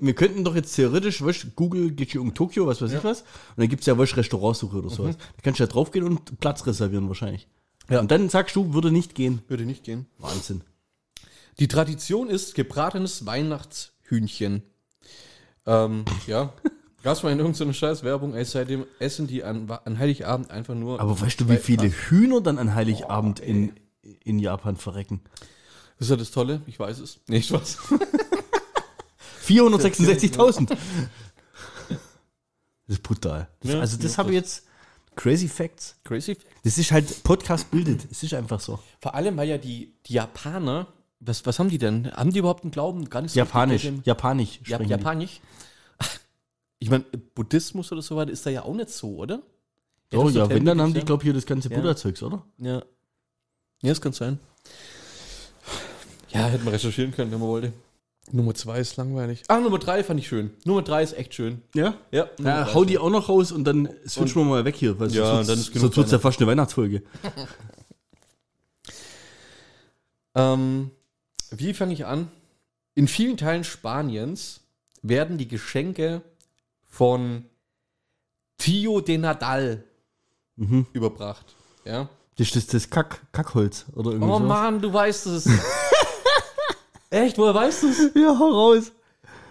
wir 0.06 0.14
könnten 0.14 0.42
doch 0.42 0.56
jetzt 0.56 0.74
theoretisch, 0.74 1.22
weißt, 1.24 1.54
Google 1.54 1.92
geht 1.92 2.10
hier 2.10 2.20
um 2.20 2.34
Tokio, 2.34 2.66
was 2.66 2.82
weiß 2.82 2.92
ich 2.92 3.04
was. 3.04 3.20
Und 3.20 3.58
dann 3.58 3.68
gibt 3.68 3.82
es 3.82 3.86
ja 3.86 3.96
weißt, 3.96 4.16
Restaurantsuche 4.16 4.78
oder 4.78 4.90
sowas. 4.90 5.16
Da 5.16 5.42
kannst 5.44 5.60
du 5.60 5.64
ja 5.64 5.68
draufgehen 5.68 6.04
und 6.04 6.40
Platz 6.40 6.66
reservieren 6.66 7.06
wahrscheinlich. 7.06 7.46
Ja. 7.88 8.00
Und 8.00 8.10
dann 8.10 8.28
sagst 8.28 8.56
du, 8.56 8.74
würde 8.74 8.90
nicht 8.90 9.14
gehen. 9.14 9.42
Würde 9.46 9.66
nicht 9.66 9.84
gehen. 9.84 10.06
Wahnsinn. 10.18 10.62
Die 11.60 11.68
Tradition 11.68 12.28
ist 12.28 12.56
gebratenes 12.56 13.24
Weihnachtshühnchen. 13.24 14.64
Ähm, 15.66 16.04
ja. 16.26 16.52
Gab's 17.04 17.22
mal 17.22 17.30
in 17.32 17.38
irgendeiner 17.38 17.74
scheiß 17.74 18.02
Werbung, 18.02 18.34
ey, 18.34 18.46
seitdem 18.46 18.86
essen 18.98 19.26
die 19.26 19.44
an, 19.44 19.70
an 19.70 19.98
Heiligabend 19.98 20.50
einfach 20.50 20.74
nur. 20.74 20.98
Aber 21.00 21.20
weißt 21.20 21.38
du, 21.38 21.50
wie 21.50 21.58
viele 21.58 21.90
Hühner 21.90 22.40
dann 22.40 22.58
an 22.58 22.74
Heiligabend 22.74 23.40
in, 23.40 23.74
in 24.24 24.38
Japan 24.38 24.76
verrecken? 24.76 25.20
Das 25.98 26.06
ist 26.06 26.10
ja 26.10 26.16
das 26.16 26.30
Tolle, 26.30 26.62
ich 26.66 26.78
weiß 26.78 27.00
es. 27.00 27.20
Nee, 27.28 27.42
Spaß. 27.42 27.78
466.000. 29.46 30.76
Das 32.86 32.96
ist 32.98 33.02
brutal. 33.02 33.48
Das, 33.60 33.72
Ja, 33.72 33.80
also 33.80 33.96
das 33.96 34.18
habe 34.18 34.30
ich 34.30 34.36
jetzt 34.36 34.64
crazy 35.16 35.48
facts. 35.48 35.96
Crazy. 36.04 36.36
Das 36.64 36.76
ist 36.76 36.92
halt 36.92 37.22
Podcast 37.22 37.70
bildet. 37.70 38.06
Es 38.10 38.22
ist 38.22 38.34
einfach 38.34 38.60
so. 38.60 38.78
Vor 39.00 39.14
allem, 39.14 39.36
weil 39.38 39.48
ja 39.48 39.56
die, 39.56 39.94
die 40.06 40.14
Japaner, 40.14 40.86
was, 41.20 41.46
was 41.46 41.58
haben 41.58 41.70
die 41.70 41.78
denn? 41.78 42.12
Haben 42.12 42.30
die 42.30 42.40
überhaupt 42.40 42.62
einen 42.64 42.72
Glauben? 42.72 43.08
Gar 43.08 43.22
nicht 43.22 43.32
so 43.32 43.38
Japanisch. 43.38 43.90
Japanisch. 44.04 44.60
Ja. 44.66 44.80
Japanisch. 44.82 45.40
Ich 46.84 46.90
meine, 46.90 47.04
Buddhismus 47.34 47.90
oder 47.92 48.02
so 48.02 48.14
weiter 48.14 48.30
ist 48.30 48.44
da 48.44 48.50
ja 48.50 48.62
auch 48.62 48.74
nicht 48.74 48.90
so, 48.90 49.16
oder? 49.16 49.40
Oh 50.12 50.28
so 50.28 50.38
ja, 50.40 50.48
wenn, 50.50 50.66
dann 50.66 50.82
haben 50.82 50.92
die, 50.92 51.00
glaube 51.00 51.22
ich, 51.22 51.24
hier 51.24 51.32
das 51.32 51.46
ganze 51.46 51.70
Ja. 51.70 51.76
Buddha-Zeugs, 51.78 52.22
oder? 52.22 52.44
Ja. 52.58 52.74
Ja, 53.80 53.88
das 53.88 54.02
kann 54.02 54.12
sein. 54.12 54.38
Ja, 56.28 56.44
hätten 56.44 56.66
wir 56.66 56.74
recherchieren 56.74 57.10
können, 57.12 57.32
wenn 57.32 57.38
man 57.40 57.48
wollte. 57.48 57.72
Nummer 58.32 58.54
zwei 58.54 58.80
ist 58.80 58.98
langweilig. 58.98 59.44
Ah, 59.48 59.60
Nummer 59.60 59.78
drei 59.78 60.04
fand 60.04 60.20
ich 60.20 60.28
schön. 60.28 60.50
Nummer 60.66 60.82
drei 60.82 61.02
ist 61.02 61.14
echt 61.14 61.32
schön. 61.32 61.62
Ja. 61.74 61.94
Ja, 62.10 62.28
Ja, 62.38 62.74
hau 62.74 62.84
die 62.84 62.98
auch 62.98 63.08
noch 63.08 63.30
raus 63.30 63.50
und 63.50 63.64
dann 63.64 63.88
switchen 64.06 64.42
wir 64.42 64.44
mal 64.44 64.64
weg 64.66 64.76
hier. 64.76 64.98
Weil 65.00 65.10
Ja, 65.10 65.36
sonst, 65.36 65.48
dann 65.48 65.58
ist 65.58 65.68
genug 65.72 65.80
sonst 65.80 65.96
wird 65.96 66.06
es 66.06 66.12
ja 66.12 66.18
fast 66.18 66.38
eine 66.38 66.46
Weihnachtsfolge. 66.48 67.02
Ähm, 70.36 70.90
wie 71.52 71.74
fange 71.74 71.92
ich 71.92 72.04
an? 72.06 72.28
In 72.96 73.06
vielen 73.06 73.36
Teilen 73.36 73.62
Spaniens 73.62 74.62
werden 75.00 75.38
die 75.38 75.46
Geschenke 75.46 76.22
von 76.94 77.44
Tio 78.56 79.00
de 79.00 79.18
Nadal 79.18 79.84
Mhm. 80.56 80.86
überbracht. 80.92 81.56
Ja? 81.84 82.08
Das 82.36 82.46
ist 82.48 82.56
das, 82.56 82.66
das 82.68 82.88
Kack, 82.90 83.20
Kackholz 83.32 83.86
oder 83.94 84.12
irgendwie 84.12 84.30
Oh 84.32 84.38
sowas. 84.38 84.48
Mann, 84.48 84.80
du 84.80 84.92
weißt 84.92 85.26
es. 85.26 85.46
Echt, 87.10 87.36
woher 87.38 87.54
weißt 87.54 87.82
du 87.82 87.88
es? 87.88 88.10
Ja, 88.14 88.38
hau 88.38 88.48
raus. 88.50 88.92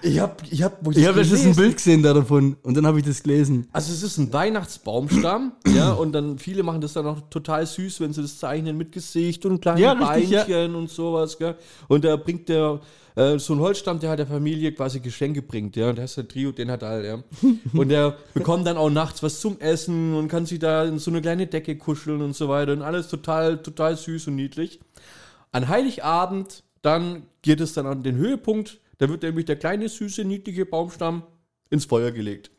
Ich 0.03 0.19
hab, 0.19 0.43
ich 0.51 0.61
hab, 0.61 0.85
wo 0.85 0.91
Ich 0.91 1.05
habe 1.07 1.19
das 1.19 1.31
letztens 1.31 1.57
ein 1.57 1.63
Bild 1.63 1.77
gesehen 1.77 2.03
da 2.03 2.13
davon 2.13 2.57
und 2.61 2.75
dann 2.75 2.85
habe 2.85 2.99
ich 2.99 3.05
das 3.05 3.23
gelesen. 3.23 3.67
Also 3.71 3.93
es 3.93 4.03
ist 4.03 4.17
ein 4.17 4.33
Weihnachtsbaumstamm, 4.33 5.53
ja, 5.73 5.93
und 5.93 6.11
dann 6.11 6.37
viele 6.37 6.61
machen 6.61 6.81
das 6.81 6.93
dann 6.93 7.07
auch 7.07 7.21
total 7.29 7.65
süß, 7.65 8.01
wenn 8.01 8.11
sie 8.11 8.21
das 8.21 8.37
zeichnen 8.37 8.77
mit 8.77 8.91
Gesicht 8.91 9.45
und 9.45 9.61
kleinen 9.61 9.79
Ja, 9.79 9.93
richtig, 9.93 10.31
ja. 10.31 10.43
Beinchen 10.43 10.75
und 10.75 10.89
sowas, 10.89 11.37
gell? 11.37 11.55
Und 11.87 12.03
da 12.03 12.17
bringt 12.17 12.49
der 12.49 12.81
äh, 13.15 13.39
so 13.39 13.53
ein 13.53 13.59
Holzstamm, 13.59 13.99
der 13.99 14.09
halt 14.09 14.19
der 14.19 14.27
Familie 14.27 14.73
quasi 14.73 14.99
Geschenke 14.99 15.41
bringt, 15.41 15.75
ja, 15.77 15.89
und 15.89 15.97
der 15.97 16.05
ist 16.05 16.17
der 16.17 16.27
Trio, 16.27 16.51
den 16.51 16.69
hat 16.69 16.83
all, 16.83 17.05
ja. 17.05 17.23
Und 17.73 17.89
der 17.89 18.17
bekommt 18.33 18.67
dann 18.67 18.77
auch 18.77 18.89
nachts 18.89 19.23
was 19.23 19.39
zum 19.39 19.59
Essen 19.59 20.15
und 20.15 20.27
kann 20.27 20.45
sich 20.45 20.59
da 20.59 20.83
in 20.83 20.99
so 20.99 21.11
eine 21.11 21.21
kleine 21.21 21.47
Decke 21.47 21.77
kuscheln 21.77 22.21
und 22.21 22.35
so 22.35 22.49
weiter 22.49 22.73
und 22.73 22.81
alles 22.81 23.07
total, 23.07 23.61
total 23.61 23.95
süß 23.95 24.27
und 24.27 24.35
niedlich. 24.35 24.79
An 25.51 25.67
Heiligabend, 25.69 26.63
dann 26.81 27.23
geht 27.41 27.61
es 27.61 27.73
dann 27.73 27.85
an 27.85 28.03
den 28.03 28.15
Höhepunkt, 28.15 28.79
da 28.97 29.09
wird 29.09 29.23
nämlich 29.23 29.45
der 29.45 29.57
kleine, 29.57 29.89
süße, 29.89 30.23
niedliche 30.23 30.65
Baumstamm 30.65 31.23
ins 31.69 31.85
Feuer 31.85 32.11
gelegt. 32.11 32.51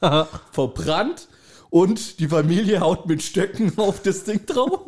Verbrannt 0.52 1.28
und 1.70 2.18
die 2.18 2.28
Familie 2.28 2.80
haut 2.80 3.06
mit 3.06 3.22
Stöcken 3.22 3.72
auf 3.78 4.02
das 4.02 4.24
Ding 4.24 4.44
drauf. 4.44 4.80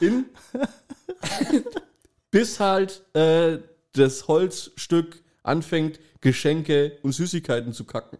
In, 0.00 0.26
bis 2.30 2.60
halt 2.60 3.02
äh, 3.14 3.58
das 3.92 4.28
Holzstück 4.28 5.22
anfängt, 5.42 6.00
Geschenke 6.20 6.98
und 7.02 7.12
Süßigkeiten 7.12 7.72
zu 7.72 7.84
kacken. 7.84 8.18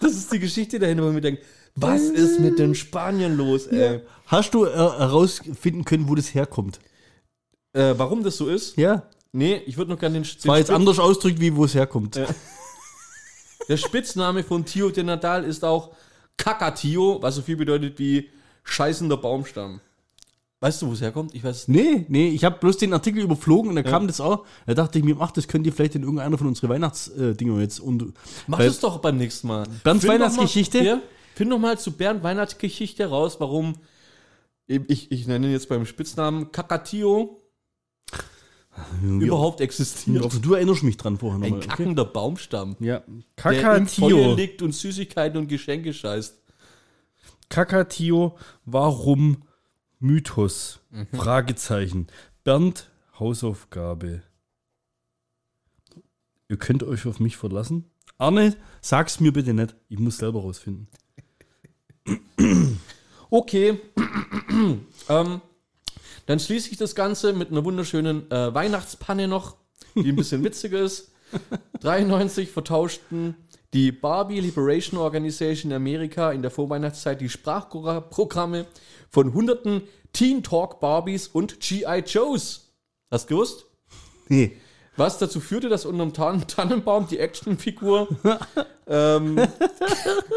Das 0.00 0.12
ist 0.12 0.32
die 0.32 0.38
Geschichte 0.38 0.78
dahinter, 0.78 1.02
wo 1.02 1.06
man 1.06 1.16
mir 1.16 1.20
denkt, 1.20 1.42
was 1.74 2.02
ist 2.02 2.40
mit 2.40 2.58
den 2.58 2.74
Spaniern 2.74 3.36
los, 3.36 3.66
ey? 3.66 4.02
Hast 4.26 4.54
du 4.54 4.64
äh, 4.64 4.70
herausfinden 4.70 5.84
können, 5.84 6.08
wo 6.08 6.14
das 6.14 6.34
herkommt? 6.34 6.78
Äh, 7.72 7.94
warum 7.96 8.22
das 8.22 8.36
so 8.36 8.48
ist? 8.48 8.76
Ja. 8.76 9.02
Nee, 9.32 9.56
ich 9.66 9.76
würde 9.76 9.90
noch 9.90 9.98
gerne 9.98 10.14
den, 10.20 10.22
den 10.22 10.48
War 10.48 10.58
jetzt 10.58 10.68
Spitz- 10.68 10.76
anders 10.76 10.98
ausdrückt, 10.98 11.40
wie 11.40 11.54
wo 11.54 11.64
es 11.64 11.74
herkommt. 11.74 12.16
Ja. 12.16 12.26
Der 13.68 13.76
Spitzname 13.76 14.42
von 14.42 14.64
Tio 14.64 14.90
de 14.90 15.04
Nadal 15.04 15.44
ist 15.44 15.64
auch 15.64 15.90
Kakatio, 16.38 17.18
was 17.20 17.34
so 17.34 17.42
viel 17.42 17.56
bedeutet 17.56 17.98
wie 17.98 18.30
scheißender 18.64 19.16
Baumstamm. 19.18 19.80
Weißt 20.60 20.82
du, 20.82 20.88
wo 20.88 20.92
es 20.92 21.00
herkommt? 21.00 21.34
Ich 21.34 21.44
weiß 21.44 21.56
es 21.56 21.68
nicht. 21.68 21.84
Nee, 21.84 22.04
nee, 22.08 22.28
ich 22.30 22.42
habe 22.44 22.58
bloß 22.58 22.78
den 22.78 22.92
Artikel 22.92 23.22
überflogen 23.22 23.68
und 23.70 23.76
da 23.76 23.82
kam 23.82 24.06
das 24.08 24.20
auch. 24.20 24.44
Da 24.66 24.74
dachte 24.74 24.98
ich 24.98 25.04
mir, 25.04 25.16
ach, 25.20 25.30
das 25.30 25.46
könnt 25.46 25.66
ihr 25.66 25.72
vielleicht 25.72 25.94
in 25.94 26.02
irgendeiner 26.02 26.36
von 26.38 26.48
unseren 26.48 26.70
Weihnachtsdinger 26.70 27.60
jetzt. 27.60 27.78
Und 27.78 28.14
Mach 28.48 28.58
weil- 28.58 28.66
es 28.68 28.80
doch 28.80 28.98
beim 28.98 29.18
nächsten 29.18 29.46
Mal. 29.48 29.64
Bernds 29.84 30.04
Find 30.04 30.04
doch 30.04 30.08
Weihnachtsgeschichte? 30.08 30.78
Mal, 30.78 30.86
ja, 30.86 31.00
find 31.36 31.52
doch 31.52 31.58
mal 31.58 31.78
zu 31.78 31.92
Bernd 31.92 32.22
Weihnachtsgeschichte 32.24 33.06
raus, 33.06 33.36
warum 33.38 33.74
ich, 34.66 35.12
ich 35.12 35.26
nenne 35.28 35.46
ihn 35.46 35.52
jetzt 35.52 35.68
beim 35.68 35.86
Spitznamen 35.86 36.50
Kakatio 36.50 37.40
überhaupt 39.02 39.60
existiert. 39.60 40.24
Also, 40.24 40.38
du 40.38 40.54
erinnerst 40.54 40.82
mich 40.82 40.96
dran 40.96 41.18
vorher 41.18 41.36
Ein 41.36 41.42
nochmal. 41.42 41.58
Okay? 41.58 41.68
kackender 41.68 42.04
Baumstamm. 42.04 42.76
Ja. 42.80 43.00
Der 43.00 43.06
im 43.06 43.22
Feuer 43.86 44.10
Kakatio. 44.16 44.34
liegt 44.34 44.62
und 44.62 44.74
Süßigkeiten 44.74 45.38
und 45.38 45.48
Geschenke 45.48 45.92
scheißt. 45.92 46.38
Kakatio, 47.48 48.36
warum 48.64 49.42
Mythos? 50.00 50.80
Fragezeichen. 51.12 52.08
Bernd, 52.44 52.90
Hausaufgabe. 53.18 54.22
Ihr 56.48 56.56
könnt 56.56 56.82
euch 56.82 57.06
auf 57.06 57.20
mich 57.20 57.36
verlassen. 57.36 57.84
Arne, 58.16 58.56
sag's 58.80 59.20
mir 59.20 59.32
bitte 59.32 59.54
nicht. 59.54 59.74
Ich 59.88 59.98
muss 59.98 60.18
selber 60.18 60.40
rausfinden. 60.40 60.88
Okay. 63.30 63.80
ähm, 65.08 65.40
dann 66.28 66.38
schließe 66.38 66.70
ich 66.70 66.76
das 66.76 66.94
Ganze 66.94 67.32
mit 67.32 67.50
einer 67.50 67.64
wunderschönen 67.64 68.30
äh, 68.30 68.54
Weihnachtspanne 68.54 69.26
noch, 69.26 69.56
die 69.94 70.10
ein 70.10 70.16
bisschen 70.16 70.44
witziger 70.44 70.78
ist. 70.78 71.10
93 71.80 72.50
vertauschten 72.50 73.34
die 73.72 73.92
Barbie 73.92 74.40
Liberation 74.40 75.00
Organization 75.00 75.70
in 75.70 75.76
Amerika 75.76 76.30
in 76.32 76.42
der 76.42 76.50
Vorweihnachtszeit 76.50 77.22
die 77.22 77.30
Sprachprogramme 77.30 78.66
von 79.08 79.32
hunderten 79.32 79.82
Teen 80.12 80.42
Talk 80.42 80.80
Barbies 80.80 81.28
und 81.28 81.60
G.I. 81.60 82.00
Joes. 82.06 82.74
Hast 83.10 83.30
du 83.30 83.34
gewusst? 83.34 83.64
Nee. 84.28 84.54
Was 84.98 85.16
dazu 85.16 85.40
führte, 85.40 85.70
dass 85.70 85.86
unterm 85.86 86.12
Tan 86.12 86.46
Tannenbaum 86.46 87.08
die 87.08 87.20
Actionfigur 87.20 88.06
ähm, 88.86 89.40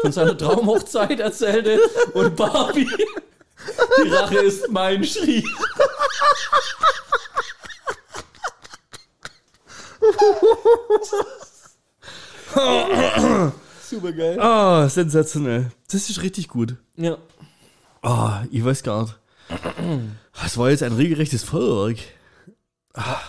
von 0.00 0.12
seiner 0.12 0.38
Traumhochzeit 0.38 1.20
erzählte 1.20 1.78
und 2.14 2.34
Barbie, 2.36 2.88
die 4.04 4.08
Rache 4.08 4.38
ist 4.38 4.70
mein, 4.70 5.04
schrie. 5.04 5.44
Super 13.88 14.12
geil. 14.12 14.40
Ah, 14.40 14.88
sensationell. 14.88 15.70
Das 15.90 16.08
ist 16.08 16.22
richtig 16.22 16.48
gut. 16.48 16.76
Ja. 16.96 17.18
Ah, 18.02 18.44
ich 18.50 18.64
weiß 18.64 18.82
gar 18.82 19.02
nicht. 19.02 19.18
Das 20.40 20.56
war 20.56 20.70
jetzt 20.70 20.82
ein 20.82 20.92
regelrechtes 20.92 21.42
Feuerwerk. 21.44 21.98
Ah, 22.94 23.20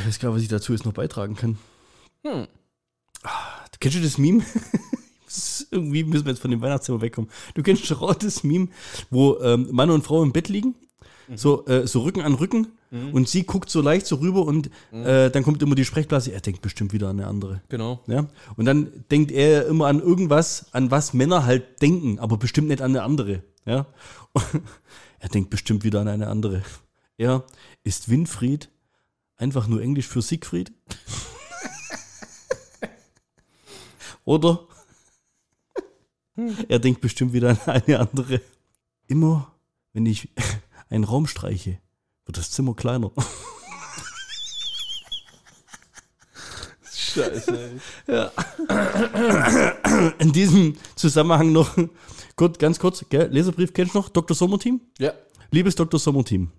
ich 0.00 0.06
weiß 0.06 0.18
gar 0.18 0.28
nicht, 0.30 0.36
was 0.36 0.42
ich 0.42 0.48
dazu 0.48 0.72
jetzt 0.72 0.84
noch 0.84 0.92
beitragen 0.92 1.36
kann. 1.36 1.58
Hm. 2.24 2.46
Ah, 3.22 3.64
Kennst 3.80 3.98
du 3.98 4.02
das 4.02 4.18
Meme? 4.18 4.42
Irgendwie 5.70 6.04
müssen 6.04 6.24
wir 6.24 6.32
jetzt 6.32 6.40
von 6.40 6.50
dem 6.50 6.60
Weihnachtszimmer 6.60 7.00
wegkommen. 7.00 7.30
Du 7.54 7.62
kennst 7.62 7.90
doch 7.90 8.14
das 8.14 8.44
Meme, 8.44 8.68
wo 9.10 9.38
ähm, 9.40 9.68
Mann 9.70 9.90
und 9.90 10.04
Frau 10.04 10.22
im 10.22 10.32
Bett 10.32 10.48
liegen, 10.48 10.74
so, 11.34 11.64
äh, 11.66 11.86
so 11.86 12.02
Rücken 12.02 12.20
an 12.20 12.34
Rücken 12.34 12.68
und 13.12 13.28
sie 13.28 13.42
guckt 13.42 13.70
so 13.70 13.80
leicht 13.80 14.06
so 14.06 14.16
rüber 14.16 14.42
und 14.42 14.70
äh, 14.92 15.28
dann 15.28 15.42
kommt 15.42 15.60
immer 15.62 15.74
die 15.74 15.84
Sprechblase, 15.84 16.30
er 16.30 16.40
denkt 16.40 16.62
bestimmt 16.62 16.92
wieder 16.92 17.08
an 17.08 17.18
eine 17.18 17.28
andere. 17.28 17.60
Genau. 17.68 18.04
Ja? 18.06 18.28
Und 18.56 18.66
dann 18.66 19.04
denkt 19.10 19.32
er 19.32 19.66
immer 19.66 19.88
an 19.88 20.00
irgendwas, 20.00 20.66
an 20.72 20.92
was 20.92 21.12
Männer 21.12 21.44
halt 21.44 21.82
denken, 21.82 22.20
aber 22.20 22.36
bestimmt 22.36 22.68
nicht 22.68 22.82
an 22.82 22.92
eine 22.92 23.02
andere. 23.02 23.42
Ja? 23.66 23.86
er 25.18 25.28
denkt 25.28 25.50
bestimmt 25.50 25.82
wieder 25.82 26.00
an 26.00 26.08
eine 26.08 26.28
andere. 26.28 26.62
Er 27.18 27.44
ist 27.82 28.08
Winfried 28.08 28.70
einfach 29.36 29.66
nur 29.66 29.82
Englisch 29.82 30.06
für 30.06 30.22
Siegfried? 30.22 30.72
Oder 34.24 34.68
er 36.68 36.78
denkt 36.78 37.00
bestimmt 37.00 37.32
wieder 37.32 37.50
an 37.50 37.60
eine 37.66 38.00
andere. 38.00 38.40
Immer, 39.06 39.52
wenn 39.92 40.06
ich 40.06 40.28
einen 40.88 41.04
Raum 41.04 41.26
streiche, 41.26 41.78
wird 42.26 42.38
das 42.38 42.50
Zimmer 42.50 42.74
kleiner. 42.74 43.10
Scheiße. 46.92 47.80
In 50.18 50.32
diesem 50.32 50.76
Zusammenhang 50.96 51.52
noch, 51.52 51.76
gut, 52.34 52.58
ganz 52.58 52.78
kurz, 52.78 53.04
gell, 53.08 53.28
Leserbrief 53.30 53.72
kennst 53.72 53.94
du 53.94 53.98
noch? 53.98 54.08
Dr. 54.08 54.34
Sommerteam? 54.34 54.80
Ja. 54.98 55.12
Liebes 55.50 55.76
Dr. 55.76 56.00
Sommerteam, 56.00 56.50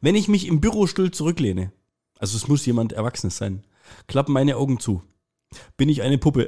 wenn 0.00 0.14
ich 0.14 0.28
mich 0.28 0.46
im 0.46 0.60
Bürostuhl 0.60 1.10
zurücklehne, 1.10 1.72
also 2.18 2.36
es 2.36 2.46
muss 2.46 2.66
jemand 2.66 2.92
Erwachsenes 2.92 3.36
sein, 3.36 3.64
klappen 4.06 4.32
meine 4.32 4.56
Augen 4.56 4.78
zu. 4.78 5.02
Bin 5.76 5.88
ich 5.88 6.02
eine 6.02 6.18
Puppe? 6.18 6.46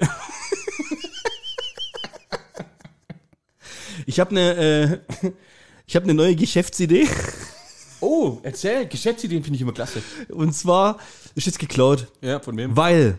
Ich 4.06 4.20
habe 4.20 4.30
eine, 4.30 5.02
äh, 5.22 5.32
ich 5.86 5.96
habe 5.96 6.04
eine 6.04 6.14
neue 6.14 6.36
Geschäftsidee 6.36 7.08
Oh, 8.02 8.38
erzähl. 8.42 8.86
Geschäftsideen 8.86 9.42
finde 9.44 9.56
ich 9.56 9.62
immer 9.62 9.72
klasse. 9.74 10.02
und 10.30 10.54
zwar 10.54 10.98
ist 11.34 11.46
jetzt 11.46 11.58
geklaut, 11.58 12.10
Ja, 12.22 12.40
von 12.40 12.56
wem? 12.56 12.74
weil 12.76 13.18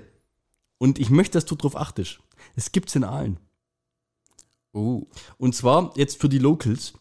Und 0.79 0.97
ich 0.97 1.11
möchte, 1.11 1.33
dass 1.33 1.45
du 1.45 1.55
darauf 1.55 1.75
achtest. 1.75 2.19
Es 2.55 2.71
gibt's 2.71 2.95
in 2.95 3.03
Aalen. 3.03 3.37
Oh. 4.73 5.03
Und 5.37 5.55
zwar 5.55 5.93
jetzt 5.97 6.19
für 6.19 6.29
die 6.29 6.39
Locals. 6.39 6.93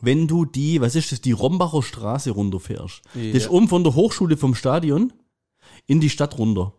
Wenn 0.00 0.28
du 0.28 0.44
die, 0.44 0.80
was 0.80 0.94
ist 0.94 1.10
das, 1.12 1.20
die 1.20 1.32
Rombacher 1.32 1.82
Straße 1.82 2.30
runterfährst. 2.30 3.02
Ja. 3.14 3.32
Das 3.32 3.42
ist 3.44 3.50
oben 3.50 3.68
von 3.68 3.82
der 3.84 3.94
Hochschule 3.94 4.36
vom 4.36 4.54
Stadion 4.54 5.12
in 5.86 6.00
die 6.00 6.10
Stadt 6.10 6.38
runter. 6.38 6.74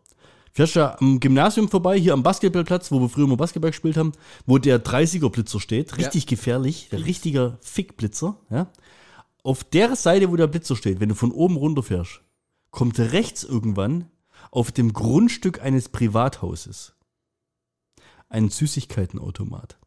Fährst 0.55 0.75
ja 0.75 0.95
am 1.01 1.19
Gymnasium 1.19 1.67
vorbei, 1.67 1.99
hier 1.99 2.13
am 2.13 2.23
Basketballplatz, 2.23 2.89
wo 2.89 3.01
wir 3.01 3.09
früher 3.09 3.27
mal 3.27 3.35
Basketball 3.35 3.71
gespielt 3.71 3.97
haben, 3.97 4.13
wo 4.45 4.57
der 4.57 4.81
30er 4.81 5.29
Blitzer 5.29 5.59
steht. 5.59 5.97
Richtig 5.97 6.27
gefährlich, 6.27 6.87
der 6.89 7.03
richtiger 7.03 7.57
Fickblitzer. 7.59 8.39
Ja. 8.49 8.71
Auf 9.43 9.65
der 9.65 9.97
Seite, 9.97 10.31
wo 10.31 10.37
der 10.37 10.47
Blitzer 10.47 10.77
steht, 10.77 11.01
wenn 11.01 11.09
du 11.09 11.15
von 11.15 11.33
oben 11.33 11.57
runterfährst, 11.57 12.21
kommt 12.71 12.97
rechts 12.97 13.43
irgendwann 13.43 14.09
auf 14.49 14.71
dem 14.71 14.93
Grundstück 14.93 15.61
eines 15.61 15.89
Privathauses 15.89 16.95
ein 18.29 18.47
Süßigkeitenautomat. 18.49 19.77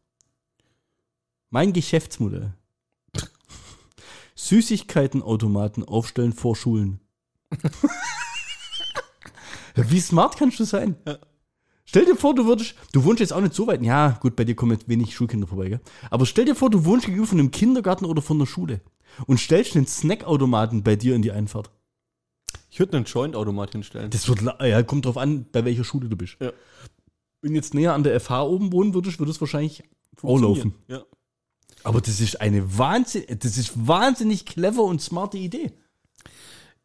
Mein 1.49 1.73
Geschäftsmodell. 1.73 2.53
Süßigkeitenautomaten 4.35 5.83
aufstellen 5.83 6.33
vor 6.33 6.55
Schulen. 6.55 6.99
Ja, 9.79 9.91
Wie 9.91 9.99
smart 9.99 10.37
kannst 10.37 10.59
du 10.59 10.63
sein? 10.63 10.95
Stell 11.85 12.05
dir 12.05 12.15
vor, 12.15 12.35
du 12.35 12.45
würdest, 12.45 12.75
du 12.91 13.03
wohnst 13.03 13.19
jetzt 13.19 13.33
auch 13.33 13.41
nicht 13.41 13.55
so 13.55 13.65
weit. 13.65 13.81
Ja, 13.81 14.17
gut, 14.21 14.35
bei 14.35 14.43
dir 14.43 14.55
kommen 14.55 14.73
jetzt 14.73 14.87
wenig 14.87 15.15
Schulkinder 15.15 15.47
vorbei, 15.47 15.69
gell? 15.69 15.81
Aber 16.11 16.25
stell 16.27 16.45
dir 16.45 16.55
vor, 16.55 16.69
du 16.69 16.85
wohnst 16.85 17.05
gegenüber 17.05 17.27
von 17.27 17.39
einem 17.39 17.49
Kindergarten 17.49 18.05
oder 18.05 18.21
von 18.21 18.37
der 18.37 18.45
Schule 18.45 18.81
und 19.25 19.39
stellst 19.39 19.75
einen 19.75 19.87
Snackautomaten 19.87 20.83
bei 20.83 20.95
dir 20.95 21.15
in 21.15 21.23
die 21.23 21.31
Einfahrt. 21.31 21.71
Ich 22.69 22.79
würde 22.79 22.95
einen 22.95 23.05
Joint-Automat 23.05 23.71
hinstellen. 23.71 24.11
Das 24.11 24.27
wird, 24.27 24.41
ja, 24.41 24.83
kommt 24.83 25.05
drauf 25.05 25.17
an, 25.17 25.47
bei 25.51 25.65
welcher 25.65 25.83
Schule 25.83 26.07
du 26.07 26.15
bist. 26.15 26.37
Ja. 26.39 26.51
Wenn 27.41 27.55
jetzt 27.55 27.73
näher 27.73 27.93
an 27.93 28.03
der 28.03 28.19
FH 28.19 28.43
oben 28.43 28.71
wohnen 28.71 28.93
würdest, 28.93 29.17
würde 29.17 29.31
es 29.31 29.41
wahrscheinlich 29.41 29.83
auch 30.21 30.39
laufen. 30.39 30.75
Ja. 30.87 31.03
Aber 31.83 32.01
das 32.01 32.19
ist 32.19 32.39
eine 32.41 32.77
Wahnsinn, 32.77 33.23
das 33.39 33.57
ist 33.57 33.87
wahnsinnig 33.87 34.45
clever 34.45 34.83
und 34.83 35.01
smarte 35.01 35.37
Idee. 35.37 35.71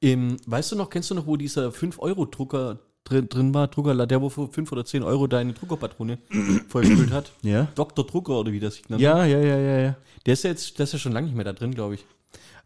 Im, 0.05 0.37
weißt 0.47 0.73
du 0.73 0.77
noch, 0.77 0.91
kennst 0.91 1.11
du 1.11 1.15
noch, 1.15 1.27
wo 1.27 1.37
dieser 1.37 1.69
5-Euro-Drucker 1.71 2.79
drin, 3.05 3.29
drin 3.29 3.55
war? 3.55 3.69
Drucker, 3.69 4.07
der 4.07 4.21
wo 4.21 4.29
für 4.29 4.49
5 4.49 4.71
oder 4.73 4.85
10 4.85 5.03
Euro 5.03 5.27
deine 5.27 5.55
Druckerpatrone 5.55 6.19
vollgefüllt 6.69 7.11
hat? 7.11 7.33
Ja. 7.43 7.69
Dr. 7.75 8.07
Drucker 8.07 8.39
oder 8.39 8.53
wie 8.53 8.61
das 8.61 8.75
sich 8.75 8.89
nennt. 8.89 9.01
Ja, 9.01 9.25
ja, 9.25 9.41
ja, 9.41 9.57
ja, 9.59 9.79
ja. 9.79 9.97
Der 10.27 10.35
ist 10.35 10.45
ja 10.45 10.51
jetzt, 10.51 10.79
der 10.79 10.85
ist 10.85 10.93
ja 10.93 10.99
schon 10.99 11.13
lange 11.13 11.29
nicht 11.29 11.37
mehr 11.37 11.45
da 11.47 11.55
drin, 11.55 11.75
glaube 11.75 11.95
ich. 11.95 12.05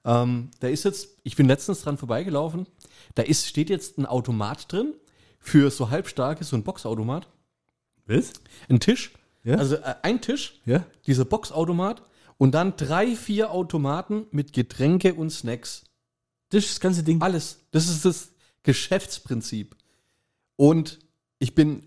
Ähm, 0.05 0.51
da 0.59 0.66
ist 0.68 0.84
jetzt, 0.84 1.16
ich 1.22 1.36
bin 1.36 1.47
letztens 1.47 1.82
dran 1.82 1.97
vorbeigelaufen, 1.97 2.66
da 3.14 3.22
ist, 3.22 3.47
steht 3.47 3.70
jetzt 3.70 3.99
ein 3.99 4.07
Automat 4.07 4.72
drin 4.72 4.95
für 5.39 5.70
so 5.70 5.91
halbstarke, 5.91 6.43
so 6.45 6.57
ein 6.57 6.64
Boxautomat. 6.64 7.28
Was? 8.07 8.32
Ein 8.68 8.80
Tisch. 8.80 9.12
Ja. 9.45 9.57
Also 9.57 9.76
äh, 9.76 9.95
ein 10.03 10.20
Tisch, 10.20 10.61
Ja. 10.66 10.84
dieser 11.07 11.24
Boxautomat 11.24 12.03
und 12.36 12.53
dann 12.53 12.74
drei, 12.76 13.14
vier 13.14 13.53
Automaten 13.53 14.26
mit 14.32 14.53
Getränke 14.53 15.14
und 15.14 15.30
Snacks. 15.30 15.84
Das 16.51 16.64
ist 16.64 16.72
das 16.72 16.80
ganze 16.80 17.03
Ding. 17.03 17.20
Alles. 17.20 17.61
Das 17.70 17.88
ist 17.88 18.05
das 18.05 18.32
Geschäftsprinzip. 18.62 19.76
Und 20.57 20.99
ich 21.38 21.55
bin 21.55 21.82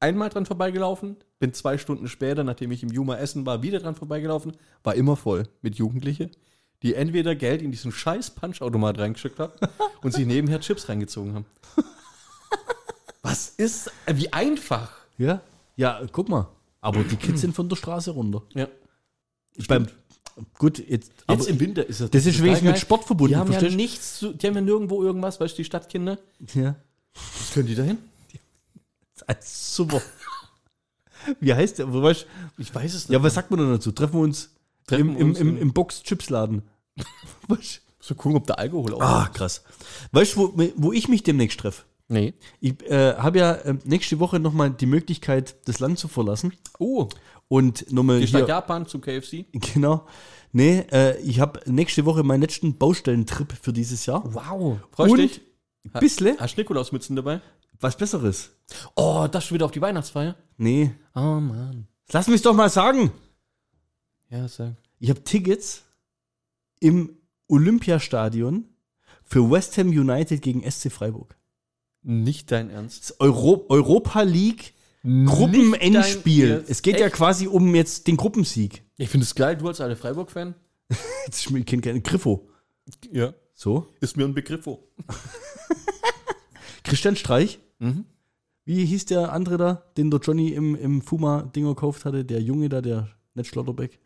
einmal 0.00 0.28
dran 0.30 0.46
vorbeigelaufen, 0.46 1.16
bin 1.38 1.52
zwei 1.52 1.78
Stunden 1.78 2.08
später, 2.08 2.44
nachdem 2.44 2.72
ich 2.72 2.82
im 2.82 2.90
Juma 2.90 3.16
Essen 3.16 3.46
war, 3.46 3.62
wieder 3.62 3.80
dran 3.80 3.94
vorbeigelaufen, 3.94 4.56
war 4.82 4.94
immer 4.94 5.16
voll 5.16 5.48
mit 5.60 5.76
Jugendliche, 5.76 6.30
die 6.82 6.94
entweder 6.94 7.34
Geld 7.34 7.62
in 7.62 7.70
diesen 7.70 7.92
scheiß 7.92 8.30
Punchautomat 8.30 8.98
reingeschickt 8.98 9.38
haben 9.38 9.52
und 10.02 10.12
sich 10.12 10.26
nebenher 10.26 10.60
Chips 10.60 10.88
reingezogen 10.88 11.34
haben. 11.34 11.46
Was 13.22 13.50
ist, 13.50 13.90
äh, 14.06 14.16
wie 14.16 14.32
einfach. 14.32 14.92
Ja. 15.16 15.40
Ja, 15.76 16.02
guck 16.10 16.28
mal. 16.28 16.48
Aber 16.80 17.04
die 17.04 17.16
Kids 17.16 17.40
sind 17.40 17.54
von 17.54 17.68
der 17.68 17.76
Straße 17.76 18.10
runter. 18.10 18.42
Ja. 18.54 18.66
Beim, 19.68 19.86
gut, 20.58 20.78
jetzt, 20.78 21.12
Jetzt 21.28 21.48
im 21.48 21.60
Winter 21.60 21.86
ist 21.86 22.00
das. 22.00 22.10
das 22.10 22.26
ist 22.26 22.42
wenigstens 22.42 22.70
mit. 22.70 22.78
Sport 22.78 23.04
verbunden, 23.04 23.32
Die 23.32 23.36
haben 23.36 23.52
ja 23.52 23.58
verstehst 23.58 23.74
du? 23.74 23.76
nichts, 23.76 24.18
zu, 24.18 24.32
die 24.32 24.46
haben 24.46 24.54
ja 24.54 24.60
nirgendwo 24.60 25.02
irgendwas, 25.02 25.40
weißt 25.40 25.54
du, 25.54 25.56
die 25.58 25.64
Stadtkinder. 25.64 26.18
ja. 26.54 26.76
Was 27.14 27.52
können 27.52 27.66
die 27.66 27.74
da 27.74 27.82
hin? 27.82 27.98
Das 29.26 29.76
super. 29.76 30.02
Wie 31.38 31.54
heißt 31.54 31.78
der? 31.78 31.92
Weißt, 31.92 32.26
Ich 32.58 32.74
weiß 32.74 32.94
es 32.94 33.08
nicht. 33.08 33.14
ja, 33.16 33.22
was 33.22 33.34
sagt 33.34 33.50
man 33.50 33.60
denn 33.60 33.70
dazu? 33.70 33.92
Treffen 33.92 34.14
wir 34.14 34.20
uns 34.20 34.50
Treffen 34.86 35.10
im, 35.10 35.16
im, 35.16 35.28
uns 35.28 35.38
im, 35.38 35.56
im 35.58 35.72
Box-Chips-Laden. 35.72 36.62
So 38.04 38.16
gucken, 38.16 38.36
ob 38.36 38.48
da 38.48 38.54
Alkohol 38.54 38.94
auch 38.94 39.00
ah, 39.00 39.30
krass. 39.32 39.62
Weißt 40.10 40.34
du, 40.34 40.52
wo, 40.58 40.68
wo 40.74 40.92
ich 40.92 41.06
mich 41.06 41.22
demnächst 41.22 41.60
treffe? 41.60 41.84
Nee. 42.12 42.34
Ich 42.60 42.80
äh, 42.90 43.14
habe 43.16 43.38
ja 43.38 43.52
äh, 43.54 43.74
nächste 43.84 44.18
Woche 44.20 44.38
nochmal 44.38 44.70
die 44.70 44.86
Möglichkeit, 44.86 45.56
das 45.66 45.80
Land 45.80 45.98
zu 45.98 46.08
verlassen. 46.08 46.52
Oh, 46.78 47.08
Und 47.48 47.90
nochmal 47.90 48.20
gehst 48.20 48.34
nach. 48.34 48.46
Japan 48.46 48.86
zum 48.86 49.00
KFC? 49.00 49.46
Genau. 49.52 50.06
Nee, 50.52 50.84
äh, 50.92 51.18
ich 51.22 51.40
habe 51.40 51.60
nächste 51.64 52.04
Woche 52.04 52.22
meinen 52.22 52.42
letzten 52.42 52.76
Baustellentrip 52.76 53.54
für 53.60 53.72
dieses 53.72 54.04
Jahr. 54.04 54.22
Wow. 54.34 54.78
Freust 54.90 55.12
Und 55.12 55.18
dich? 55.18 55.40
Bissle 55.98 56.36
Hast 56.38 56.56
du 56.56 56.60
Nikolausmützen 56.60 57.16
dabei? 57.16 57.40
was 57.80 57.96
Besseres. 57.96 58.50
Oh, 58.94 59.26
das 59.30 59.44
schon 59.44 59.56
wieder 59.56 59.64
auf 59.64 59.72
die 59.72 59.80
Weihnachtsfeier? 59.80 60.36
Nee. 60.56 60.92
Oh, 61.14 61.40
Mann. 61.40 61.88
Lass 62.12 62.28
mich 62.28 62.42
doch 62.42 62.54
mal 62.54 62.70
sagen. 62.70 63.10
Ja, 64.30 64.46
sag. 64.46 64.76
Ich 64.98 65.10
habe 65.10 65.24
Tickets 65.24 65.82
im 66.78 67.16
Olympiastadion 67.48 68.66
für 69.24 69.50
West 69.50 69.76
Ham 69.78 69.88
United 69.88 70.42
gegen 70.42 70.70
SC 70.70 70.92
Freiburg. 70.92 71.36
Nicht 72.02 72.50
dein 72.50 72.70
Ernst. 72.70 73.16
Euro 73.20 73.64
Europa 73.68 74.22
League 74.22 74.74
Gruppenendspiel. 75.04 76.64
Es 76.68 76.82
geht 76.82 77.00
ja 77.00 77.06
Echt? 77.06 77.16
quasi 77.16 77.48
um 77.48 77.74
jetzt 77.74 78.06
den 78.06 78.16
Gruppensieg. 78.16 78.84
Ich 78.96 79.08
finde 79.08 79.24
es 79.24 79.34
geil, 79.34 79.56
du 79.56 79.66
als 79.68 79.80
alter 79.80 79.96
Freiburg-Fan. 79.96 80.54
Ich 81.28 81.66
kenne 81.66 81.82
keinen 81.82 82.02
Griffo. 82.02 82.48
Ja. 83.10 83.32
So. 83.54 83.86
Ist 84.00 84.16
mir 84.16 84.24
ein 84.24 84.34
Begriff. 84.34 84.66
Oh. 84.66 84.80
Christian 86.84 87.16
Streich. 87.16 87.60
Mhm. 87.78 88.04
Wie 88.64 88.84
hieß 88.84 89.06
der 89.06 89.32
andere 89.32 89.56
da, 89.56 89.82
den 89.96 90.10
der 90.10 90.20
Johnny 90.20 90.48
im, 90.50 90.74
im 90.74 91.00
Fuma-Dinger 91.00 91.74
gekauft 91.74 92.04
hatte? 92.04 92.24
Der 92.24 92.40
Junge 92.40 92.68
da, 92.68 92.80
der 92.80 93.08
nicht 93.34 93.48
Schlotterbeck? 93.48 94.00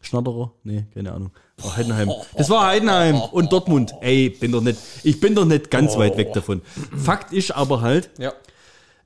Schnatterer? 0.00 0.52
Nee, 0.64 0.86
keine 0.94 1.12
Ahnung. 1.12 1.30
War 1.58 1.76
Heidenheim. 1.76 2.10
Das 2.36 2.48
war 2.50 2.66
Heidenheim 2.66 3.16
und 3.20 3.52
Dortmund. 3.52 3.92
Ey, 4.00 4.30
bin 4.30 4.52
doch 4.52 4.60
nicht, 4.62 4.78
ich 5.02 5.18
bin 5.20 5.34
doch 5.34 5.44
nicht 5.44 5.70
ganz 5.70 5.96
weit 5.96 6.16
weg 6.16 6.32
davon. 6.32 6.62
Fakt 6.96 7.32
ist 7.32 7.50
aber 7.50 7.80
halt, 7.80 8.10
Ja. 8.18 8.32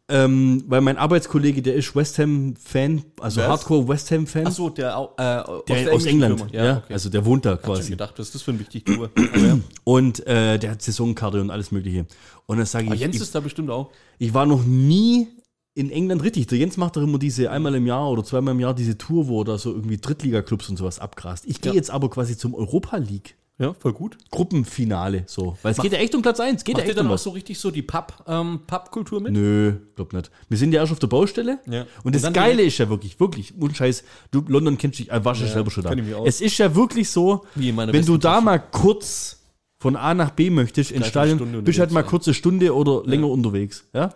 ähm, 0.08 0.62
weil 0.66 0.82
mein 0.82 0.98
Arbeitskollege, 0.98 1.62
der 1.62 1.74
ist 1.74 1.96
West 1.96 2.18
Ham-Fan, 2.18 3.04
also 3.20 3.40
ist? 3.40 3.46
Hardcore 3.48 3.88
West 3.88 4.10
Ham-Fan. 4.10 4.46
Achso, 4.46 4.68
der, 4.68 4.90
äh, 5.16 5.22
aus 5.22 5.64
der 5.66 5.92
aus 5.94 6.04
England. 6.04 6.40
Firma. 6.40 6.52
Ja, 6.64 6.76
okay. 6.84 6.92
Also 6.92 7.08
der 7.08 7.24
wohnt 7.24 7.46
da 7.46 7.52
ich 7.54 7.58
hab 7.60 7.64
schon 7.64 7.74
quasi. 7.76 7.90
gedacht, 7.90 8.14
was 8.18 8.26
ist 8.26 8.34
das 8.34 8.42
für 8.42 8.50
ein 8.50 8.58
wichtiger 8.60 8.94
Tour? 8.94 9.10
Aber 9.16 9.38
ja. 9.38 9.58
Und 9.84 10.26
äh, 10.26 10.58
der 10.58 10.72
hat 10.72 10.82
Saisonkarte 10.82 11.40
und 11.40 11.50
alles 11.50 11.70
Mögliche. 11.72 12.04
Und 12.46 12.58
dann 12.58 12.66
sage 12.66 12.86
Aber 12.86 12.94
ich, 12.96 13.00
Jens 13.00 13.16
ich, 13.16 13.22
ist 13.22 13.34
da 13.34 13.40
bestimmt 13.40 13.70
auch. 13.70 13.90
ich 14.18 14.34
war 14.34 14.44
noch 14.44 14.62
nie 14.62 15.28
in 15.74 15.90
England 15.90 16.22
richtig. 16.22 16.46
Der 16.48 16.58
Jens 16.58 16.76
macht 16.76 16.96
doch 16.96 17.02
immer 17.02 17.18
diese 17.18 17.50
einmal 17.50 17.74
im 17.74 17.86
Jahr 17.86 18.10
oder 18.10 18.22
zweimal 18.24 18.52
im 18.54 18.60
Jahr 18.60 18.74
diese 18.74 18.98
Tour, 18.98 19.28
wo 19.28 19.40
er 19.42 19.44
da 19.44 19.58
so 19.58 19.70
irgendwie 19.72 19.96
Drittliga-Clubs 19.98 20.68
und 20.68 20.76
sowas 20.76 20.98
abgrast. 20.98 21.44
Ich 21.46 21.60
gehe 21.60 21.72
Ja. 21.72 21.76
jetzt 21.76 21.90
aber 21.90 22.10
quasi 22.10 22.36
zum 22.36 22.54
Europa 22.54 22.96
League 22.98 23.36
Ja, 23.58 23.74
voll 23.74 23.92
gut. 23.92 24.16
Gruppenfinale 24.30 25.24
so. 25.26 25.56
Weil 25.62 25.72
es 25.72 25.78
geht 25.78 25.92
ja 25.92 25.98
echt 25.98 26.14
um 26.14 26.22
Platz 26.22 26.40
1. 26.40 26.64
Geht 26.64 26.76
ja 26.78 26.82
ihr 26.84 26.88
echt 26.88 26.98
dann 26.98 27.06
um 27.06 27.12
auch 27.12 27.18
so 27.18 27.30
richtig 27.30 27.58
so 27.58 27.70
die 27.70 27.82
Pub, 27.82 28.12
ähm, 28.26 28.60
Pub-Kultur 28.66 29.20
mit? 29.20 29.32
Nö, 29.32 29.74
glaub 29.94 30.12
nicht. 30.12 30.30
Wir 30.48 30.58
sind 30.58 30.72
ja 30.72 30.80
erst 30.80 30.92
auf 30.92 30.98
der 30.98 31.06
Baustelle. 31.06 31.58
Ja. 31.70 31.82
Und 32.02 32.06
Und 32.06 32.14
das 32.14 32.32
Geile 32.32 32.62
ist 32.62 32.78
ja 32.78 32.88
wirklich, 32.88 33.20
wirklich, 33.20 33.54
und 33.58 33.76
Scheiß, 33.76 34.04
du, 34.30 34.42
London 34.48 34.78
kennst 34.78 34.98
dich, 34.98 35.10
äh, 35.12 35.24
warst 35.24 35.42
Ja, 35.42 35.46
selber 35.46 35.70
schon 35.70 35.84
da. 35.84 35.92
Es 36.24 36.40
ist 36.40 36.58
ja 36.58 36.74
wirklich 36.74 37.08
so, 37.10 37.44
wenn 37.54 38.04
du 38.04 38.16
da 38.16 38.32
Tasche. 38.34 38.44
mal 38.44 38.58
kurz 38.58 39.38
von 39.78 39.96
A 39.96 40.14
nach 40.14 40.30
B 40.30 40.50
möchtest 40.50 40.90
ins 40.90 41.06
Stadion, 41.06 41.62
bist 41.64 41.78
halt 41.78 41.92
mal 41.92 42.02
kurze 42.02 42.34
Stunde 42.34 42.74
oder 42.74 43.02
länger 43.04 43.28
unterwegs. 43.28 43.84
Ja? 43.92 44.14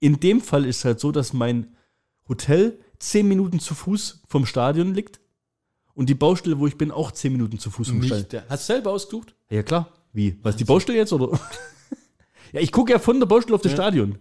In 0.00 0.20
dem 0.20 0.40
Fall 0.40 0.64
ist 0.64 0.78
es 0.78 0.84
halt 0.84 1.00
so, 1.00 1.12
dass 1.12 1.32
mein 1.32 1.76
Hotel 2.28 2.78
zehn 2.98 3.26
Minuten 3.26 3.60
zu 3.60 3.74
Fuß 3.74 4.22
vom 4.28 4.46
Stadion 4.46 4.94
liegt 4.94 5.20
und 5.94 6.08
die 6.08 6.14
Baustelle, 6.14 6.58
wo 6.58 6.66
ich 6.66 6.78
bin, 6.78 6.90
auch 6.90 7.10
zehn 7.10 7.32
Minuten 7.32 7.58
zu 7.58 7.70
Fuß 7.70 7.88
vom 7.88 8.02
Stadion. 8.02 8.42
Hast 8.48 8.68
du 8.68 8.72
selber 8.74 8.92
ausgesucht? 8.92 9.34
Ja, 9.50 9.62
klar. 9.62 9.92
Wie? 10.12 10.38
Was, 10.42 10.56
die 10.56 10.64
Baustelle 10.64 10.98
jetzt, 10.98 11.12
oder? 11.12 11.38
ja, 12.52 12.60
ich 12.60 12.72
gucke 12.72 12.92
ja 12.92 12.98
von 12.98 13.18
der 13.18 13.26
Baustelle 13.26 13.54
auf 13.54 13.62
das 13.62 13.72
Stadion. 13.72 14.18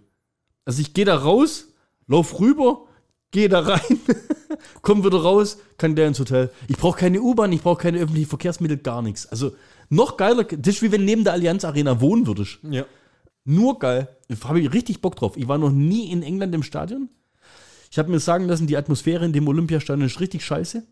Also 0.66 0.82
ich 0.82 0.94
gehe 0.94 1.06
da 1.06 1.16
raus, 1.16 1.68
lauf 2.08 2.40
rüber, 2.40 2.88
gehe 3.32 3.50
da 3.50 3.60
rein, 3.60 4.00
komm 4.82 5.04
wieder 5.06 5.22
raus, 5.22 5.60
kann 5.78 5.96
der 5.96 6.08
ins 6.08 6.20
Hotel. 6.20 6.52
Ich 6.68 6.78
brauche 6.78 7.00
keine 7.00 7.22
U-Bahn, 7.22 7.52
ich 7.52 7.62
brauche 7.62 7.82
keine 7.82 8.00
öffentlichen 8.00 8.30
Verkehrsmittel, 8.30 8.78
gar 8.78 9.02
nichts. 9.02 9.28
Also 9.28 9.56
noch 9.90 10.18
geiler, 10.18 10.44
das 10.44 10.76
ist 10.76 10.82
wie 10.82 10.92
wenn 10.92 11.06
neben 11.06 11.24
der 11.24 11.34
Allianz 11.34 11.64
Arena 11.64 12.02
wohnen 12.02 12.28
würdest. 12.28 12.60
Ja. 12.64 12.86
Nur 13.50 13.80
geil. 13.80 14.10
Da 14.28 14.36
habe 14.50 14.60
ich 14.60 14.74
richtig 14.74 15.02
Bock 15.02 15.16
drauf. 15.16 15.38
Ich 15.38 15.48
war 15.48 15.58
noch 15.58 15.72
nie 15.72 16.12
in 16.12 16.22
England 16.22 16.54
im 16.54 16.64
Stadion. 16.64 17.10
Ich 17.90 17.98
habe 17.98 18.12
mir 18.12 18.20
sagen 18.20 18.46
lassen, 18.46 18.68
die 18.68 18.76
Atmosphäre 18.76 19.24
in 19.24 19.32
dem 19.32 19.48
Olympiastadion 19.48 20.06
ist 20.06 20.20
richtig 20.20 20.46
scheiße. 20.46 20.84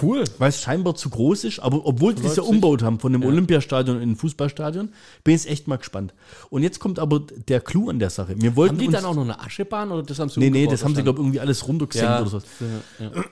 Cool. 0.00 0.24
weil 0.38 0.48
es 0.48 0.62
scheinbar 0.62 0.94
zu 0.94 1.10
groß 1.10 1.44
ist, 1.44 1.58
aber 1.58 1.84
obwohl 1.84 2.14
die 2.14 2.22
das 2.22 2.36
ja 2.36 2.42
umbaut 2.42 2.82
haben 2.82 2.98
von 2.98 3.12
dem 3.12 3.20
Ja. 3.22 3.28
Olympiastadion 3.28 4.00
in 4.00 4.12
ein 4.12 4.16
Fußballstadion, 4.16 4.88
bin 5.22 5.34
ich 5.34 5.46
echt 5.46 5.68
mal 5.68 5.76
gespannt. 5.76 6.14
Und 6.48 6.62
jetzt 6.62 6.78
kommt 6.80 6.98
aber 6.98 7.20
der 7.20 7.60
Clou 7.60 7.90
an 7.90 7.98
der 7.98 8.08
Sache. 8.08 8.34
Wir 8.40 8.56
wollten 8.56 8.76
Haben 8.76 8.86
die 8.86 8.88
dann 8.88 9.04
auch 9.04 9.14
noch 9.14 9.22
eine 9.24 9.38
Aschebahn 9.40 9.92
oder 9.92 10.02
das 10.02 10.18
haben 10.18 10.30
sie 10.30 10.40
Nee, 10.40 10.48
nee, 10.48 10.66
das 10.66 10.82
haben 10.82 10.94
sie, 10.94 11.02
glaube 11.02 11.18
ich, 11.18 11.24
irgendwie 11.24 11.40
alles 11.40 11.68
runtergesenkt 11.68 12.08
ja, 12.10 12.20
oder 12.22 12.30
so. 12.30 12.40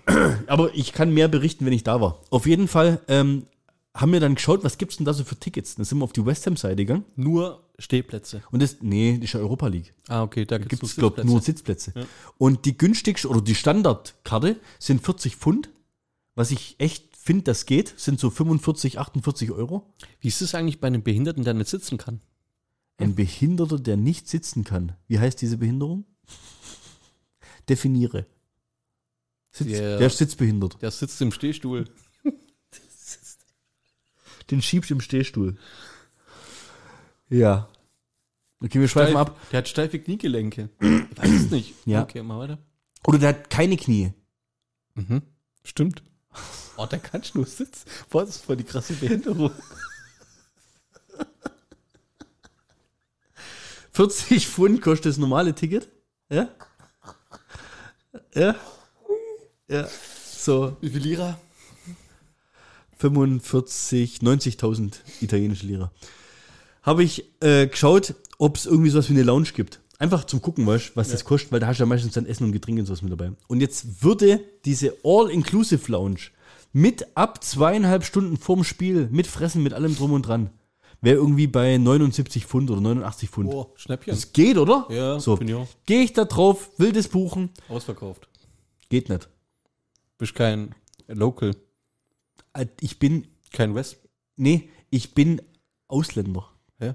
ja. 0.07 0.35
Aber 0.49 0.75
ich 0.75 0.93
kann 0.93 1.15
mehr 1.15 1.29
berichten, 1.29 1.65
wenn 1.65 1.73
ich 1.73 1.83
da 1.83 2.01
war. 2.01 2.19
Auf 2.29 2.47
jeden 2.47 2.69
Fall 2.69 3.01
ähm, 3.09 3.45
haben 3.95 4.13
wir 4.13 4.21
dann 4.21 4.35
geschaut, 4.35 4.63
was 4.63 4.77
gibt's 4.77 4.99
denn 4.99 5.07
da 5.07 5.15
so 5.15 5.25
für 5.25 5.37
Tickets? 5.37 5.77
Dann 5.77 5.87
sind 5.87 5.99
wir 5.99 6.05
auf 6.05 6.13
die 6.13 6.27
West 6.27 6.47
Ham-Seite 6.47 6.77
gegangen. 6.77 7.05
Nur 7.17 7.61
Stehplätze. 7.81 8.43
Und 8.53 8.63
das, 8.63 8.77
nee, 8.81 9.15
das 9.17 9.25
ist 9.25 9.33
ja 9.35 9.41
Europa 9.41 9.67
League. 9.67 9.95
Ah, 10.09 10.23
okay, 10.23 10.45
da 10.45 10.59
Da 10.59 10.65
gibt 10.67 10.83
es, 10.83 10.95
glaube 10.97 11.21
ich, 11.23 11.27
nur 11.27 11.41
Sitzplätze. 11.41 11.93
Und 12.39 12.65
die 12.65 12.77
günstigste 12.77 13.29
oder 13.29 13.41
die 13.41 13.55
Standardkarte 13.55 14.61
sind 14.79 15.03
40 15.05 15.37
Pfund. 15.37 15.71
Was 16.35 16.51
ich 16.53 16.77
echt 16.79 17.17
finde, 17.17 17.45
das 17.45 17.67
geht, 17.67 17.99
sind 17.99 18.21
so 18.21 18.31
45, 18.31 18.99
48 18.99 19.51
Euro. 19.51 19.93
Wie 20.21 20.29
ist 20.29 20.41
es 20.43 20.55
eigentlich 20.55 20.81
bei 20.81 20.87
einem 20.87 21.03
Behinderten, 21.03 21.43
der 21.45 21.55
nicht 21.55 21.69
sitzen 21.69 21.99
kann? 21.99 22.21
Ein 22.99 23.15
Behinderter, 23.15 23.79
der 23.79 23.97
nicht 23.97 24.29
sitzen 24.29 24.63
kann. 24.65 24.93
Wie 25.09 25.19
heißt 25.19 25.41
diese 25.41 25.57
Behinderung? 25.59 26.05
Definiere. 27.69 28.27
Sitz, 29.53 29.69
Der- 29.69 29.99
Der 29.99 30.07
ist 30.07 30.19
sitzbehindert. 30.19 30.81
Der 30.83 30.91
sitzt 30.91 31.21
im 31.23 31.33
Stehstuhl. 31.33 31.87
Den 34.51 34.63
schiebst 34.63 34.91
im 34.91 35.01
Stehstuhl. 35.01 35.57
Ja. 37.31 37.69
Okay, 38.63 38.79
wir 38.81 38.89
schweifen 38.89 39.17
ab. 39.17 39.41
Der 39.51 39.59
hat 39.59 39.69
steife 39.69 39.99
Kniegelenke. 39.99 40.69
Ich 40.81 41.19
weiß 41.19 41.31
es 41.31 41.51
nicht. 41.51 41.75
Ja. 41.87 42.03
Okay, 42.03 42.23
mal 42.23 42.39
weiter. 42.41 42.59
Oder 43.07 43.19
der 43.19 43.31
hat 43.31 43.49
keine 43.49 43.77
Knie. 43.79 44.13
Mhm. 44.95 45.23
Stimmt. 45.65 46.03
Oh, 46.77 46.85
der 46.87 46.99
kann 46.99 47.23
nur 47.35 47.47
sitzen. 47.47 47.89
Boah, 48.11 48.25
das 48.27 48.37
ist 48.37 48.45
voll 48.45 48.57
die 48.57 48.65
krasse 48.65 48.93
Behinderung. 48.95 49.51
40 53.93 54.47
Pfund 54.47 54.81
kostet 54.83 55.07
das 55.07 55.19
normale 55.19 55.55
Ticket. 55.55 55.89
Ja? 56.31 56.49
Ja? 58.35 58.55
Ja. 59.69 59.89
So 60.37 60.77
Wie 60.81 60.91
viel 60.91 61.03
Lira? 61.03 61.39
45, 62.99 64.19
90.000 64.19 65.01
italienische 65.21 65.67
Lira. 65.67 65.91
Habe 66.83 67.03
ich 67.05 67.25
äh, 67.41 67.67
geschaut, 67.67 68.15
ob 68.39 68.57
es 68.57 68.67
irgendwie 68.67 68.91
sowas 68.91 69.09
wie 69.09 69.15
eine 69.15 69.23
Lounge 69.23 69.49
gibt. 69.55 69.81
Einfach 69.99 70.25
zum 70.25 70.41
Gucken, 70.41 70.67
weißt, 70.67 70.97
was 70.97 71.11
das 71.11 71.25
kostet, 71.25 71.53
weil 71.53 71.61
da 71.61 71.67
hast 71.67 71.77
du 71.79 71.83
ja 71.83 71.87
meistens 71.87 72.15
dann 72.15 72.25
Essen 72.25 72.45
und 72.45 72.53
Getränke 72.53 72.81
und 72.81 72.87
sowas 72.87 73.03
mit 73.03 73.13
dabei. 73.13 73.33
Und 73.49 73.61
jetzt 73.61 74.03
würde 74.03 74.41
diese 74.65 74.97
All-Inclusive 75.05 75.93
Lounge 75.93 76.21
mit 76.73 77.07
ab 77.17 77.45
zweieinhalb 77.45 78.05
Stunden 78.05 78.39
vorm 78.39 78.65
Spiel, 78.65 79.09
mit 79.11 79.27
Fressen, 79.27 79.63
mit 79.63 79.75
allem 79.75 79.95
drum 79.95 80.13
und 80.13 80.23
dran, 80.23 80.49
wäre 81.03 81.17
irgendwie 81.17 81.47
bei 81.49 81.77
79 81.77 82.47
Pfund 82.47 82.71
oder 82.71 82.81
89 82.81 83.29
Pfund. 83.29 83.51
Oh, 83.53 83.73
Schnäppchen. 83.77 84.15
Das 84.15 84.33
geht, 84.33 84.57
oder? 84.57 84.87
Ja, 84.89 85.21
so. 85.21 85.37
finde 85.37 85.53
ich 85.53 85.59
auch. 85.59 85.69
Gehe 85.85 86.03
ich 86.03 86.15
da 86.15 86.25
drauf, 86.25 86.71
will 86.79 86.93
das 86.93 87.09
buchen, 87.09 87.51
Ausverkauft. 87.69 88.29
geht 88.89 89.09
nicht. 89.11 89.29
Bist 90.17 90.35
kein 90.35 90.75
Local, 91.09 91.55
Äh, 92.55 92.67
Ich 92.81 92.99
bin, 92.99 93.27
kein 93.53 93.75
West. 93.75 93.99
nee, 94.37 94.71
ich 94.91 95.13
bin 95.15 95.43
Ausländer. 95.89 96.49
Ja. 96.81 96.95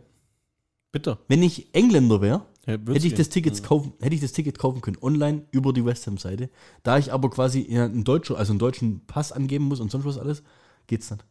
Bitte. 0.91 1.17
Wenn 1.27 1.43
ich 1.43 1.73
Engländer 1.73 2.21
wäre, 2.21 2.45
Ja, 2.65 2.73
hätte 2.73 3.07
ich 3.07 3.13
das 3.13 3.29
Ticket 3.29 3.61
kaufen, 3.63 3.93
hätte 3.99 4.15
ich 4.15 4.21
das 4.21 4.31
Ticket 4.31 4.57
kaufen 4.57 4.81
können 4.81 4.97
online 5.01 5.45
über 5.51 5.73
die 5.73 5.85
West 5.85 6.07
Ham 6.07 6.17
Seite. 6.17 6.49
Da 6.83 6.97
ich 6.97 7.11
aber 7.11 7.29
quasi 7.29 7.65
ja, 7.69 7.85
einen 7.85 8.03
deutschen, 8.03 8.35
also 8.35 8.53
einen 8.53 8.59
deutschen 8.59 9.05
Pass 9.05 9.31
angeben 9.31 9.65
muss 9.65 9.79
und 9.79 9.91
sonst 9.91 10.05
was 10.05 10.17
alles, 10.17 10.43
geht's 10.87 11.11
nicht. 11.11 11.25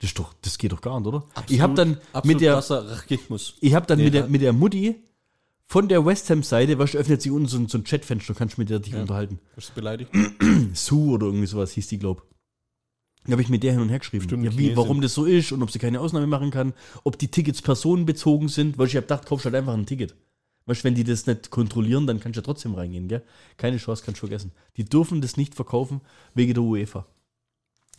Das 0.00 0.14
doch, 0.14 0.32
das 0.42 0.58
geht 0.58 0.72
doch 0.72 0.80
gar 0.80 1.00
nicht, 1.00 1.08
oder? 1.08 1.26
ich 1.48 1.60
habe 1.60 1.74
dann 1.74 1.98
absolut 2.12 2.24
mit 2.26 2.40
der, 2.40 2.62
ich 3.60 3.74
habe 3.74 3.86
dann 3.86 3.98
Nee, 3.98 4.04
mit 4.04 4.14
der 4.14 4.26
mit 4.28 4.42
der 4.42 4.52
Mutti 4.52 4.96
von 5.66 5.88
der 5.88 6.04
West 6.04 6.30
Ham 6.30 6.42
Seite, 6.42 6.78
was 6.78 6.94
öffnet 6.94 7.20
sich 7.20 7.30
unten 7.30 7.48
so 7.48 7.58
ein, 7.58 7.68
so 7.68 7.78
ein 7.78 7.84
Chatfenster, 7.84 8.34
kannst 8.34 8.56
du 8.56 8.60
mit 8.60 8.70
der 8.70 8.78
dich 8.78 8.94
unterhalten. 8.94 9.38
Bist 9.54 9.70
du 9.70 9.74
beleidigt? 9.74 10.10
Sue 10.72 11.12
oder 11.12 11.26
irgendwie 11.26 11.46
sowas 11.46 11.72
hieß 11.72 11.88
die, 11.88 11.98
glaub. 11.98 12.26
Da 13.28 13.32
habe 13.32 13.42
ich 13.42 13.48
mit 13.50 13.62
der 13.62 13.72
hin 13.72 13.80
und 13.82 13.90
her 13.90 13.98
geschrieben. 13.98 14.42
Ja, 14.42 14.56
wie, 14.56 14.74
warum 14.76 15.00
das 15.02 15.12
so 15.14 15.24
ist 15.26 15.52
und 15.52 15.62
ob 15.62 15.70
sie 15.70 15.78
keine 15.78 16.00
Ausnahme 16.00 16.26
machen 16.26 16.50
kann, 16.50 16.72
ob 17.04 17.18
die 17.18 17.28
Tickets 17.28 17.60
personenbezogen 17.62 18.48
sind, 18.48 18.78
weil 18.78 18.86
ich 18.86 18.96
habe 18.96 19.02
gedacht, 19.04 19.26
kaufst 19.26 19.44
halt 19.44 19.54
einfach 19.54 19.74
ein 19.74 19.84
Ticket. 19.86 20.14
Weißt 20.66 20.80
du, 20.80 20.84
wenn 20.84 20.94
die 20.94 21.04
das 21.04 21.26
nicht 21.26 21.50
kontrollieren, 21.50 22.06
dann 22.06 22.20
kannst 22.20 22.36
du 22.36 22.40
ja 22.40 22.44
trotzdem 22.44 22.74
reingehen, 22.74 23.06
gell? 23.08 23.22
Keine 23.58 23.76
Chance, 23.76 24.02
kannst 24.04 24.18
du 24.22 24.26
vergessen. 24.26 24.52
Die 24.76 24.84
dürfen 24.84 25.20
das 25.20 25.36
nicht 25.36 25.54
verkaufen 25.54 26.00
wegen 26.34 26.54
der 26.54 26.62
UEFA. 26.62 27.06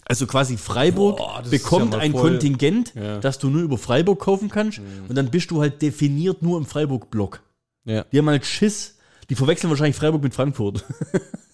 Also 0.06 0.26
quasi 0.26 0.58
Freiburg 0.58 1.18
Boah, 1.18 1.44
bekommt 1.50 1.94
ja 1.94 2.00
ein 2.00 2.12
voll- 2.14 2.32
Kontingent, 2.32 2.94
Ja. 2.96 3.18
Mhm. 3.18 3.22
das 3.22 3.38
du 3.38 3.50
nur 3.50 3.62
über 3.62 3.78
Freiburg 3.78 4.20
kaufen 4.20 4.50
kannst 4.50 4.82
und 5.08 5.16
dann 5.16 5.30
bist 5.30 5.52
du 5.52 5.62
halt 5.62 5.82
definiert 5.84 6.42
nur 6.42 6.58
im 6.58 6.66
Freiburg-Block. 6.66 7.42
Ja. 7.86 8.04
Die 8.12 8.18
haben 8.18 8.30
halt 8.30 8.46
Schiss, 8.46 8.98
die 9.30 9.36
verwechseln 9.36 9.70
wahrscheinlich 9.70 9.96
Freiburg 9.96 10.24
mit 10.24 10.34
Frankfurt. 10.34 10.84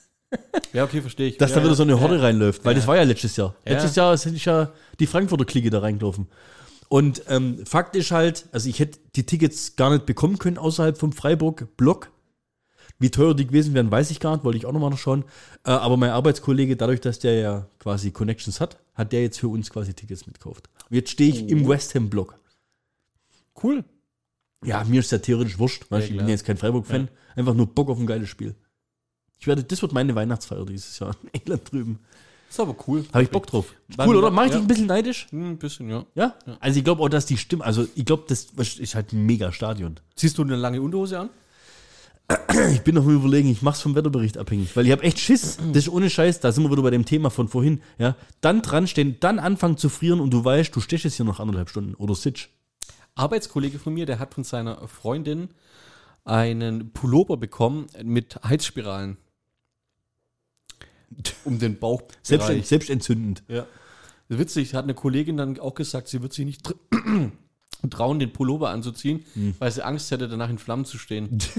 Ja, 0.74 0.84
okay, 0.84 1.02
verstehe 1.02 1.28
ich. 1.30 1.38
dass 1.38 1.52
ja, 1.52 1.58
da 1.58 1.64
wieder 1.64 1.76
so 1.76 1.84
eine 1.84 1.94
ja. 1.94 2.00
Horde 2.00 2.22
reinläuft, 2.22 2.66
weil 2.66 2.74
Ja. 2.74 2.80
das 2.80 2.88
war 2.88 2.96
ja 2.98 3.04
letztes 3.04 3.36
Jahr. 3.38 3.56
Ja. 3.66 3.74
Letztes 3.74 3.96
Jahr 3.96 4.14
ist 4.14 4.26
ja 4.26 4.72
die 5.00 5.08
Frankfurter 5.08 5.46
Clique 5.46 5.70
da 5.70 5.80
reingelaufen. 5.80 6.28
Und 6.90 7.24
ähm, 7.30 7.66
Fakt 7.66 7.96
ist 7.96 8.12
halt, 8.12 8.46
also 8.52 8.70
ich 8.70 8.80
hätte 8.80 9.00
die 9.16 9.26
Tickets 9.26 9.76
gar 9.76 9.92
nicht 9.92 10.06
bekommen 10.06 10.38
können 10.38 10.58
außerhalb 10.58 10.98
vom 10.98 11.14
Freiburg-Block. 11.14 12.12
Wie 13.00 13.10
teuer 13.12 13.34
die 13.36 13.48
gewesen 13.48 13.74
wären, 13.74 13.92
weiß 13.92 14.12
ich 14.12 14.20
gar 14.20 14.34
nicht, 14.34 14.44
wollte 14.46 14.58
ich 14.58 14.66
auch 14.66 14.72
nochmal 14.72 14.90
noch 14.90 14.98
schauen. 14.98 15.26
Äh, 15.66 15.72
aber 15.72 15.98
mein 15.98 16.12
Arbeitskollege, 16.12 16.76
dadurch, 16.78 17.02
dass 17.02 17.20
der 17.20 17.36
ja 17.36 17.68
quasi 17.80 18.12
Connections 18.12 18.60
hat, 18.62 18.78
hat 18.94 19.12
der 19.12 19.22
jetzt 19.22 19.40
für 19.40 19.48
uns 19.50 19.70
quasi 19.70 19.94
Tickets 19.94 20.28
mitkauft. 20.28 20.70
Und 20.90 20.96
jetzt 20.96 21.12
stehe 21.12 21.30
ich 21.34 21.44
Oh. 21.44 21.48
im 21.48 21.68
West 21.68 21.96
Ham-Block. 21.96 22.36
Cool. 23.62 23.84
Ja, 24.64 24.84
mir 24.84 25.00
ist 25.02 25.12
ja 25.12 25.18
theoretisch 25.18 25.60
wurscht, 25.60 25.86
Ja, 25.92 26.00
ich 26.00 26.16
bin 26.16 26.28
jetzt 26.28 26.46
kein 26.46 26.58
Freiburg-Fan. 26.58 27.10
Einfach 27.36 27.54
nur 27.54 27.68
Bock 27.68 27.90
auf 27.90 28.00
ein 28.00 28.08
geiles 28.08 28.30
Spiel. 28.30 28.56
Ich 29.40 29.48
werde, 29.48 29.64
das 29.64 29.82
wird 29.82 29.92
meine 29.94 30.16
Weihnachtsfeier 30.16 30.66
dieses 30.66 30.98
Jahr 31.00 31.16
in 31.24 31.30
England 31.42 31.72
drüben. 31.72 32.00
Ist 32.50 32.60
aber 32.60 32.76
cool. 32.88 33.06
Habe 33.12 33.24
ich 33.24 33.30
Bock 33.30 33.48
drauf. 33.48 33.74
Wann- 33.96 34.08
Cool, 34.08 34.16
oder? 34.18 34.32
Mach 34.32 34.46
ich 34.46 34.52
ja. 34.52 34.56
dich 34.58 34.64
ein 34.64 34.68
bisschen 34.68 34.86
neidisch? 34.88 35.28
Hm, 35.32 35.52
Ein 35.52 35.58
bisschen, 35.58 35.90
ja. 35.90 36.06
Ja? 36.16 36.36
Also 36.60 36.78
ich 36.78 36.84
glaube 36.86 37.02
auch, 37.04 37.10
dass 37.10 37.26
die 37.26 37.38
Stimme, 37.38 37.66
also 37.66 37.86
ich 37.96 38.06
glaube, 38.06 38.24
das 38.28 38.48
ist 38.80 38.96
halt 38.96 39.12
ein 39.14 39.26
mega 39.26 39.52
Stadion. 39.52 40.00
Ziehst 40.16 40.38
du 40.38 40.44
eine 40.44 40.56
lange 40.56 40.82
Unterhose 40.82 41.20
an? 41.20 41.30
Ich 42.74 42.82
bin 42.82 42.96
noch 42.96 43.04
mal 43.04 43.14
überlegen, 43.14 43.50
ich 43.50 43.62
mach's 43.62 43.82
vom 43.82 43.94
Wetterbericht 43.94 44.38
abhängig, 44.40 44.76
weil 44.76 44.86
ich 44.88 44.92
habe 44.92 45.04
echt 45.04 45.20
Schiss. 45.20 45.58
Das 45.74 45.84
ist 45.84 45.90
ohne 45.90 46.10
Scheiß, 46.10 46.40
da 46.40 46.52
sind 46.52 46.64
wir 46.64 46.72
wieder 46.72 46.82
bei 46.82 46.90
dem 46.90 47.06
Thema 47.06 47.30
von 47.30 47.48
vorhin. 47.48 47.82
Ja, 48.00 48.16
dann 48.42 48.62
dran 48.64 48.88
stehen, 48.88 49.18
dann 49.20 49.38
anfangen 49.38 49.78
zu 49.78 49.90
frieren 49.90 50.20
und 50.20 50.32
du 50.32 50.44
weißt, 50.44 50.76
du 50.76 50.80
stehst 50.82 51.04
jetzt 51.04 51.16
hier 51.18 51.26
noch 51.26 51.40
anderthalb 51.40 51.70
Stunden 51.70 51.94
oder 51.96 52.16
sitzt. 52.16 52.50
Arbeitskollege 53.14 53.78
von 53.78 53.94
mir, 53.94 54.06
der 54.08 54.18
hat 54.18 54.34
von 54.34 54.44
seiner 54.44 54.88
Freundin 54.88 55.50
einen 56.24 56.92
Pullover 56.94 57.38
bekommen 57.38 57.86
mit 58.04 58.40
Heizspiralen. 58.44 59.18
Um 61.44 61.60
den 61.60 61.78
Bauch. 61.80 62.02
Selbst, 62.24 62.48
selbstentzündend. 62.68 63.44
Ja. 63.48 63.66
Witzig, 64.30 64.74
hat 64.74 64.86
eine 64.86 64.94
Kollegin 64.96 65.38
dann 65.38 65.60
auch 65.60 65.76
gesagt, 65.76 66.08
sie 66.08 66.22
wird 66.22 66.34
sich 66.34 66.46
nicht 66.46 66.68
tr- 66.68 67.32
trauen, 67.90 68.20
den 68.20 68.34
Pullover 68.34 68.70
anzuziehen, 68.70 69.24
weil 69.60 69.72
sie 69.72 69.84
Angst 69.86 70.10
hätte, 70.12 70.28
danach 70.28 70.50
in 70.50 70.58
Flammen 70.58 70.86
zu 70.86 70.98
stehen. 70.98 71.38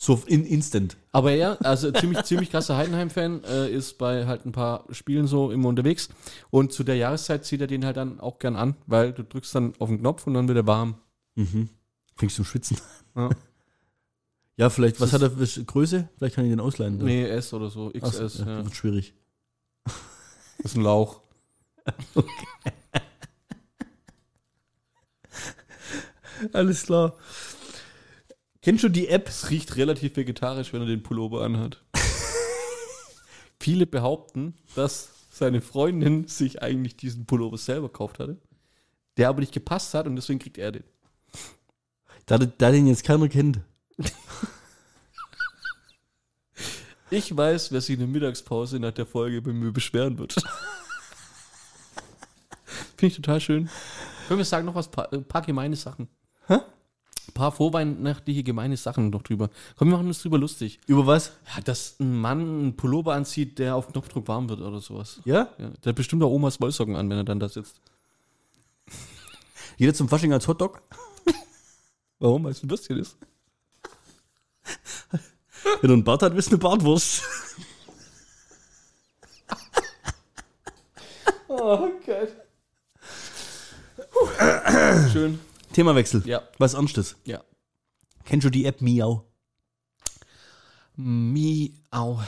So 0.00 0.22
in 0.26 0.46
instant. 0.46 0.96
Aber 1.10 1.32
er, 1.32 1.58
also 1.66 1.90
ziemlich, 1.90 2.22
ziemlich 2.22 2.50
krasser 2.52 2.76
Heidenheim-Fan, 2.76 3.42
äh, 3.42 3.68
ist 3.68 3.98
bei 3.98 4.26
halt 4.26 4.46
ein 4.46 4.52
paar 4.52 4.84
Spielen 4.92 5.26
so 5.26 5.50
immer 5.50 5.68
unterwegs. 5.68 6.08
Und 6.50 6.72
zu 6.72 6.84
der 6.84 6.94
Jahreszeit 6.94 7.44
zieht 7.44 7.60
er 7.62 7.66
den 7.66 7.84
halt 7.84 7.96
dann 7.96 8.20
auch 8.20 8.38
gern 8.38 8.54
an, 8.54 8.76
weil 8.86 9.12
du 9.12 9.24
drückst 9.24 9.56
dann 9.56 9.72
auf 9.80 9.88
den 9.88 9.98
Knopf 9.98 10.24
und 10.28 10.34
dann 10.34 10.46
wird 10.46 10.56
er 10.56 10.68
warm. 10.68 10.98
Fängst 12.14 12.38
du 12.38 12.44
schwitzen. 12.44 12.76
Ja. 13.16 13.30
Ja, 14.58 14.68
vielleicht, 14.70 15.00
was 15.00 15.12
hat 15.12 15.22
er 15.22 15.30
für 15.30 15.64
Größe? 15.64 16.08
Vielleicht 16.18 16.34
kann 16.34 16.44
ich 16.44 16.50
den 16.50 16.58
ausleihen. 16.58 16.98
Nee, 16.98 17.24
S 17.24 17.54
oder 17.54 17.70
so, 17.70 17.92
Ach 18.02 18.12
so, 18.12 18.24
XS. 18.26 18.38
ja, 18.40 18.46
ja. 18.46 18.64
Wird 18.64 18.74
schwierig. 18.74 19.14
Das 20.60 20.72
ist 20.72 20.76
ein 20.76 20.82
Lauch. 20.82 21.20
Alles 26.52 26.82
klar. 26.86 27.16
Kennst 28.60 28.82
du 28.82 28.88
die 28.88 29.06
App? 29.06 29.28
Es 29.28 29.50
riecht 29.50 29.76
relativ 29.76 30.16
vegetarisch, 30.16 30.72
wenn 30.72 30.80
er 30.80 30.88
den 30.88 31.04
Pullover 31.04 31.44
anhat. 31.44 31.80
Viele 33.60 33.86
behaupten, 33.86 34.54
dass 34.74 35.10
seine 35.30 35.60
Freundin 35.60 36.26
sich 36.26 36.60
eigentlich 36.60 36.96
diesen 36.96 37.24
Pullover 37.24 37.56
selber 37.56 37.86
gekauft 37.86 38.18
hatte, 38.18 38.36
der 39.16 39.28
aber 39.28 39.38
nicht 39.38 39.52
gepasst 39.52 39.94
hat 39.94 40.08
und 40.08 40.16
deswegen 40.16 40.40
kriegt 40.40 40.58
er 40.58 40.72
den. 40.72 40.82
Da, 42.26 42.38
da 42.38 42.72
den 42.72 42.88
jetzt 42.88 43.04
keiner 43.04 43.28
kennt. 43.28 43.60
Ich 47.10 47.34
weiß, 47.34 47.72
wer 47.72 47.80
sich 47.80 47.94
in 47.94 48.00
der 48.00 48.08
Mittagspause 48.08 48.78
nach 48.78 48.92
der 48.92 49.06
Folge 49.06 49.40
bei 49.40 49.52
mir 49.52 49.72
beschweren 49.72 50.18
wird. 50.18 50.34
Finde 52.96 53.06
ich 53.06 53.16
total 53.16 53.40
schön. 53.40 53.70
Können 54.26 54.38
wir 54.38 54.44
sagen 54.44 54.66
noch 54.66 54.74
was, 54.74 54.90
paar, 54.90 55.10
ein 55.12 55.24
paar 55.24 55.40
gemeine 55.40 55.74
Sachen. 55.76 56.08
Hä? 56.48 56.54
Ein 56.54 57.32
paar 57.32 57.52
vorweihnachtliche 57.52 58.42
gemeine 58.42 58.76
Sachen 58.76 59.08
noch 59.08 59.22
drüber. 59.22 59.48
Komm, 59.76 59.88
wir 59.88 59.96
machen 59.96 60.08
uns 60.08 60.20
drüber 60.20 60.36
lustig. 60.36 60.80
Über 60.86 61.06
was? 61.06 61.32
Ja, 61.54 61.62
dass 61.62 61.98
ein 61.98 62.20
Mann 62.20 62.40
einen 62.40 62.76
Pullover 62.76 63.14
anzieht, 63.14 63.58
der 63.58 63.74
auf 63.74 63.88
Knopfdruck 63.88 64.28
warm 64.28 64.50
wird 64.50 64.60
oder 64.60 64.80
sowas. 64.80 65.20
Ja? 65.24 65.48
Ja, 65.58 65.70
der 65.70 65.90
hat 65.90 65.96
bestimmt 65.96 66.22
auch 66.22 66.30
Omas 66.30 66.60
Wollsocken 66.60 66.94
an, 66.96 67.08
wenn 67.08 67.16
er 67.16 67.24
dann 67.24 67.40
da 67.40 67.48
sitzt. 67.48 67.80
Jeder 69.78 69.94
zum 69.94 70.08
Fasching 70.10 70.32
als 70.34 70.46
Hotdog? 70.46 70.82
Warum? 72.18 72.44
Weil 72.44 72.52
es 72.52 72.62
ein 72.62 72.68
Würstchen 72.68 72.98
ist. 72.98 73.16
Wenn 75.80 75.88
du 75.88 75.94
einen 75.94 76.04
Bart 76.04 76.22
hat, 76.22 76.34
bist 76.34 76.48
du 76.48 76.52
eine 76.52 76.58
Bartwurst. 76.58 77.22
Oh, 81.48 81.88
Gott. 82.04 82.36
Schön. 85.12 85.38
Themawechsel. 85.72 86.22
Ja. 86.26 86.42
Was 86.58 86.74
Ernstes. 86.74 87.16
Ja. 87.24 87.42
Kennst 88.24 88.44
du 88.44 88.50
die 88.50 88.64
App 88.66 88.80
Miau? 88.80 89.24
Miau. 90.96 92.20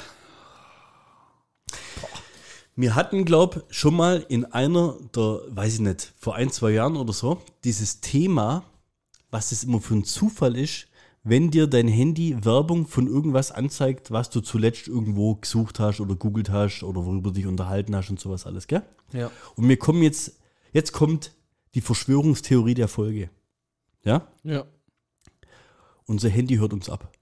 Wir 2.77 2.95
hatten, 2.95 3.25
glaub, 3.27 3.67
schon 3.69 3.95
mal 3.95 4.25
in 4.29 4.47
einer 4.47 4.97
der, 5.15 5.43
weiß 5.49 5.75
ich 5.75 5.81
nicht, 5.81 6.13
vor 6.19 6.37
ein, 6.37 6.51
zwei 6.51 6.71
Jahren 6.71 6.97
oder 6.97 7.13
so, 7.13 7.43
dieses 7.65 8.01
Thema, 8.01 8.65
was 9.31 9.53
es 9.53 9.65
immer 9.65 9.81
für 9.81 9.95
ein 9.95 10.05
Zufall 10.05 10.57
ist, 10.57 10.87
wenn 11.23 11.51
dir 11.51 11.67
dein 11.67 11.89
Handy 11.89 12.45
Werbung 12.45 12.87
von 12.87 13.07
irgendwas 13.07 13.53
anzeigt, 13.53 14.11
was 14.11 14.31
du 14.31 14.41
zuletzt 14.41 14.89
irgendwo 14.89 15.35
gesucht 15.35 15.79
hast 15.79 16.01
oder 16.01 16.15
googelt 16.15 16.51
hast 16.51 16.83
oder 16.83 17.05
worüber 17.05 17.31
du 17.31 17.37
dich 17.37 17.47
unterhalten 17.47 17.95
hast 17.95 18.11
und 18.11 18.19
sowas 18.19 18.47
alles, 18.47 18.67
gell? 18.67 18.83
Ja. 19.13 19.31
Und 19.55 19.69
wir 19.69 19.77
kommen 19.77 20.03
jetzt, 20.03 20.39
jetzt 20.73 20.93
kommt 20.93 21.33
die 21.75 21.81
Verschwörungstheorie 21.81 22.75
der 22.75 22.89
Folge. 22.89 23.31
Ja? 24.03 24.29
Ja. 24.43 24.65
Unser 26.07 26.31
Handy 26.31 26.57
hört 26.57 26.73
uns 26.73 26.89
ab. 26.89 27.13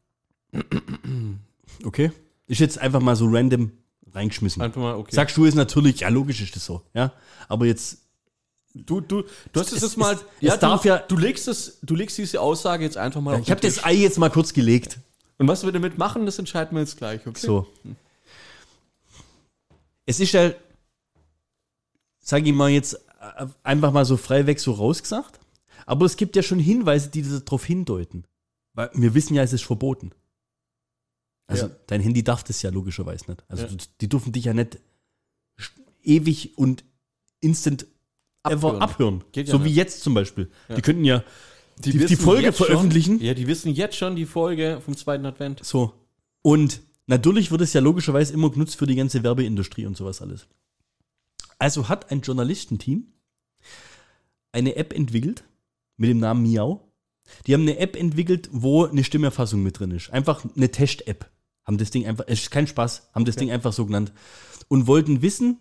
Okay? 1.84 2.12
Ist 2.46 2.60
jetzt 2.60 2.78
einfach 2.78 3.00
mal 3.00 3.16
so 3.16 3.26
random 3.28 3.72
reingeschmissen. 4.12 4.62
Einfach 4.62 4.80
mal, 4.80 4.94
okay. 4.94 5.14
Sagst 5.14 5.36
du 5.36 5.44
es 5.44 5.54
natürlich, 5.54 6.00
ja, 6.00 6.08
logisch 6.08 6.40
ist 6.40 6.56
das 6.56 6.64
so, 6.64 6.82
ja. 6.94 7.12
Aber 7.48 7.66
jetzt, 7.66 8.07
du, 8.86 9.00
du, 9.00 9.22
du 9.52 9.60
hast 9.60 9.72
es 9.72 9.82
jetzt 9.82 9.96
mal. 9.96 10.14
es- 10.14 10.24
es 10.52 10.58
darf 10.58 10.82
du, 10.82 10.88
ja- 10.88 10.98
du 10.98 11.16
legst 11.16 11.48
es, 11.48 11.78
du 11.82 11.94
legst 11.94 12.18
diese 12.18 12.40
Aussage 12.40 12.84
jetzt 12.84 12.96
einfach 12.96 13.20
mal 13.20 13.34
auf 13.36 13.42
ich 13.42 13.50
habe 13.50 13.60
das. 13.60 13.84
Ei 13.84 13.94
jetzt 13.94 14.18
mal 14.18 14.30
kurz 14.30 14.52
gelegt. 14.52 14.98
Und 15.38 15.46
was 15.48 15.64
wir 15.64 15.70
damit 15.72 15.98
machen, 15.98 16.26
das 16.26 16.38
entscheiden 16.38 16.74
wir 16.76 16.80
jetzt 16.80 16.96
gleich, 16.96 17.26
okay? 17.26 17.38
So. 17.46 17.66
Es 20.06 20.20
ist 20.20 20.32
ja, 20.32 20.52
sage 22.20 22.48
ich 22.48 22.54
mal 22.54 22.70
jetzt 22.70 22.94
äh, 22.94 23.46
einfach 23.62 23.92
mal 23.92 24.04
so 24.04 24.16
frei 24.16 24.46
weg 24.46 24.58
so 24.60 24.72
rausgesagt. 24.72 25.38
Aber 25.86 26.06
es 26.06 26.16
gibt 26.16 26.36
ja 26.36 26.42
schon 26.42 26.58
Hinweise, 26.58 27.08
die 27.08 27.22
darauf 27.22 27.64
hindeuten. 27.64 28.24
Weil 28.74 28.90
wir 28.94 29.14
wissen 29.14 29.34
ja, 29.34 29.42
es 29.42 29.52
ist 29.52 29.64
verboten. 29.64 30.12
Also 31.46 31.66
Ja. 31.66 31.72
dein 31.86 32.00
Handy 32.02 32.22
darf 32.22 32.44
das 32.44 32.60
ja 32.62 32.70
logischerweise 32.70 33.30
nicht. 33.30 33.42
Also 33.48 33.64
Ja. 33.66 33.72
die 34.00 34.08
dürfen 34.08 34.32
dich 34.32 34.44
ja 34.44 34.54
nicht 34.54 34.78
ewig 36.02 36.56
und 36.58 36.84
instant 37.40 37.86
Abhören. 38.52 38.80
abhören. 38.82 39.24
Ja 39.34 39.46
so 39.46 39.58
nicht. 39.58 39.66
wie 39.66 39.74
jetzt 39.74 40.02
zum 40.02 40.14
Beispiel. 40.14 40.50
Die 40.74 40.82
könnten 40.82 41.04
ja 41.04 41.22
die, 41.84 41.92
die, 41.92 42.00
wissen 42.00 42.16
Folge 42.16 42.42
jetzt 42.42 42.58
schon- 42.58 42.66
veröffentlichen. 42.66 43.20
Ja, 43.20 43.34
die 43.34 43.46
wissen 43.46 43.72
jetzt 43.72 43.96
schon 43.96 44.16
die 44.16 44.26
Folge 44.26 44.80
vom 44.84 44.96
zweiten 44.96 45.24
Advent. 45.26 45.64
So. 45.64 45.92
Und 46.42 46.80
natürlich 47.06 47.50
wird 47.50 47.60
es 47.60 47.72
ja 47.72 47.80
logischerweise 47.80 48.32
immer 48.32 48.50
genutzt 48.50 48.76
für 48.76 48.86
die 48.86 48.96
ganze 48.96 49.22
Werbeindustrie 49.22 49.86
und 49.86 49.96
sowas 49.96 50.20
alles. 50.22 50.46
Also 51.58 51.88
hat 51.88 52.10
ein 52.10 52.20
Journalistenteam 52.20 53.06
eine 54.52 54.76
App 54.76 54.92
entwickelt 54.94 55.44
mit 55.96 56.10
dem 56.10 56.18
Namen 56.18 56.42
Miau. 56.42 56.88
Die 57.46 57.54
haben 57.54 57.62
eine 57.62 57.78
App 57.78 57.96
entwickelt, 57.96 58.48
wo 58.52 58.86
eine 58.86 59.04
Stimmerfassung 59.04 59.62
mit 59.62 59.78
drin 59.78 59.90
ist. 59.90 60.10
Einfach 60.10 60.44
eine 60.56 60.70
Test-App. 60.70 61.30
Haben 61.64 61.76
das 61.78 61.90
Ding 61.90 62.06
einfach, 62.06 62.24
es 62.26 62.40
ist 62.40 62.50
kein 62.50 62.66
Spaß, 62.66 63.10
haben 63.14 63.26
das 63.26 63.36
Ding 63.36 63.50
einfach 63.50 63.74
so 63.74 63.84
genannt. 63.84 64.12
Und 64.68 64.86
wollten 64.86 65.20
wissen, 65.20 65.58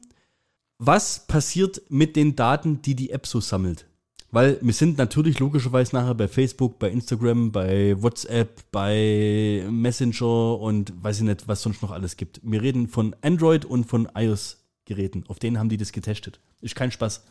was 0.80 1.26
passiert 1.28 1.82
mit 1.90 2.16
den 2.16 2.36
Daten, 2.36 2.82
die 2.82 2.96
die 2.96 3.10
App 3.12 3.28
so 3.28 3.40
sammelt. 3.40 3.86
Weil 4.32 4.60
wir 4.62 4.74
sind 4.74 4.98
natürlich 4.98 5.40
logischerweise 5.40 5.96
nachher 5.96 6.14
bei 6.14 6.28
Facebook, 6.28 6.80
bei 6.80 6.90
Instagram, 6.92 7.52
bei 7.52 8.00
WhatsApp, 8.02 8.72
bei 8.72 9.66
Messenger 9.70 10.60
und 10.60 10.94
weiß 11.02 11.20
ich 11.20 11.24
nicht, 11.24 11.48
was 11.48 11.62
sonst 11.62 11.82
noch 11.82 11.92
alles 11.92 12.18
gibt. 12.18 12.42
Wir 12.44 12.62
reden 12.62 12.90
von 12.90 13.16
Android 13.22 13.64
und 13.64 13.86
von 13.86 14.10
iOS-Geräten. 14.14 15.24
Auf 15.28 15.40
denen 15.40 15.58
haben 15.58 15.70
die 15.70 15.78
das 15.78 15.94
getestet. 15.94 16.42
Ist 16.62 16.76
kein 16.76 16.92
Spaß. 16.92 17.24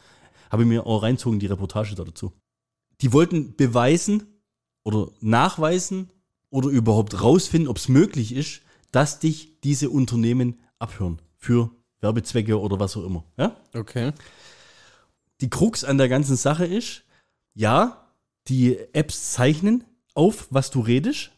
Habe 0.50 0.62
ich 0.62 0.68
mir 0.68 0.86
auch 0.86 1.02
reinzogen, 1.02 1.38
die 1.38 1.46
Reportage 1.46 1.94
da 1.94 2.04
dazu. 2.04 2.32
Die 3.02 3.12
wollten 3.12 3.54
beweisen 3.56 4.22
oder 4.82 5.10
nachweisen 5.20 6.08
oder 6.48 6.70
überhaupt 6.70 7.20
rausfinden, 7.20 7.68
ob 7.68 7.76
es 7.76 7.88
möglich 7.88 8.34
ist, 8.34 8.62
dass 8.90 9.18
dich 9.18 9.60
diese 9.60 9.90
Unternehmen 9.90 10.60
abhören 10.78 11.20
für 11.36 11.70
Werbezwecke 12.00 12.58
oder 12.60 12.78
was 12.78 12.96
auch 12.96 13.04
immer. 13.04 13.24
Ja? 13.36 13.56
Okay. 13.74 14.12
die 15.40 15.50
Krux 15.50 15.84
an 15.84 15.98
der 15.98 16.08
ganzen 16.08 16.36
Sache 16.36 16.64
ist, 16.64 17.04
ja, 17.54 18.06
die 18.48 18.78
Apps 18.92 19.32
zeichnen 19.32 19.84
auf, 20.14 20.46
was 20.50 20.70
du 20.70 20.80
redest. 20.80 21.30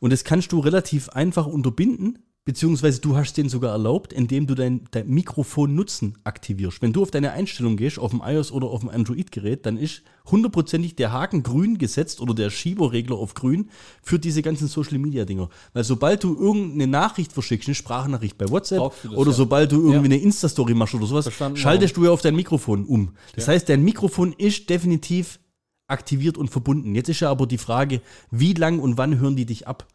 Und 0.00 0.12
das 0.12 0.24
kannst 0.24 0.52
du 0.52 0.60
relativ 0.60 1.08
einfach 1.10 1.46
unterbinden, 1.46 2.18
beziehungsweise 2.48 3.02
du 3.02 3.14
hast 3.14 3.34
den 3.36 3.50
sogar 3.50 3.72
erlaubt, 3.72 4.10
indem 4.14 4.46
du 4.46 4.54
dein, 4.54 4.86
dein 4.90 5.06
Mikrofon 5.06 5.74
nutzen 5.74 6.14
aktivierst. 6.24 6.80
Wenn 6.80 6.94
du 6.94 7.02
auf 7.02 7.10
deine 7.10 7.32
Einstellung 7.32 7.76
gehst, 7.76 7.98
auf 7.98 8.10
dem 8.12 8.22
iOS 8.24 8.52
oder 8.52 8.68
auf 8.68 8.80
dem 8.80 8.88
Android-Gerät, 8.88 9.66
dann 9.66 9.76
ist 9.76 10.00
hundertprozentig 10.30 10.96
der 10.96 11.12
Haken 11.12 11.42
grün 11.42 11.76
gesetzt 11.76 12.22
oder 12.22 12.32
der 12.32 12.48
Schieberregler 12.48 13.16
auf 13.16 13.34
grün 13.34 13.68
für 14.02 14.18
diese 14.18 14.40
ganzen 14.40 14.66
Social-Media-Dinger. 14.66 15.50
Weil 15.74 15.84
sobald 15.84 16.24
du 16.24 16.38
irgendeine 16.40 16.86
Nachricht 16.86 17.34
verschickst, 17.34 17.68
eine 17.68 17.74
Sprachnachricht 17.74 18.38
bei 18.38 18.48
WhatsApp 18.48 18.94
das, 19.02 19.12
oder 19.12 19.30
ja. 19.30 19.36
sobald 19.36 19.70
du 19.72 19.76
irgendwie 19.76 19.96
Ja. 20.08 20.14
eine 20.16 20.16
Insta-Story 20.16 20.72
machst 20.72 20.94
oder 20.94 21.04
sowas, 21.04 21.24
Verstanden, 21.26 21.58
schaltest 21.58 21.98
du 21.98 22.04
ja 22.06 22.12
auf 22.12 22.22
dein 22.22 22.34
Mikrofon 22.34 22.86
um. 22.86 23.10
Das 23.34 23.44
Ja. 23.44 23.52
heißt, 23.52 23.68
dein 23.68 23.84
Mikrofon 23.84 24.32
ist 24.32 24.70
definitiv 24.70 25.38
aktiviert 25.86 26.38
und 26.38 26.48
verbunden. 26.48 26.94
Jetzt 26.94 27.10
ist 27.10 27.20
ja 27.20 27.30
aber 27.30 27.46
die 27.46 27.58
Frage, 27.58 28.00
wie 28.30 28.54
lang 28.54 28.78
und 28.78 28.96
wann 28.96 29.18
hören 29.20 29.36
die 29.36 29.44
dich 29.44 29.68
ab? 29.68 29.86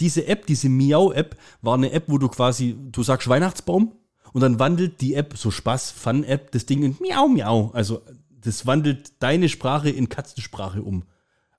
Diese 0.00 0.26
App, 0.26 0.46
diese 0.46 0.68
Miau-App, 0.68 1.36
war 1.62 1.74
eine 1.74 1.92
App, 1.92 2.04
wo 2.06 2.18
du 2.18 2.28
quasi, 2.28 2.76
du 2.90 3.02
sagst 3.02 3.28
Weihnachtsbaum 3.28 3.92
und 4.32 4.40
dann 4.40 4.58
wandelt 4.58 5.00
die 5.00 5.14
App, 5.14 5.34
so 5.36 5.50
Spaß, 5.50 5.90
Fun-App, 5.90 6.52
das 6.52 6.66
Ding 6.66 6.82
in 6.82 6.96
Miau, 7.00 7.28
Miau. 7.28 7.70
Also 7.72 8.02
das 8.40 8.66
wandelt 8.66 9.12
deine 9.18 9.48
Sprache 9.48 9.90
in 9.90 10.08
Katzensprache 10.08 10.82
um. 10.82 11.04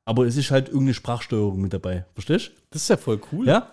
Aber 0.06 0.26
es 0.26 0.38
ist 0.38 0.52
halt 0.52 0.68
irgendeine 0.68 0.94
Sprachsteuerung 0.94 1.60
mit 1.60 1.74
dabei. 1.74 2.06
Verstehst 2.14 2.52
Das 2.70 2.84
ist 2.84 2.88
ja 2.88 2.98
voll 2.98 3.20
cool. 3.32 3.46
du? 3.46 3.52
Ja? 3.52 3.72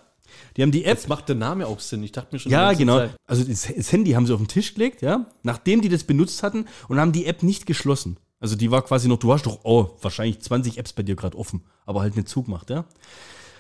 Die 0.56 0.62
haben 0.62 0.72
die 0.72 0.84
App 0.84 0.96
Jetzt 0.96 1.08
macht 1.08 1.28
der 1.28 1.36
Name 1.36 1.66
auch 1.66 1.80
Sinn. 1.80 2.02
Ich 2.02 2.12
dachte 2.12 2.34
mir 2.34 2.40
schon. 2.40 2.50
ja, 2.50 2.72
genau. 2.72 2.98
Zeit, 2.98 3.10
Also 3.26 3.44
das, 3.44 3.72
das 3.74 3.92
Handy 3.92 4.12
haben 4.12 4.26
sie 4.26 4.32
auf 4.32 4.40
den 4.40 4.48
Tisch 4.48 4.74
gelegt, 4.74 5.02
ja, 5.02 5.26
nachdem 5.42 5.80
die 5.80 5.88
das 5.88 6.04
benutzt 6.04 6.42
hatten 6.42 6.66
und 6.88 6.98
haben 6.98 7.12
die 7.12 7.26
App 7.26 7.42
nicht 7.42 7.66
geschlossen. 7.66 8.16
Also 8.40 8.56
die 8.56 8.70
war 8.70 8.82
quasi 8.82 9.08
noch, 9.08 9.18
du 9.18 9.32
hast 9.32 9.46
doch, 9.46 9.60
oh, 9.62 9.90
wahrscheinlich 10.02 10.40
20 10.40 10.78
Apps 10.78 10.92
bei 10.92 11.02
dir 11.02 11.14
gerade 11.14 11.38
offen, 11.38 11.62
aber 11.86 12.00
halt 12.00 12.16
nicht 12.16 12.28
zugemacht, 12.28 12.68
ja. 12.68 12.84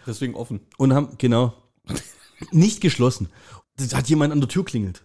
Deswegen 0.06 0.34
offen. 0.34 0.60
Und 0.76 0.92
haben, 0.92 1.16
genau, 1.18 1.54
nicht 2.50 2.80
geschlossen. 2.80 3.28
Das 3.76 3.94
hat 3.94 4.08
jemand 4.08 4.32
an 4.32 4.40
der 4.40 4.48
Tür 4.48 4.64
klingelt. 4.64 5.04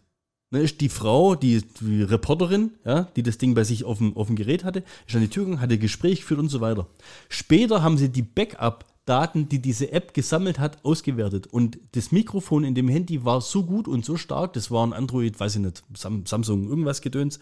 Ne, 0.52 0.66
die 0.66 0.90
Frau, 0.90 1.36
die, 1.36 1.62
die 1.80 2.02
Reporterin, 2.02 2.72
ja, 2.84 3.04
die 3.16 3.22
das 3.22 3.38
Ding 3.38 3.54
bei 3.54 3.64
sich 3.64 3.84
auf 3.84 4.00
dem, 4.00 4.18
auf 4.18 4.28
dem 4.28 4.36
Gerät 4.36 4.64
hatte, 4.64 4.84
ist 5.08 5.16
an 5.16 5.22
die 5.22 5.28
Tür 5.28 5.46
gegangen, 5.46 5.62
hatte 5.62 5.78
Gespräch 5.78 6.22
geführt 6.22 6.40
und 6.40 6.50
so 6.50 6.60
weiter. 6.60 6.88
Später 7.30 7.84
haben 7.84 8.00
sie 8.00 8.10
die 8.10 8.24
Backup-Daten, 8.24 9.48
die 9.48 9.62
diese 9.62 9.92
App 9.92 10.16
gesammelt 10.16 10.58
hat, 10.58 10.84
ausgewertet. 10.84 11.46
Und 11.46 11.78
das 11.92 12.12
Mikrofon 12.12 12.64
in 12.64 12.74
dem 12.74 12.90
Handy 12.90 13.26
war 13.26 13.42
so 13.42 13.64
gut 13.64 13.88
und 13.88 14.04
so 14.04 14.18
stark, 14.18 14.54
das 14.54 14.72
war 14.72 14.86
ein 14.88 14.94
Android, 14.94 15.40
weiß 15.40 15.58
ich 15.58 15.62
nicht, 15.62 15.84
Sam 15.96 16.26
Samsung, 16.26 16.68
irgendwas 16.68 17.02
Gedöns, 17.02 17.40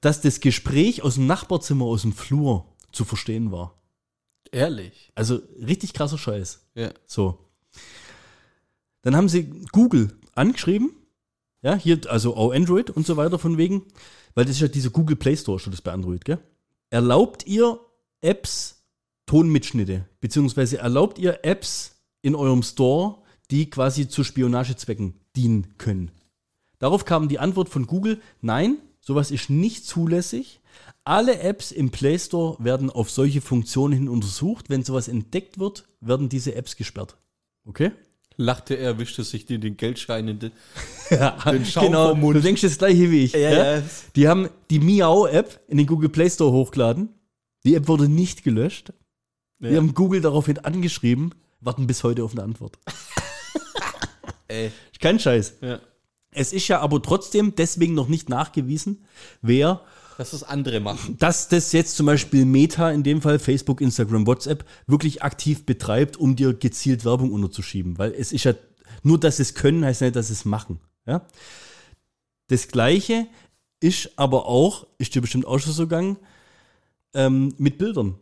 dass 0.00 0.20
das 0.20 0.40
Gespräch 0.40 1.02
aus 1.02 1.14
dem 1.14 1.26
Nachbarzimmer, 1.28 1.84
aus 1.84 2.02
dem 2.02 2.12
Flur 2.12 2.66
zu 2.90 3.04
verstehen 3.04 3.52
war. 3.52 3.79
Ehrlich. 4.52 5.12
Also 5.14 5.40
richtig 5.64 5.92
krasser 5.92 6.18
Scheiß. 6.18 6.60
Ja. 6.74 6.90
So. 7.06 7.38
Dann 9.02 9.16
haben 9.16 9.28
sie 9.28 9.50
Google 9.72 10.12
angeschrieben. 10.34 10.92
Ja, 11.62 11.74
hier, 11.74 12.00
also 12.08 12.36
auch 12.36 12.52
Android 12.52 12.90
und 12.90 13.06
so 13.06 13.16
weiter 13.16 13.38
von 13.38 13.58
wegen. 13.58 13.84
Weil 14.34 14.44
das 14.44 14.56
ist 14.56 14.60
ja 14.60 14.68
dieser 14.68 14.90
Google 14.90 15.16
Play 15.16 15.36
Store, 15.36 15.58
schon 15.58 15.72
das 15.72 15.82
bei 15.82 15.92
Android, 15.92 16.24
gell? 16.24 16.38
Erlaubt 16.90 17.46
ihr 17.46 17.80
Apps 18.20 18.82
Tonmitschnitte? 19.26 20.06
Beziehungsweise 20.20 20.78
erlaubt 20.78 21.18
ihr 21.18 21.44
Apps 21.44 21.96
in 22.22 22.34
eurem 22.34 22.62
Store, 22.62 23.18
die 23.50 23.70
quasi 23.70 24.08
zu 24.08 24.24
Spionagezwecken 24.24 25.14
dienen 25.36 25.74
können? 25.78 26.10
Darauf 26.78 27.04
kam 27.04 27.28
die 27.28 27.38
Antwort 27.38 27.68
von 27.68 27.86
Google, 27.86 28.20
nein, 28.40 28.78
sowas 29.00 29.30
ist 29.30 29.50
nicht 29.50 29.84
zulässig. 29.86 30.59
Alle 31.04 31.40
Apps 31.40 31.72
im 31.72 31.90
Play 31.90 32.18
Store 32.18 32.56
werden 32.62 32.90
auf 32.90 33.10
solche 33.10 33.40
Funktionen 33.40 33.94
hin 33.94 34.08
untersucht. 34.08 34.68
Wenn 34.68 34.84
sowas 34.84 35.08
entdeckt 35.08 35.58
wird, 35.58 35.88
werden 36.00 36.28
diese 36.28 36.54
Apps 36.54 36.76
gesperrt. 36.76 37.16
Okay? 37.64 37.92
Lachte 38.36 38.74
er, 38.74 38.98
wischte 38.98 39.22
sich 39.24 39.44
den, 39.46 39.60
den 39.60 39.76
Geldschein 39.76 40.28
in 40.28 40.38
den. 40.38 40.52
Ja, 41.10 41.30
Den 41.50 41.66
Schaum 41.66 41.86
genau. 41.86 42.10
vom 42.10 42.20
Mund. 42.20 42.36
Du 42.36 42.40
denkst 42.40 42.62
das 42.62 42.78
gleiche 42.78 43.10
wie 43.10 43.24
ich. 43.24 43.32
ja. 43.32 43.82
Die 44.14 44.28
haben 44.28 44.48
die 44.70 44.78
Miau-App 44.78 45.60
in 45.66 45.78
den 45.78 45.86
Google 45.88 46.08
Play 46.08 46.30
Store 46.30 46.52
hochgeladen. 46.52 47.08
Die 47.64 47.74
App 47.74 47.88
wurde 47.88 48.08
nicht 48.08 48.44
gelöscht. 48.44 48.92
Wir 49.58 49.76
haben 49.76 49.92
Google 49.92 50.20
daraufhin 50.20 50.58
angeschrieben, 50.58 51.34
warten 51.60 51.86
bis 51.86 52.04
heute 52.04 52.22
auf 52.24 52.32
eine 52.32 52.44
Antwort. 52.44 52.78
Ey. 54.48 54.70
Kein 55.00 55.18
Scheiß. 55.18 55.54
Ja. 55.60 55.80
Es 56.32 56.52
ist 56.52 56.68
ja 56.68 56.80
aber 56.80 57.02
trotzdem 57.02 57.54
deswegen 57.56 57.94
noch 57.94 58.08
nicht 58.08 58.28
nachgewiesen, 58.28 59.04
wer, 59.42 59.82
Dass 60.20 60.32
das 60.32 60.42
andere 60.42 60.80
machen. 60.80 61.16
dass 61.18 61.48
das 61.48 61.72
jetzt 61.72 61.96
zum 61.96 62.04
Beispiel 62.04 62.44
Meta, 62.44 62.90
in 62.90 63.02
dem 63.02 63.22
Fall 63.22 63.38
Facebook, 63.38 63.80
Instagram, 63.80 64.26
WhatsApp, 64.26 64.66
wirklich 64.86 65.22
aktiv 65.22 65.64
betreibt, 65.64 66.18
um 66.18 66.36
dir 66.36 66.52
gezielt 66.52 67.06
Werbung 67.06 67.32
unterzuschieben. 67.32 67.96
Weil 67.96 68.12
es 68.12 68.30
ist 68.30 68.44
ja, 68.44 68.52
nur 69.02 69.18
dass 69.18 69.38
sie 69.38 69.44
es 69.44 69.54
können, 69.54 69.82
heißt 69.82 70.02
nicht, 70.02 70.14
dass 70.14 70.26
sie 70.26 70.34
es 70.34 70.44
machen. 70.44 70.78
Ja? 71.06 71.26
Das 72.48 72.68
Gleiche 72.68 73.28
ist 73.80 74.10
aber 74.16 74.44
auch, 74.44 74.86
ist 74.98 75.14
dir 75.14 75.22
bestimmt 75.22 75.46
auch 75.46 75.58
schon 75.58 75.72
so 75.72 75.84
gegangen, 75.84 76.18
ähm, 77.14 77.54
mit 77.56 77.78
Bildern. 77.78 78.18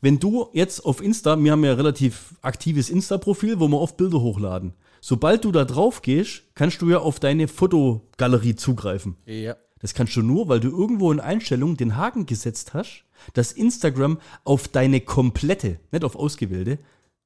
Wenn 0.00 0.18
du 0.18 0.48
jetzt 0.54 0.82
auf 0.86 1.02
Insta, 1.02 1.36
wir 1.36 1.52
haben 1.52 1.62
ja 1.62 1.72
ein 1.72 1.76
relativ 1.76 2.36
aktives 2.40 2.88
Insta-Profil, 2.88 3.60
wo 3.60 3.68
wir 3.68 3.78
oft 3.78 3.98
Bilder 3.98 4.22
hochladen. 4.22 4.72
Sobald 5.02 5.44
du 5.44 5.52
da 5.52 5.66
drauf 5.66 6.00
gehst, 6.00 6.44
kannst 6.54 6.80
du 6.80 6.88
ja 6.88 7.00
auf 7.00 7.20
deine 7.20 7.48
Fotogalerie 7.48 8.56
zugreifen. 8.56 9.16
Ja. 9.26 9.56
Das 9.80 9.94
kannst 9.94 10.16
du 10.16 10.22
nur, 10.22 10.48
weil 10.48 10.60
du 10.60 10.68
irgendwo 10.68 11.12
in 11.12 11.20
Einstellungen 11.20 11.76
den 11.76 11.96
Haken 11.96 12.26
gesetzt 12.26 12.74
hast, 12.74 13.04
dass 13.34 13.52
Instagram 13.52 14.18
auf 14.44 14.68
deine 14.68 15.00
komplette, 15.00 15.78
nicht 15.92 16.04
auf 16.04 16.16
ausgewählte, 16.16 16.78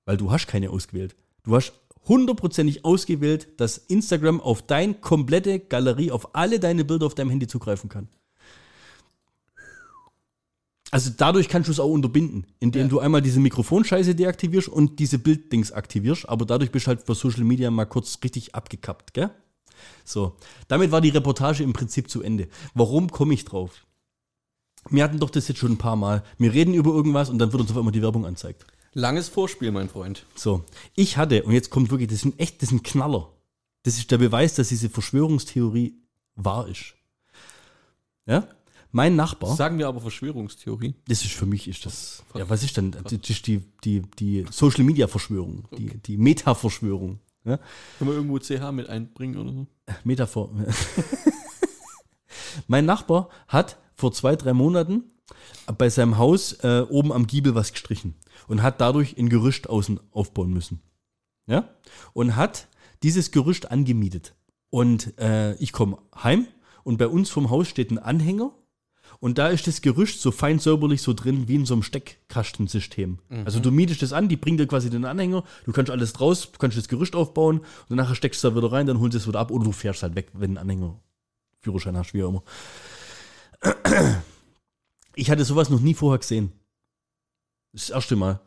weil 0.05 0.16
du 0.16 0.30
hast 0.30 0.46
keine 0.46 0.70
ausgewählt. 0.70 1.16
Du 1.44 1.55
hast 1.57 1.72
hundertprozentig 2.09 2.84
ausgewählt, 2.84 3.48
dass 3.59 3.78
Instagram 3.78 4.40
auf 4.40 4.62
deine 4.62 4.94
komplette 4.94 5.61
Galerie, 5.61 6.11
auf 6.11 6.34
alle 6.34 6.59
deine 6.61 6.84
Bilder 6.84 7.07
auf 7.07 7.14
deinem 7.14 7.30
Handy 7.30 7.46
zugreifen 7.46 7.88
kann. 7.88 8.09
Also 10.90 11.11
dadurch 11.16 11.48
kannst 11.48 11.68
du 11.68 11.72
es 11.72 11.80
auch 11.80 11.88
unterbinden, 11.88 12.46
indem 12.61 12.82
Ja. 12.82 12.88
du 12.88 12.98
einmal 12.98 13.22
diese 13.22 13.40
Mikrofonscheiße 13.40 14.14
deaktivierst 14.14 14.68
und 14.68 14.98
diese 14.98 15.18
Bilddings 15.18 15.72
aktivierst, 15.72 16.28
aber 16.28 16.44
dadurch 16.44 16.70
bist 16.70 16.86
du 16.86 16.88
halt 16.88 17.03
für 17.07 17.14
Social 17.14 17.44
Media 17.44 17.70
mal 17.70 17.86
kurz 17.86 18.18
richtig 18.22 18.55
abgekappt, 18.55 19.14
gell? 19.14 19.30
So, 20.05 20.37
damit 20.68 20.91
war 20.91 21.01
die 21.01 21.11
Reportage 21.11 21.62
im 21.62 21.72
Prinzip 21.72 22.11
zu 22.11 22.22
Ende. 22.22 22.49
Warum 22.74 23.11
komme 23.11 23.35
ich 23.35 23.45
drauf? 23.45 23.87
Wir 24.91 25.05
hatten 25.05 25.20
doch 25.20 25.30
das 25.30 25.49
jetzt 25.49 25.59
schon 25.59 25.72
ein 25.72 25.78
paar 25.78 25.97
Mal. 25.97 26.24
Wir 26.39 26.53
reden 26.53 26.74
über 26.74 26.91
irgendwas 26.93 27.30
und 27.30 27.39
dann 27.39 27.53
wird 27.53 27.62
uns 27.62 27.70
auf 27.70 27.76
einmal 27.76 27.93
die 27.93 28.03
Werbung 28.03 28.26
angezeigt. 28.26 28.66
Langes 28.95 29.28
Vorspiel, 29.28 29.70
mein 29.70 29.89
Freund. 29.89 30.26
So, 30.35 30.64
ich 30.95 31.16
hatte, 31.16 31.45
und 31.45 31.53
jetzt 31.53 31.70
kommt 31.70 31.91
wirklich, 31.91 32.11
das 32.11 32.20
sind 32.20 32.39
echt, 32.39 32.61
das 32.62 32.70
sind 32.70 32.85
Knaller. 32.85 33.30
Das 33.85 33.97
ist 33.97 34.11
der 34.11 34.18
Beweis, 34.18 34.55
dass 34.55 34.68
diese 34.68 34.91
Verschwörungstheorie 34.91 35.95
wahr 36.35 36.68
ist. 36.68 36.95
Ja? 38.26 38.47
Mein 38.91 39.16
Nachbar, 39.16 39.57
Sagen 39.57 39.78
wir 39.78 39.89
aber 39.89 40.03
Verschwörungstheorie. 40.03 40.95
das 41.09 41.22
ist 41.22 41.33
für 41.33 41.47
mich, 41.47 41.66
ist 41.66 41.87
das, 41.87 42.22
ja, 42.35 42.49
was 42.51 42.62
ist 42.62 42.76
denn, 42.76 42.91
das 42.91 43.12
ist 43.12 43.47
die, 43.47 43.62
die, 43.85 44.03
die 44.18 44.45
Social 44.51 44.85
Media 44.85 45.09
Verschwörung, 45.09 45.66
die, 45.78 45.97
die 45.99 46.18
Meta-Verschwörung. 46.18 47.18
Ja? 47.45 47.59
Können 47.99 48.11
wir 48.11 48.16
irgendwo 48.16 48.38
CH 48.38 48.72
mit 48.72 48.88
einbringen 48.88 49.36
oder 49.36 49.53
so? 49.53 49.66
Metaphor. 50.05 50.51
mein 52.66 52.84
Nachbar 52.84 53.28
hat 53.49 53.78
vor 53.95 54.12
zwei, 54.12 54.36
drei 54.36 54.53
Monaten 54.53 55.05
bei 55.78 55.88
seinem 55.88 56.18
Haus 56.18 56.53
äh, 56.64 56.84
oben 56.88 57.12
am 57.12 57.26
Giebel 57.26 57.55
was 57.55 57.72
gestrichen 57.72 58.14
und 58.49 58.62
hat 58.62 58.80
dadurch 58.80 59.16
ein 59.18 59.28
Gerüst 59.28 59.68
außen 59.68 60.01
aufbauen 60.11 60.53
müssen. 60.53 60.82
Ja? 61.47 61.68
Und 62.12 62.36
hat 62.36 62.68
dieses 63.03 63.30
Gerüst 63.30 63.70
angemietet. 63.70 64.34
Und 64.70 65.18
äh, 65.18 65.55
ich 65.57 65.72
komme 65.72 65.99
heim 66.14 66.47
und 66.84 66.97
bei 66.97 67.09
uns 67.09 67.30
vom 67.30 67.51
Haus 67.51 67.68
steht 67.68 67.90
ein 67.90 67.99
Anhänger 67.99 68.53
und 69.23 69.39
da 69.39 69.47
ist 69.51 69.68
das 69.68 69.83
Gerüst 69.83 70.20
so 70.20 70.33
fein 70.33 70.59
säuberlich 70.59 71.01
so 71.01 71.12
drin 71.12 71.47
wie 71.47 71.55
in 71.55 71.64
so 71.64 71.75
einem 71.75 71.85
Steckkastensystem. 71.85 73.20
Also 73.45 73.61
du 73.61 73.70
mietest 73.70 74.03
das 74.03 74.12
an, 74.12 74.29
die 74.29 74.37
bringen 74.37 74.59
dir 74.59 74.66
quasi 74.66 74.91
den 74.91 75.05
Anhänger, 75.05 75.45
du 75.64 75.70
kannst 75.70 75.93
alles 75.93 76.12
draus, 76.12 76.51
du 76.51 76.59
kannst 76.59 76.77
das 76.77 76.89
Gerüst 76.89 77.14
aufbauen 77.14 77.61
und 77.89 77.97
nachher 77.97 78.16
steckst 78.16 78.43
du 78.43 78.51
da 78.51 78.57
wieder 78.57 78.73
rein, 78.73 78.87
dann 78.89 78.99
holst 78.99 79.14
du 79.14 79.18
es 79.18 79.29
wieder 79.29 79.39
ab 79.39 79.53
oder 79.53 79.64
du 79.64 79.70
fährst 79.70 80.03
halt 80.03 80.16
weg, 80.16 80.33
wenn 80.33 80.55
du 80.55 80.61
einen 80.61 80.70
Anhänger 80.70 81.01
Führerschein 81.61 81.97
hast, 81.97 82.14
wie 82.14 82.25
auch 82.25 82.31
immer. 82.31 82.43
Ich 85.14 85.31
hatte 85.31 85.45
sowas 85.45 85.70
noch 85.70 85.79
nie 85.79 85.95
vorher 85.95 86.18
gesehen. 86.18 86.51
Das 87.73 87.91
erste 87.91 88.16
Mal. 88.16 88.41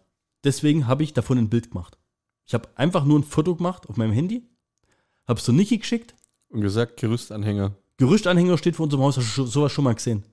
Deswegen 0.44 0.88
habe 0.88 1.04
ich 1.04 1.14
davon 1.14 1.38
ein 1.38 1.50
Bild 1.50 1.72
gemacht. 1.72 1.98
Ich 2.46 2.54
habe 2.54 2.68
einfach 2.76 3.06
nur 3.06 3.18
ein 3.18 3.24
Foto 3.24 3.56
gemacht 3.56 3.88
auf 3.88 3.96
meinem 3.96 4.12
Handy, 4.12 4.44
habe 5.26 5.40
es 5.40 5.46
zu 5.46 5.54
Niki 5.54 5.78
geschickt 5.78 6.16
Und 6.50 6.60
gesagt, 6.60 7.00
Gerüstanhänger. 7.00 7.76
Gerüstanhänger 7.96 8.58
steht 8.58 8.76
vor 8.76 8.84
unserem 8.84 9.04
Haus, 9.04 9.16
hast 9.16 9.38
du 9.38 9.46
sowas 9.46 9.72
schon 9.72 9.86
mal 9.86 9.96
gesehen? 9.96 10.26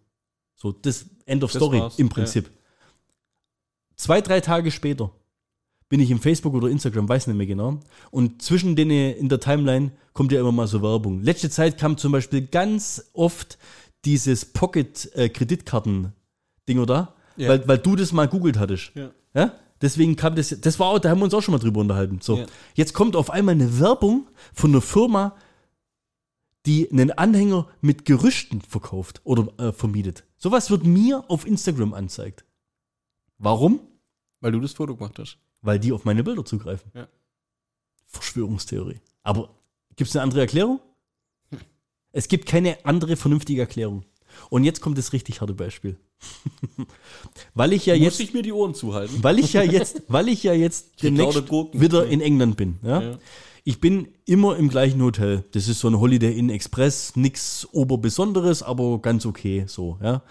So, 0.56 0.72
das 0.72 1.06
End 1.26 1.44
of 1.44 1.52
Das 1.52 1.60
Story 1.60 1.80
war's, 1.80 1.98
im 1.98 2.08
Prinzip. 2.08 2.50
Zwei, 3.96 4.20
drei 4.20 4.40
Tage 4.40 4.70
später 4.70 5.10
bin 5.88 6.00
ich 6.00 6.10
im 6.10 6.20
Facebook 6.20 6.54
oder 6.54 6.68
Instagram, 6.68 7.08
weiß 7.08 7.26
nicht 7.26 7.36
mehr 7.36 7.46
genau. 7.46 7.80
Und 8.10 8.42
zwischen 8.42 8.74
denen 8.76 9.14
in 9.14 9.28
der 9.28 9.40
Timeline 9.40 9.92
kommt 10.14 10.32
ja 10.32 10.40
immer 10.40 10.52
mal 10.52 10.66
so 10.66 10.82
Werbung. 10.82 11.20
Letzte 11.22 11.50
Zeit 11.50 11.76
kam 11.78 11.96
zum 11.98 12.12
Beispiel 12.12 12.42
ganz 12.46 13.10
oft 13.12 13.58
dieses 14.04 14.44
Pocket-Kreditkarten-Ding 14.46 16.86
da, 16.86 17.14
Ja. 17.36 17.48
weil, 17.50 17.68
weil 17.68 17.78
du 17.78 17.94
das 17.96 18.12
mal 18.12 18.26
googelt 18.28 18.58
hattest. 18.58 18.92
Ja. 18.94 19.10
Ja? 19.34 19.52
Deswegen 19.80 20.16
kam 20.16 20.34
das, 20.36 20.54
das 20.60 20.78
war 20.78 20.88
auch, 20.88 20.98
da 20.98 21.10
haben 21.10 21.18
wir 21.18 21.24
uns 21.24 21.34
auch 21.34 21.42
schon 21.42 21.52
mal 21.52 21.58
drüber 21.58 21.80
unterhalten. 21.80 22.20
So, 22.22 22.38
Ja. 22.38 22.46
jetzt 22.74 22.94
kommt 22.94 23.16
auf 23.16 23.30
einmal 23.30 23.54
eine 23.54 23.80
Werbung 23.80 24.28
von 24.54 24.70
einer 24.70 24.80
Firma, 24.80 25.34
die 26.66 26.90
einen 26.90 27.10
Anhänger 27.10 27.68
mit 27.80 28.04
Gerüsten 28.04 28.60
verkauft 28.60 29.20
oder 29.24 29.52
äh, 29.58 29.72
vermietet. 29.72 30.24
Sowas 30.38 30.70
wird 30.70 30.84
mir 30.84 31.24
auf 31.28 31.46
Instagram 31.46 31.94
anzeigt. 31.94 32.44
Warum? 33.38 33.80
Weil 34.40 34.52
du 34.52 34.60
das 34.60 34.72
Foto 34.72 34.96
gemacht 34.96 35.18
hast. 35.18 35.38
Weil 35.60 35.78
die 35.78 35.92
auf 35.92 36.04
meine 36.04 36.24
Bilder 36.24 36.44
zugreifen. 36.44 36.90
Ja. 36.94 37.08
Verschwörungstheorie. 38.06 39.00
Aber 39.22 39.50
gibt 39.96 40.10
es 40.10 40.16
eine 40.16 40.22
andere 40.22 40.40
Erklärung? 40.40 40.80
Es 42.14 42.28
gibt 42.28 42.46
keine 42.46 42.84
andere 42.84 43.16
vernünftige 43.16 43.62
Erklärung. 43.62 44.04
Und 44.50 44.64
jetzt 44.64 44.80
kommt 44.80 44.98
das 44.98 45.12
richtig 45.14 45.40
harte 45.40 45.54
Beispiel. 45.54 45.98
weil 47.54 47.72
ich 47.72 47.86
ja 47.86 47.94
Muss 47.94 48.04
jetzt, 48.04 48.20
ich 48.20 48.34
mir 48.34 48.42
die 48.42 48.52
Ohren 48.52 48.74
zuhalten. 48.74 49.22
weil 49.22 49.38
ich 49.38 49.52
ja 49.54 49.62
jetzt, 49.78 50.02
weil 50.08 50.28
ich 50.28 50.42
ja 50.42 50.52
jetzt 50.52 50.98
krieg 50.98 51.16
demnächst 51.16 51.50
wieder 51.50 52.06
in 52.06 52.20
England 52.20 52.56
bin. 52.56 52.78
Ja? 52.82 53.02
Ja. 53.02 53.18
Ich 53.64 53.80
bin 53.80 54.08
immer 54.24 54.56
im 54.56 54.68
gleichen 54.68 55.00
Hotel. 55.02 55.44
Das 55.52 55.68
ist 55.68 55.78
so 55.78 55.88
ein 55.88 56.00
Holiday 56.00 56.36
Inn 56.36 56.50
Express, 56.50 57.14
nix 57.14 57.68
Oberbesonderes, 57.70 58.64
aber 58.64 59.00
ganz 59.00 59.24
okay 59.24 59.64
so, 59.68 59.98
ja. 60.02 60.22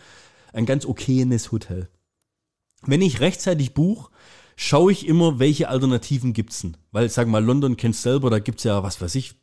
Ein 0.52 0.66
ganz 0.66 0.86
okayes 0.86 1.54
Hotel. 1.54 1.88
Wenn 2.82 3.02
ich 3.02 3.22
rechtzeitig 3.22 3.74
buche, 3.74 4.12
schaue 4.58 4.92
ich 4.92 5.08
immer, 5.08 5.40
welche 5.40 5.70
Alternativen 5.70 6.34
gibt's 6.34 6.62
denn. 6.62 6.76
Weil, 6.92 7.08
sag 7.08 7.30
mal, 7.30 7.44
London 7.44 7.78
kennst 7.78 8.02
selber, 8.02 8.30
da 8.30 8.40
gibt's 8.40 8.66
ja, 8.66 8.84
was 8.84 9.00
weiß 9.00 9.16
ich, 9.16 9.36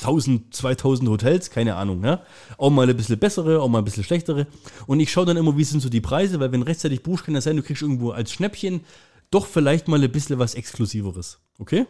1000, 0.00 0.52
2000 0.52 1.08
Hotels, 1.08 1.50
keine 1.50 1.76
Ahnung, 1.76 2.04
ja. 2.04 2.24
Auch 2.58 2.70
mal 2.70 2.88
ein 2.88 2.96
bisschen 2.96 3.18
bessere, 3.18 3.62
auch 3.62 3.68
mal 3.68 3.78
ein 3.78 3.84
bisschen 3.84 4.04
schlechtere. 4.04 4.48
Und 4.88 4.98
ich 4.98 5.12
schaue 5.12 5.26
dann 5.26 5.36
immer, 5.36 5.56
wie 5.56 5.64
sind 5.64 5.80
so 5.80 5.88
die 5.88 6.00
Preise, 6.00 6.40
weil 6.40 6.50
wenn 6.50 6.62
rechtzeitig 6.62 7.04
buchst, 7.04 7.24
kann 7.24 7.34
das 7.34 7.44
sein, 7.44 7.56
du 7.56 7.62
kriegst 7.62 7.82
irgendwo 7.82 8.10
als 8.10 8.32
Schnäppchen 8.32 8.80
doch 9.30 9.46
vielleicht 9.46 9.86
mal 9.86 10.02
ein 10.02 10.10
bisschen 10.10 10.40
was 10.40 10.54
Exklusiveres. 10.54 11.38
Okay? 11.58 11.86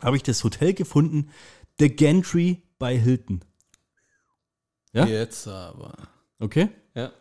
Habe 0.00 0.16
ich 0.16 0.22
das 0.22 0.42
Hotel 0.44 0.74
gefunden, 0.74 1.30
The 1.78 1.94
Gantry 1.94 2.62
bei 2.78 2.98
Hilton. 2.98 3.40
Ja? 4.92 5.06
Jetzt 5.06 5.46
aber. 5.46 5.94
Okay? 6.38 6.68
Ja. 6.94 7.12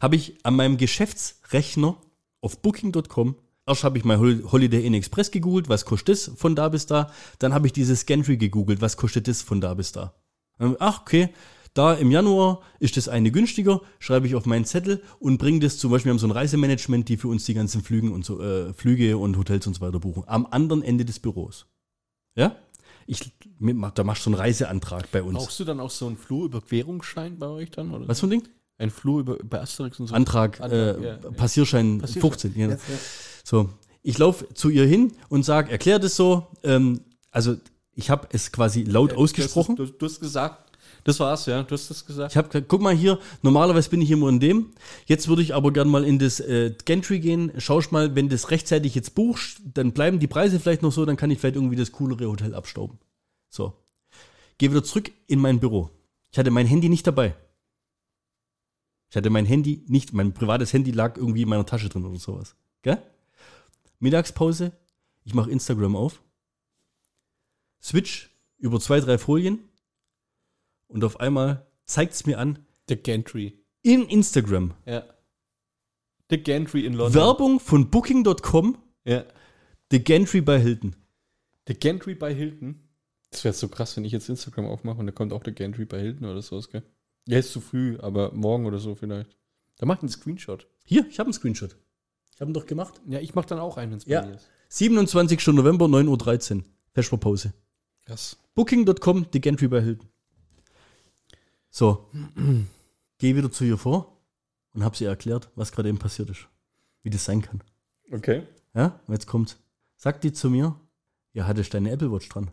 Habe 0.00 0.16
ich 0.16 0.44
an 0.44 0.56
meinem 0.56 0.76
Geschäftsrechner 0.76 1.96
auf 2.40 2.60
Booking.com 2.62 3.36
Erst 3.66 3.84
habe 3.84 3.98
ich 3.98 4.04
mal 4.04 4.18
Hol- 4.18 4.50
Holiday 4.50 4.86
Inn 4.86 4.94
Express 4.94 5.30
gegoogelt, 5.30 5.68
was 5.68 5.84
kostet 5.84 6.08
das 6.08 6.30
von 6.36 6.56
da 6.56 6.70
bis 6.70 6.86
da. 6.86 7.12
Dann 7.38 7.52
habe 7.52 7.66
ich 7.66 7.74
dieses 7.74 8.06
Gantry 8.06 8.38
gegoogelt, 8.38 8.80
was 8.80 8.96
kostet 8.96 9.28
das 9.28 9.42
von 9.42 9.60
da 9.60 9.74
bis 9.74 9.92
da. 9.92 10.14
Dann, 10.56 10.76
Ach, 10.78 11.02
okay, 11.02 11.28
da 11.74 11.92
im 11.92 12.10
Januar 12.10 12.62
ist 12.80 12.96
das 12.96 13.08
eine 13.08 13.30
günstiger, 13.30 13.82
schreibe 13.98 14.26
ich 14.26 14.34
auf 14.34 14.46
meinen 14.46 14.64
Zettel 14.64 15.02
und 15.18 15.36
bringe 15.36 15.60
das 15.60 15.76
zum 15.76 15.90
Beispiel, 15.90 16.08
wir 16.08 16.12
haben 16.14 16.18
so 16.18 16.26
ein 16.26 16.30
Reisemanagement, 16.32 17.10
die 17.10 17.18
für 17.18 17.28
uns 17.28 17.44
die 17.44 17.52
ganzen 17.52 17.82
Flügen 17.82 18.10
und 18.10 18.24
so, 18.24 18.40
äh, 18.40 18.72
Flüge 18.72 19.18
und 19.18 19.36
Hotels 19.36 19.66
und 19.66 19.74
so 19.74 19.82
weiter 19.82 20.00
buchen. 20.00 20.24
Am 20.26 20.46
anderen 20.46 20.82
Ende 20.82 21.04
des 21.04 21.18
Büros. 21.18 21.66
Ja? 22.38 22.54
Ich, 23.06 23.32
da 23.94 24.04
machst 24.04 24.20
du 24.22 24.30
so 24.30 24.30
einen 24.30 24.40
Reiseantrag 24.40 25.10
bei 25.10 25.22
uns. 25.22 25.38
Brauchst 25.38 25.58
du 25.60 25.64
dann 25.64 25.80
auch 25.80 25.90
so 25.90 26.06
einen 26.06 26.16
Flurüberquerungsschein 26.16 27.38
bei 27.38 27.48
euch 27.48 27.70
dann? 27.70 27.92
Oder 27.92 28.06
Was 28.06 28.20
für 28.20 28.26
ein 28.26 28.30
Ding? 28.30 28.48
Ein 28.78 28.90
Flur 28.90 29.20
über, 29.20 29.38
bei 29.42 29.60
Asterix 29.60 29.98
und 29.98 30.06
so? 30.06 30.14
Antrag, 30.14 30.60
Antrag, 30.60 30.72
äh, 30.72 31.02
ja, 31.02 31.18
ja. 31.20 31.30
Passierschein, 31.32 31.98
Passierschein. 31.98 32.30
15. 32.30 32.52
Ja. 32.56 32.68
Ja, 32.68 32.74
ja. 32.74 32.78
So, 33.42 33.70
ich 34.02 34.18
laufe 34.18 34.46
zu 34.54 34.68
ihr 34.68 34.86
hin 34.86 35.12
und 35.28 35.44
sage, 35.44 35.72
erklär 35.72 35.98
das 35.98 36.14
so. 36.14 36.46
Ähm, 36.62 37.00
also 37.32 37.56
ich 37.94 38.10
habe 38.10 38.28
es 38.30 38.52
quasi 38.52 38.84
laut 38.84 39.14
ausgesprochen. 39.14 39.74
Du, 39.74 39.82
hast, 39.82 39.92
du, 39.92 39.98
du 39.98 40.06
hast 40.06 40.20
gesagt, 40.20 40.67
das 41.08 41.20
war's, 41.20 41.46
ja, 41.46 41.62
du 41.62 41.72
hast 41.72 41.88
das 41.88 42.04
gesagt. 42.04 42.32
Ich 42.32 42.36
habe 42.36 42.48
gesagt, 42.48 42.68
guck 42.68 42.82
mal 42.82 42.94
hier, 42.94 43.18
normalerweise 43.40 43.88
bin 43.88 44.02
ich 44.02 44.10
immer 44.10 44.28
in 44.28 44.40
dem. 44.40 44.72
Jetzt 45.06 45.26
würde 45.26 45.40
ich 45.40 45.54
aber 45.54 45.72
gern 45.72 45.88
mal 45.88 46.04
in 46.04 46.18
das 46.18 46.38
äh, 46.38 46.74
Gantry 46.84 47.18
gehen. 47.18 47.50
Schausch 47.56 47.90
mal, 47.90 48.14
wenn 48.14 48.28
das 48.28 48.50
rechtzeitig 48.50 48.94
jetzt 48.94 49.14
buchst, 49.14 49.62
dann 49.64 49.92
bleiben 49.92 50.18
die 50.18 50.26
Preise 50.26 50.60
vielleicht 50.60 50.82
noch 50.82 50.92
so, 50.92 51.06
dann 51.06 51.16
kann 51.16 51.30
ich 51.30 51.38
vielleicht 51.38 51.56
irgendwie 51.56 51.76
das 51.76 51.92
coolere 51.92 52.28
Hotel 52.28 52.54
abstauben. 52.54 52.98
So. 53.48 53.72
Gehe 54.58 54.70
wieder 54.70 54.84
zurück 54.84 55.10
in 55.26 55.38
mein 55.40 55.60
Büro. 55.60 55.88
Ich 56.30 56.38
hatte 56.38 56.50
mein 56.50 56.66
Handy 56.66 56.90
nicht 56.90 57.06
dabei. 57.06 57.34
Ich 59.08 59.16
hatte 59.16 59.30
mein 59.30 59.46
Handy 59.46 59.84
nicht, 59.86 60.12
mein 60.12 60.34
privates 60.34 60.74
Handy 60.74 60.90
lag 60.90 61.16
irgendwie 61.16 61.42
in 61.42 61.48
meiner 61.48 61.64
Tasche 61.64 61.88
drin 61.88 62.04
oder 62.04 62.18
sowas. 62.18 62.54
Gell? 62.82 63.00
Mittagspause, 63.98 64.72
ich 65.24 65.32
mache 65.32 65.50
Instagram 65.50 65.96
auf, 65.96 66.20
switch 67.82 68.30
über 68.58 68.78
zwei, 68.78 69.00
drei 69.00 69.16
Folien 69.16 69.60
und 70.88 71.04
auf 71.04 71.20
einmal 71.20 71.66
zeigt 71.84 72.14
es 72.14 72.26
mir 72.26 72.38
an, 72.38 72.58
The 72.88 72.96
Gantry. 72.96 73.58
in 73.82 74.06
Instagram, 74.08 74.74
Ja. 74.86 75.04
The 76.30 76.42
Gantry 76.42 76.84
in 76.84 76.92
London. 76.94 77.14
Werbung 77.22 77.60
von 77.60 77.90
Booking.com, 77.90 78.78
Ja. 79.04 79.24
The 79.90 80.02
Gantry 80.04 80.40
bei 80.42 80.58
Hilton. 80.60 80.94
The 81.66 81.74
Gantry 81.74 82.14
bei 82.14 82.34
Hilton. 82.34 82.80
Das 83.30 83.44
wäre 83.44 83.54
so 83.54 83.68
krass, 83.68 83.96
wenn 83.96 84.04
ich 84.04 84.12
jetzt 84.12 84.28
Instagram 84.28 84.66
aufmache 84.66 84.98
und 84.98 85.06
da 85.06 85.12
kommt 85.12 85.32
auch 85.32 85.42
der 85.42 85.52
Gantry 85.54 85.84
bei 85.84 86.00
Hilton 86.00 86.26
oder 86.26 86.42
sowas, 86.42 86.68
gell? 86.70 86.82
Ja, 87.26 87.38
ist 87.38 87.52
zu 87.52 87.60
früh, 87.60 87.98
aber 88.00 88.32
morgen 88.32 88.64
oder 88.66 88.78
so 88.78 88.94
vielleicht. 88.94 89.36
Da 89.76 89.86
macht 89.86 90.00
einen 90.00 90.08
Screenshot. 90.08 90.66
Hier, 90.84 91.06
ich 91.08 91.18
habe 91.18 91.26
einen 91.28 91.34
Screenshot. 91.34 91.76
Ich 92.34 92.40
habe 92.40 92.50
ihn 92.50 92.54
doch 92.54 92.66
gemacht. 92.66 93.00
Ja, 93.06 93.20
ich 93.20 93.34
mach 93.34 93.44
dann 93.44 93.58
auch 93.58 93.76
einen, 93.76 93.92
wenn 93.92 93.98
es 93.98 94.06
Ja. 94.06 94.22
bei 94.22 94.28
dir 94.28 94.34
ist. 94.36 94.48
27. 94.70 95.46
November, 95.54 95.86
9.13 95.86 96.58
Uhr. 96.58 96.64
Vesperpause. 96.94 97.52
Krass. 98.06 98.38
Booking.com, 98.54 99.26
The 99.32 99.40
Gantry 99.40 99.68
bei 99.68 99.82
Hilton. 99.82 100.08
So. 101.78 102.10
Geh 103.18 103.36
wieder 103.36 103.52
zu 103.52 103.62
ihr 103.62 103.78
vor 103.78 104.20
und 104.74 104.82
habe 104.82 104.96
sie 104.96 105.04
erklärt, 105.04 105.48
was 105.54 105.70
gerade 105.70 105.88
eben 105.88 105.98
passiert 105.98 106.28
ist. 106.28 106.48
Wie 107.04 107.10
das 107.10 107.24
sein 107.24 107.40
kann. 107.40 107.62
Okay. 108.10 108.42
Ja, 108.74 108.98
und 109.06 109.14
jetzt 109.14 109.28
kommt. 109.28 109.60
Sagt 109.96 110.24
die 110.24 110.32
zu 110.32 110.50
mir, 110.50 110.74
ja, 111.34 111.46
hattest 111.46 111.72
deine 111.74 111.92
Apple 111.92 112.10
Watch 112.10 112.28
dran? 112.28 112.50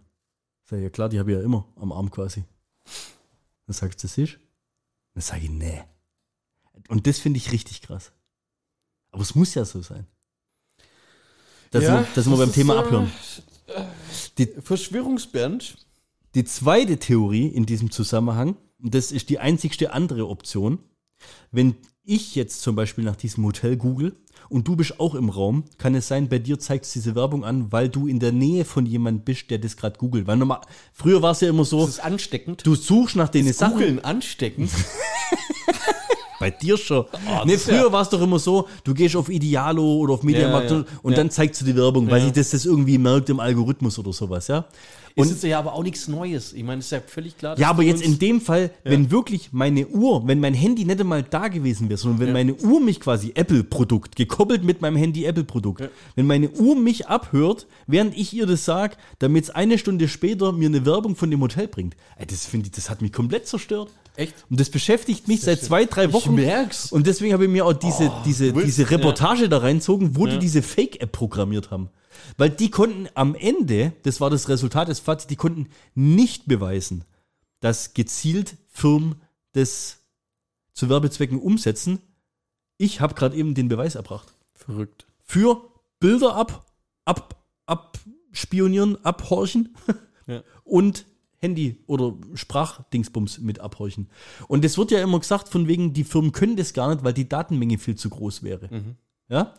Sag 0.63 0.77
ich, 0.77 0.83
ja 0.83 0.89
klar, 0.91 1.09
die 1.09 1.17
habe 1.17 1.31
ich 1.31 1.37
ja 1.37 1.43
immer 1.43 1.67
am 1.75 1.91
Arm 1.91 2.11
quasi. 2.11 2.43
Dann 3.65 3.73
sagt 3.73 3.99
sie, 3.99 4.07
siehst 4.07 4.37
Dann 5.15 5.23
sage 5.23 5.45
ich, 5.45 5.49
nee. 5.49 5.81
Und 6.87 7.07
das 7.07 7.17
finde 7.17 7.37
ich 7.37 7.51
richtig 7.51 7.81
krass. 7.81 8.11
Aber 9.09 9.23
es 9.23 9.33
muss 9.33 9.55
ja 9.55 9.65
so 9.65 9.81
sein. 9.81 10.05
Da 11.71 11.81
sind 11.81 11.93
wir, 11.93 12.07
da 12.13 12.21
sind 12.21 12.31
wir 12.31 12.37
beim 12.37 12.49
das 12.49 12.55
Thema 12.55 12.75
äh, 12.75 12.77
Abhören. 12.77 13.11
Die, 14.37 14.45
Verschwörungsband. 14.45 15.77
Die 16.35 16.43
zweite 16.43 16.97
Theorie 16.97 17.47
in 17.47 17.65
diesem 17.65 17.91
Zusammenhang, 17.91 18.57
und 18.81 18.93
das 18.93 19.11
ist 19.11 19.29
die 19.29 19.39
einzigste 19.39 19.93
andere 19.93 20.27
Option, 20.27 20.79
wenn 21.51 21.75
ich 22.03 22.35
jetzt 22.35 22.61
zum 22.61 22.75
Beispiel 22.75 23.03
nach 23.03 23.15
diesem 23.15 23.43
Hotel 23.45 23.77
google 23.77 24.15
und 24.49 24.67
du 24.67 24.75
bist 24.75 24.99
auch 24.99 25.15
im 25.15 25.29
Raum, 25.29 25.63
kann 25.77 25.95
es 25.95 26.07
sein, 26.07 26.29
bei 26.29 26.37
dir 26.37 26.59
zeigt 26.59 26.85
es 26.85 26.93
diese 26.93 27.15
Werbung 27.15 27.43
an, 27.43 27.71
weil 27.71 27.89
du 27.89 28.07
in 28.07 28.19
der 28.19 28.31
Nähe 28.31 28.63
von 28.63 28.85
jemand 28.85 29.25
bist, 29.25 29.49
der 29.49 29.57
das 29.57 29.75
gerade 29.75 29.97
googelt. 29.97 30.27
Weil 30.27 30.37
normal, 30.37 30.61
früher 30.93 31.21
war 31.21 31.31
es 31.31 31.41
ja 31.41 31.49
immer 31.49 31.65
so, 31.65 31.81
Das 31.81 31.89
ist 31.89 31.99
ansteckend. 32.03 32.65
du 32.65 32.75
suchst 32.75 33.15
nach 33.15 33.29
den 33.29 33.51
Sachen. 33.51 33.73
Googeln 33.73 33.99
ansteckend. 33.99 34.69
Bei 36.39 36.51
dir 36.51 36.77
schon. 36.77 37.05
nee, 37.45 37.53
das 37.53 37.61
ist 37.61 37.63
früher 37.65 37.85
ja- 37.85 37.91
war 37.91 38.01
es 38.01 38.09
doch 38.09 38.21
immer 38.21 38.39
so, 38.39 38.67
du 38.83 38.93
gehst 38.93 39.15
auf 39.15 39.29
Idealo 39.29 39.95
oder 39.97 40.13
auf 40.13 40.23
Mediamarkt 40.23 40.71
Ja, 40.71 40.77
ja. 40.79 40.85
und 41.01 41.17
dann 41.17 41.29
zeigst 41.29 41.61
du 41.61 41.65
die 41.65 41.75
Werbung, 41.75 42.09
weil 42.09 42.21
sich 42.21 42.33
das, 42.33 42.49
das 42.51 42.65
irgendwie 42.65 42.97
merkt 42.97 43.29
im 43.29 43.39
Algorithmus 43.39 43.97
oder 43.99 44.13
sowas, 44.13 44.47
ja. 44.47 44.65
Und 45.17 45.31
ist 45.31 45.43
ja 45.43 45.59
aber 45.59 45.73
auch 45.73 45.83
nichts 45.83 46.09
Neues. 46.09 46.51
Ich 46.51 46.63
meine, 46.63 46.79
ist 46.79 46.91
ja 46.91 46.99
völlig 46.99 47.37
klar. 47.37 47.57
Ja, 47.57 47.69
aber 47.69 47.83
jetzt 47.83 48.01
in 48.01 48.19
dem 48.19 48.41
Fall, 48.41 48.71
wenn 48.83 49.11
wirklich 49.11 49.49
meine 49.53 49.87
Uhr, 49.87 50.27
wenn 50.27 50.41
mein 50.41 50.53
Handy 50.53 50.83
nicht 50.83 50.99
einmal 50.99 51.23
da 51.23 51.47
gewesen 51.47 51.87
wäre, 51.87 51.97
sondern 51.97 52.19
wenn 52.19 52.33
meine 52.33 52.53
Uhr 52.53 52.81
mich 52.81 52.99
quasi 52.99 53.31
Apple-Produkt, 53.33 54.17
gekoppelt 54.17 54.65
mit 54.65 54.81
meinem 54.81 54.97
Handy 54.97 55.23
Apple-Produkt, 55.23 55.89
wenn 56.15 56.27
meine 56.27 56.49
Uhr 56.49 56.75
mich 56.75 57.07
abhört, 57.07 57.65
während 57.87 58.17
ich 58.17 58.33
ihr 58.33 58.45
das 58.45 58.65
sage, 58.65 58.97
damit 59.19 59.45
es 59.45 59.49
eine 59.51 59.77
Stunde 59.77 60.09
später 60.09 60.51
mir 60.51 60.67
eine 60.67 60.85
Werbung 60.85 61.15
von 61.15 61.31
dem 61.31 61.39
Hotel 61.41 61.69
bringt. 61.69 61.95
Ey, 62.17 62.25
das 62.25 62.45
finde 62.45 62.65
ich, 62.65 62.71
das 62.73 62.89
hat 62.89 63.01
mich 63.01 63.13
komplett 63.13 63.47
zerstört. 63.47 63.89
Echt? 64.17 64.33
Und 64.49 64.59
das 64.59 64.69
beschäftigt 64.69 65.27
mich 65.27 65.41
seit 65.41 65.61
zwei, 65.61 65.85
drei 65.85 66.11
Wochen. 66.13 66.35
merk's. 66.35 66.91
Und 66.91 67.07
deswegen 67.07 67.33
habe 67.33 67.45
ich 67.45 67.49
mir 67.51 67.65
auch 67.65 67.73
diese, 67.73 68.11
diese, 68.25 68.53
willst- 68.55 68.67
diese 68.67 68.89
Reportage 68.91 69.49
da 69.49 69.57
reinzogen, 69.59 70.15
wo 70.15 70.25
die 70.25 70.33
Ja. 70.33 70.39
diese 70.39 70.61
Fake-App 70.61 71.11
programmiert 71.11 71.71
haben. 71.71 71.89
Weil 72.37 72.49
die 72.49 72.69
konnten 72.69 73.07
am 73.13 73.35
Ende, 73.35 73.93
das 74.03 74.21
war 74.21 74.29
das 74.29 74.47
Resultat 74.49 74.87
des 74.87 74.99
Fazit, 74.99 75.29
die 75.29 75.35
konnten 75.35 75.67
nicht 75.95 76.47
beweisen, 76.47 77.03
dass 77.59 77.93
gezielt 77.93 78.55
Firmen 78.69 79.15
das 79.53 79.97
zu 80.73 80.89
Werbezwecken 80.89 81.39
umsetzen. 81.39 81.99
Ich 82.77 82.99
habe 83.01 83.13
gerade 83.15 83.35
eben 83.35 83.53
den 83.53 83.67
Beweis 83.69 83.95
erbracht. 83.95 84.33
Verrückt. 84.53 85.05
Für 85.23 85.61
Bilder 85.99 86.35
ab, 86.35 86.65
ab, 87.05 87.35
abspionieren, 87.65 89.03
abhorchen 89.05 89.75
Ja. 90.27 90.41
und 90.63 91.05
Handy 91.45 91.77
oder 91.87 92.13
Sprachdingsbums 92.33 93.39
mit 93.39 93.59
abhorchen. 93.59 94.07
Und 94.47 94.65
es 94.65 94.77
wird 94.77 94.91
ja 94.91 95.01
immer 95.01 95.19
gesagt, 95.19 95.49
von 95.49 95.67
wegen, 95.67 95.93
die 95.93 96.03
Firmen 96.03 96.31
können 96.31 96.55
das 96.55 96.73
gar 96.73 96.89
nicht, 96.93 97.03
weil 97.03 97.13
die 97.13 97.29
Datenmenge 97.29 97.77
viel 97.77 97.95
zu 97.95 98.09
groß 98.09 98.43
wäre. 98.43 98.69
Ja? 99.29 99.53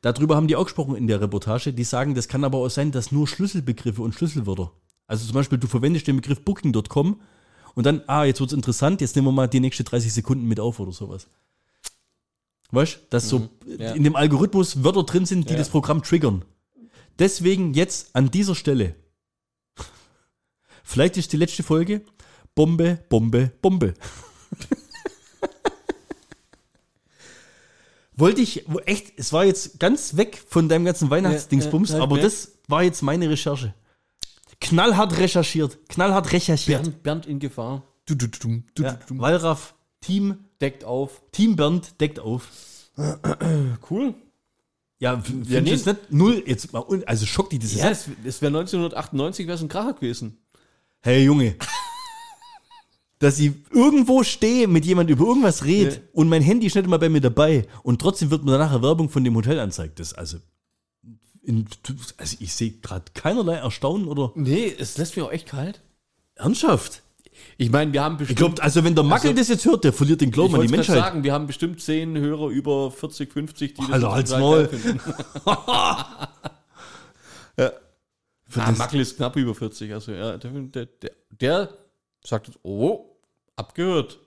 Darüber 0.00 0.36
haben 0.36 0.46
die 0.48 0.56
auch 0.56 0.64
gesprochen 0.64 0.96
in 0.96 1.06
der 1.06 1.20
Reportage. 1.20 1.72
Die 1.72 1.84
sagen, 1.84 2.14
das 2.14 2.28
kann 2.28 2.44
aber 2.44 2.58
auch 2.58 2.68
sein, 2.68 2.92
dass 2.92 3.12
nur 3.12 3.26
Schlüsselbegriffe 3.26 4.02
und 4.02 4.14
Schlüsselwörter. 4.14 4.70
Also 5.06 5.24
zum 5.26 5.34
Beispiel, 5.34 5.58
du 5.58 5.66
verwendest 5.66 6.06
den 6.06 6.16
Begriff 6.16 6.40
Booking.com 6.44 7.20
und 7.74 7.86
dann, 7.86 8.02
ah, 8.06 8.24
jetzt 8.24 8.40
wird 8.40 8.50
es 8.50 8.56
interessant, 8.56 9.00
jetzt 9.00 9.14
nehmen 9.16 9.28
wir 9.28 9.32
mal 9.32 9.46
die 9.48 9.60
nächsten 9.60 9.84
30 9.84 10.12
Sekunden 10.12 10.46
mit 10.46 10.60
auf 10.60 10.80
oder 10.80 10.92
sowas. 10.92 11.28
Weißt 12.72 12.94
du, 12.96 12.98
dass 13.10 13.28
so 13.28 13.48
Ja. 13.78 13.92
in 13.92 14.02
dem 14.04 14.16
Algorithmus 14.16 14.82
Wörter 14.82 15.04
drin 15.04 15.26
sind, 15.26 15.48
die 15.48 15.52
Ja. 15.52 15.58
das 15.58 15.68
Programm 15.68 16.02
triggern. 16.02 16.44
Deswegen 17.18 17.74
jetzt 17.74 18.14
an 18.14 18.30
dieser 18.30 18.54
Stelle. 18.54 18.94
Vielleicht 20.86 21.16
ist 21.16 21.32
die 21.32 21.36
letzte 21.36 21.64
Folge 21.64 22.02
Bombe, 22.54 22.98
Bombe, 23.08 23.50
Bombe. 23.60 23.94
Wollte 28.16 28.40
ich, 28.40 28.64
echt, 28.86 29.18
es 29.18 29.32
war 29.32 29.44
jetzt 29.44 29.78
ganz 29.80 30.16
weg 30.16 30.42
von 30.48 30.68
deinem 30.70 30.84
ganzen 30.86 31.10
Weihnachtsdingsbums, 31.10 31.90
Ja, 31.90 31.96
ja, 31.98 32.02
aber 32.04 32.16
ja. 32.16 32.22
das 32.22 32.52
war 32.68 32.82
jetzt 32.84 33.02
meine 33.02 33.28
Recherche. 33.28 33.74
Knallhart 34.60 35.18
recherchiert, 35.18 35.78
knallhart 35.88 36.32
recherchiert. 36.32 36.82
Bernd, 36.84 37.02
Bernd 37.02 37.26
in 37.26 37.40
Gefahr. 37.40 37.82
Du, 38.06 38.14
du, 38.14 38.28
du, 38.28 38.38
du, 38.38 38.62
du, 38.74 38.82
Ja, 38.84 38.92
du. 39.06 39.18
Wallraff, 39.18 39.74
Team, 40.00 40.38
Deckt 40.60 40.84
auf. 40.84 41.20
Team 41.32 41.56
Bernd 41.56 42.00
deckt 42.00 42.20
auf. 42.20 42.48
Cool. 43.90 44.14
Ja, 44.98 45.14
Ja, 45.14 45.16
du 45.16 45.60
nee. 45.62 45.72
es 45.72 45.84
nicht? 45.84 46.10
Null, 46.10 46.42
jetzt 46.46 46.74
also 46.74 47.26
schockt 47.26 47.52
die 47.52 47.58
das 47.58 47.74
Ja, 47.74 47.90
es 47.90 48.06
wäre 48.40 48.56
1998 48.56 49.46
wäre 49.46 49.56
es 49.56 49.62
ein 49.62 49.68
Kracher 49.68 49.92
gewesen. 49.92 50.38
Hey 51.02 51.24
Junge. 51.24 51.56
Dass 53.18 53.38
ich 53.38 53.52
irgendwo 53.70 54.22
stehe, 54.24 54.68
mit 54.68 54.84
jemand 54.84 55.08
über 55.08 55.24
irgendwas 55.26 55.64
rede 55.64 55.94
Ja. 55.94 56.00
und 56.12 56.28
mein 56.28 56.42
Handy 56.42 56.66
ist 56.66 56.74
nicht 56.74 56.84
immer 56.84 56.98
bei 56.98 57.08
mir 57.08 57.22
dabei 57.22 57.66
und 57.82 58.00
trotzdem 58.00 58.30
wird 58.30 58.44
mir 58.44 58.52
danach 58.52 58.72
eine 58.72 58.82
Werbung 58.82 59.08
von 59.08 59.24
dem 59.24 59.34
Hotel 59.34 59.58
anzeigt. 59.58 60.00
Das 60.00 60.12
also, 60.12 60.36
in, 61.42 61.66
also 62.18 62.36
ich 62.40 62.52
sehe 62.52 62.72
gerade 62.72 63.04
keinerlei 63.14 63.54
Erstaunen 63.54 64.06
oder 64.08 64.32
Nee, 64.34 64.74
es 64.78 64.98
lässt 64.98 65.16
mich 65.16 65.24
auch 65.24 65.32
echt 65.32 65.46
kalt. 65.48 65.80
Ernsthaft. 66.34 67.02
Ich 67.56 67.70
meine, 67.70 67.92
wir 67.92 68.02
haben 68.02 68.14
Ich 68.14 68.18
bestimmt. 68.20 68.38
glaube, 68.38 68.62
also 68.62 68.84
wenn 68.84 68.94
der 68.94 69.04
Mackel 69.04 69.30
Also- 69.30 69.40
das 69.40 69.48
jetzt 69.48 69.64
hört, 69.64 69.84
der 69.84 69.92
verliert 69.94 70.20
den 70.20 70.30
Glauben 70.30 70.54
ich 70.54 70.60
an 70.60 70.66
die 70.66 70.72
Menschheit. 70.72 70.96
sagen, 70.98 71.24
wir 71.24 71.32
haben 71.32 71.46
bestimmt 71.46 71.80
zehn 71.80 72.16
Hörer 72.18 72.48
über 72.48 72.90
40, 72.90 73.32
50, 73.32 73.74
die 73.74 73.92
Alter, 73.92 74.12
halt's 74.12 74.30
total 74.30 74.42
Maul. 74.42 74.68
ja. 77.58 77.72
Ah, 78.54 78.72
Mackel 78.72 79.00
ist 79.00 79.16
knapp 79.16 79.36
über 79.36 79.54
40, 79.54 79.92
also 79.92 80.12
ja, 80.12 80.36
der, 80.36 80.50
der, 80.86 81.10
der, 81.30 81.78
sagt 82.24 82.48
jetzt, 82.48 82.58
oh, 82.62 83.16
abgehört. 83.56 84.20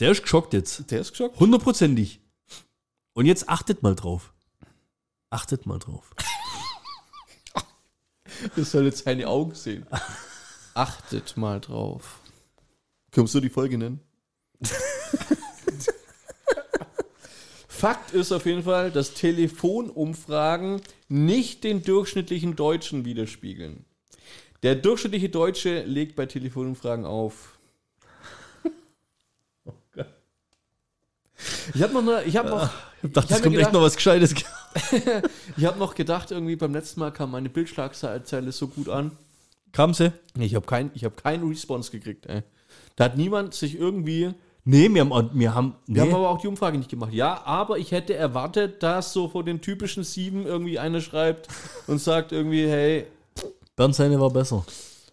Der 0.00 0.10
ist 0.10 0.22
geschockt 0.22 0.52
jetzt. 0.52 0.90
Der 0.90 1.00
ist 1.00 1.12
geschockt. 1.12 1.38
Hundertprozentig. 1.38 2.20
Und 3.14 3.26
jetzt 3.26 3.48
achtet 3.48 3.82
mal 3.82 3.94
drauf. 3.94 4.32
Achtet 5.30 5.66
mal 5.66 5.78
drauf. 5.78 6.10
Das 8.56 8.72
soll 8.72 8.84
jetzt 8.84 9.04
seine 9.04 9.28
Augen 9.28 9.54
sehen. 9.54 9.86
Achtet 10.74 11.36
mal 11.36 11.60
drauf. 11.60 12.20
Kannst 13.10 13.34
du 13.34 13.40
die 13.40 13.48
Folge 13.48 13.78
nennen? 13.78 14.00
Fakt 17.76 18.12
ist 18.12 18.30
auf 18.30 18.46
jeden 18.46 18.62
Fall, 18.62 18.90
dass 18.92 19.14
Telefonumfragen 19.14 20.80
nicht 21.08 21.64
den 21.64 21.82
durchschnittlichen 21.82 22.54
Deutschen 22.54 23.04
widerspiegeln. 23.04 23.84
Der 24.62 24.76
durchschnittliche 24.76 25.28
Deutsche 25.28 25.82
legt 25.82 26.14
bei 26.14 26.26
Telefonumfragen 26.26 27.04
auf. 27.04 27.58
Ich 31.74 31.82
habe 31.82 31.92
noch, 31.92 32.00
eine, 32.02 32.22
ich 32.24 32.36
habe 32.36 32.48
noch, 32.48 32.70
Ich 33.02 33.12
dachte, 33.12 33.26
Ich 33.26 33.32
hab 33.32 33.38
es 33.38 33.42
kommt 33.42 33.54
mir 33.56 33.60
echt 33.60 33.68
gedacht- 33.70 33.72
noch 33.72 33.82
was 33.82 33.96
Gescheites. 33.96 34.34
ich 35.56 35.64
habe 35.64 35.78
noch 35.78 35.94
gedacht, 35.94 36.30
irgendwie 36.30 36.56
beim 36.56 36.72
letzten 36.72 37.00
Mal 37.00 37.10
kam 37.12 37.32
meine 37.32 37.48
Bildschlagzeile 37.50 38.52
so 38.52 38.68
gut 38.68 38.88
an. 38.88 39.10
Kam 39.72 39.92
sie? 39.94 40.12
Nee, 40.36 40.46
ich 40.46 40.54
habe 40.54 40.64
kein, 40.66 40.90
ich 40.94 41.04
hab 41.04 41.22
keinen 41.22 41.48
Response 41.48 41.90
gekriegt, 41.90 42.26
ey. 42.26 42.42
Da 42.96 43.04
hat 43.06 43.16
niemand 43.16 43.54
sich 43.54 43.76
irgendwie. 43.76 44.32
Nee, 44.66 44.88
wir 44.92 45.02
haben, 45.02 45.30
wir 45.34 45.54
haben, 45.54 45.74
nee. 45.86 45.96
Wir 45.96 46.02
haben 46.02 46.14
aber 46.14 46.30
auch 46.30 46.40
die 46.40 46.48
Umfrage 46.48 46.78
nicht 46.78 46.88
gemacht. 46.90 47.12
Ja, 47.12 47.42
aber 47.44 47.78
ich 47.78 47.92
hätte 47.92 48.14
erwartet, 48.14 48.82
dass 48.82 49.12
so 49.12 49.28
vor 49.28 49.44
den 49.44 49.60
typischen 49.60 50.04
sieben 50.04 50.46
irgendwie 50.46 50.78
einer 50.78 51.02
schreibt 51.02 51.48
und 51.86 52.00
sagt 52.00 52.32
irgendwie, 52.32 52.66
hey, 52.66 53.06
Bernd 53.76 53.94
seine 53.94 54.20
war 54.20 54.30
besser. 54.30 54.64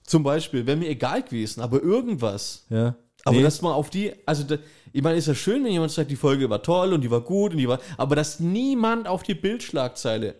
zum 0.03 0.23
Beispiel, 0.23 0.65
wäre 0.65 0.77
mir 0.77 0.87
egal 0.87 1.23
gewesen, 1.23 1.61
aber 1.61 1.81
irgendwas. 1.81 2.65
Ja. 2.69 2.95
Aber 3.23 3.37
nee. 3.37 3.43
dass 3.43 3.61
man 3.61 3.73
auf 3.73 3.89
die, 3.89 4.13
also 4.25 4.43
da, 4.43 4.57
Ich 4.93 5.01
meine, 5.01 5.17
ist 5.17 5.27
ja 5.27 5.35
schön, 5.35 5.63
wenn 5.63 5.71
jemand 5.71 5.91
sagt, 5.91 6.09
die 6.11 6.15
Folge 6.15 6.49
war 6.49 6.63
toll 6.63 6.93
und 6.93 7.01
die 7.01 7.11
war 7.11 7.21
gut 7.21 7.51
und 7.51 7.57
die 7.57 7.67
war. 7.67 7.79
Aber 7.97 8.15
dass 8.15 8.39
niemand 8.39 9.07
auf 9.07 9.23
die 9.23 9.35
Bildschlagzeile 9.35 10.35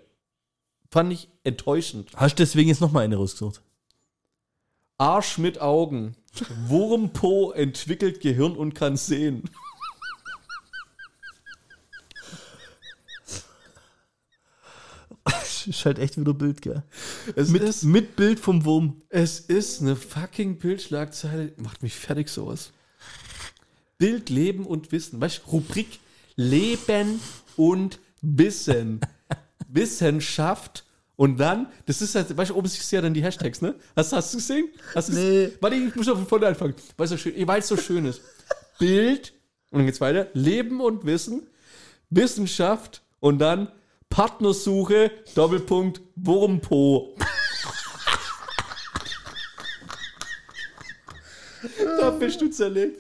fand 0.90 1.14
ich 1.14 1.30
enttäuschend. 1.44 2.10
Hast 2.16 2.40
du 2.40 2.44
deswegen 2.44 2.70
jetzt 2.70 2.82
nochmal 2.82 3.04
eine 3.06 3.16
rausgesucht? 3.16 3.62
Arsch 4.98 5.38
mit 5.38 5.62
Augen. 5.62 6.16
Wurmpo 6.68 7.52
entwickelt 7.52 8.22
Gehirn 8.22 8.56
und 8.56 8.74
kann 8.74 8.98
sehen. 8.98 9.44
ist 15.68 15.86
halt 15.86 16.00
echt 16.00 16.20
wieder 16.20 16.34
Bild, 16.34 16.62
gell? 16.62 16.84
Es 17.36 17.50
Mit, 17.50 17.64
ist, 17.64 17.84
mit 17.84 18.16
Bild 18.16 18.40
vom 18.40 18.66
Wurm. 18.66 19.02
es 19.10 19.40
ist 19.40 19.82
eine 19.82 19.96
fucking 19.96 20.58
Bildschlagzeile. 20.58 21.54
Macht 21.58 21.84
mich 21.84 21.96
fertig 21.96 22.30
sowas. 22.30 22.72
Bild, 23.98 24.30
Leben 24.30 24.66
und 24.66 24.92
Wissen. 24.92 25.20
Weißt 25.22 25.42
du, 25.46 25.52
Rubrik 25.52 26.00
Leben 26.36 27.20
und 27.58 28.00
Wissen. 28.22 29.00
Wissenschaft. 29.68 30.86
Und 31.22 31.38
dann, 31.40 31.68
das 31.86 32.02
ist 32.02 32.16
halt, 32.16 32.36
weißt 32.36 32.50
du, 32.50 32.56
oben 32.56 32.68
siehst 32.68 32.92
du 32.92 32.96
ja 32.96 33.02
dann 33.04 33.14
die 33.14 33.24
Hashtags, 33.24 33.62
ne? 33.62 33.76
Hast, 33.96 34.12
hast 34.12 34.34
du 34.34 34.38
gesehen? 34.38 34.70
Hast 34.96 35.10
Nee. 35.10 35.52
Warte, 35.62 35.76
ich 35.76 35.96
muss 35.96 36.08
von 36.08 36.26
vorne 36.26 36.48
anfangen. 36.48 36.74
Weil 36.98 37.04
es 37.04 37.12
so 37.12 37.18
schön, 37.18 37.48
weil 37.48 37.60
es 37.60 37.68
so 37.68 37.78
schön 37.78 38.08
ist. 38.08 38.22
Bild, 38.80 39.32
und 39.70 39.78
dann 39.78 39.86
geht's 39.86 40.02
weiter. 40.02 40.30
Leben 40.34 40.82
und 40.82 41.06
Wissen. 41.06 41.48
Wissenschaft 42.10 43.04
und 43.20 43.38
dann 43.38 43.72
Partnersuche, 44.10 45.12
Doppelpunkt, 45.36 46.02
Wurmpo. 46.16 47.16
da 52.00 52.10
bist 52.10 52.42
du 52.42 52.50
zerlegt. 52.50 53.00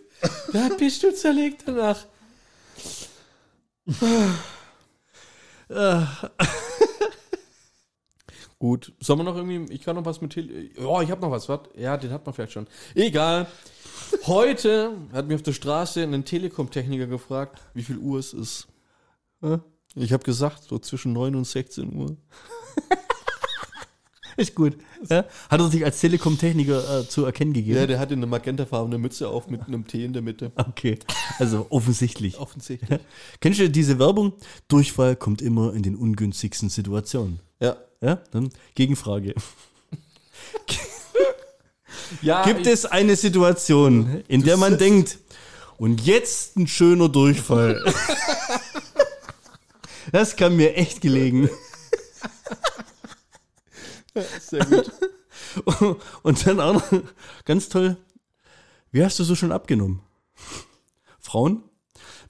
Da 0.53 0.69
bist 0.77 1.01
du 1.01 1.11
zerlegt 1.11 1.63
danach. 1.65 2.05
Gut, 8.61 8.93
sollen 8.99 9.17
wir 9.17 9.23
noch 9.23 9.35
irgendwie, 9.35 9.73
ich 9.73 9.81
kann 9.81 9.95
noch 9.95 10.05
was 10.05 10.21
mit 10.21 10.37
Oh, 10.85 11.01
ich 11.01 11.09
habe 11.09 11.19
noch 11.19 11.31
was, 11.31 11.49
was? 11.49 11.61
Ja, 11.75 11.97
den 11.97 12.11
hat 12.11 12.23
man 12.23 12.35
vielleicht 12.35 12.51
schon. 12.51 12.67
Egal. 12.93 13.47
Heute 14.27 14.91
hat 15.13 15.27
mir 15.27 15.33
auf 15.33 15.41
der 15.41 15.53
Straße 15.53 16.03
ein 16.03 16.23
Telekom-Techniker 16.23 17.07
gefragt, 17.07 17.59
wie 17.73 17.81
viel 17.81 17.97
Uhr 17.97 18.19
es 18.19 18.33
ist. 18.33 18.67
Ja? 19.41 19.61
Ich 19.95 20.13
habe 20.13 20.23
gesagt, 20.23 20.65
so 20.65 20.77
zwischen 20.77 21.11
9 21.11 21.33
und 21.37 21.45
16 21.45 21.91
Uhr. 21.91 22.17
Ist 24.37 24.53
gut. 24.53 24.77
Ja? 25.09 25.25
Hat 25.49 25.59
er 25.59 25.69
sich 25.69 25.83
als 25.83 25.99
Telekom-Techniker 25.99 26.99
äh, 26.99 27.07
zu 27.07 27.25
erkennen 27.25 27.53
gegeben? 27.53 27.79
Ja, 27.79 27.87
der 27.87 27.97
hatte 27.97 28.13
eine 28.13 28.27
magentafarbene 28.27 28.99
Mütze 28.99 29.27
auf 29.27 29.49
mit 29.49 29.61
einem 29.63 29.87
T 29.87 30.05
in 30.05 30.13
der 30.13 30.21
Mitte. 30.21 30.51
Okay, 30.55 30.99
also 31.39 31.65
offensichtlich. 31.71 32.37
Offensichtlich. 32.37 32.99
Kennst 33.39 33.59
du 33.59 33.71
diese 33.71 33.97
Werbung? 33.97 34.33
Durchfall 34.67 35.15
kommt 35.15 35.41
immer 35.41 35.73
in 35.73 35.81
den 35.81 35.95
ungünstigsten 35.95 36.69
Situationen. 36.69 37.39
Ja. 37.59 37.75
Ja, 38.01 38.15
dann 38.31 38.49
Gegenfrage. 38.75 39.33
ja 42.21 42.43
Gibt 42.43 42.67
es 42.67 42.85
eine 42.85 43.15
Situation, 43.15 44.23
in 44.27 44.43
der 44.43 44.57
man 44.57 44.77
denkt, 44.77 45.19
und 45.77 46.01
jetzt 46.01 46.57
ein 46.57 46.67
schöner 46.67 47.09
Durchfall? 47.09 47.83
das 50.11 50.35
kam 50.35 50.55
mir 50.55 50.75
echt 50.75 51.01
gelegen. 51.01 51.49
Sehr 54.39 54.65
gut. 54.65 54.91
Und 56.23 56.45
dann 56.45 56.59
auch 56.59 56.73
noch, 56.73 57.03
ganz 57.45 57.69
toll, 57.69 57.97
wie 58.91 59.03
hast 59.03 59.19
du 59.19 59.23
so 59.23 59.35
schon 59.35 59.51
abgenommen? 59.51 60.01
Frauen? 61.19 61.63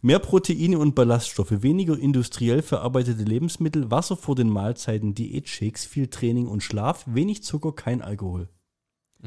Mehr 0.02 0.20
Proteine 0.20 0.80
und 0.80 0.96
Ballaststoffe, 0.96 1.62
weniger 1.62 1.98
industriell 1.98 2.64
verarbeitete 2.64 3.24
Lebensmittel, 3.24 3.92
Wasser 3.92 4.18
vor 4.18 4.36
den 4.36 4.50
Mahlzeiten, 4.50 5.14
Diätshakes, 5.14 5.86
viel 5.86 6.08
Training 6.08 6.48
und 6.48 6.64
Schlaf, 6.64 7.04
wenig 7.08 7.44
Zucker, 7.44 7.72
kein 7.74 8.02
Alkohol. 8.02 8.50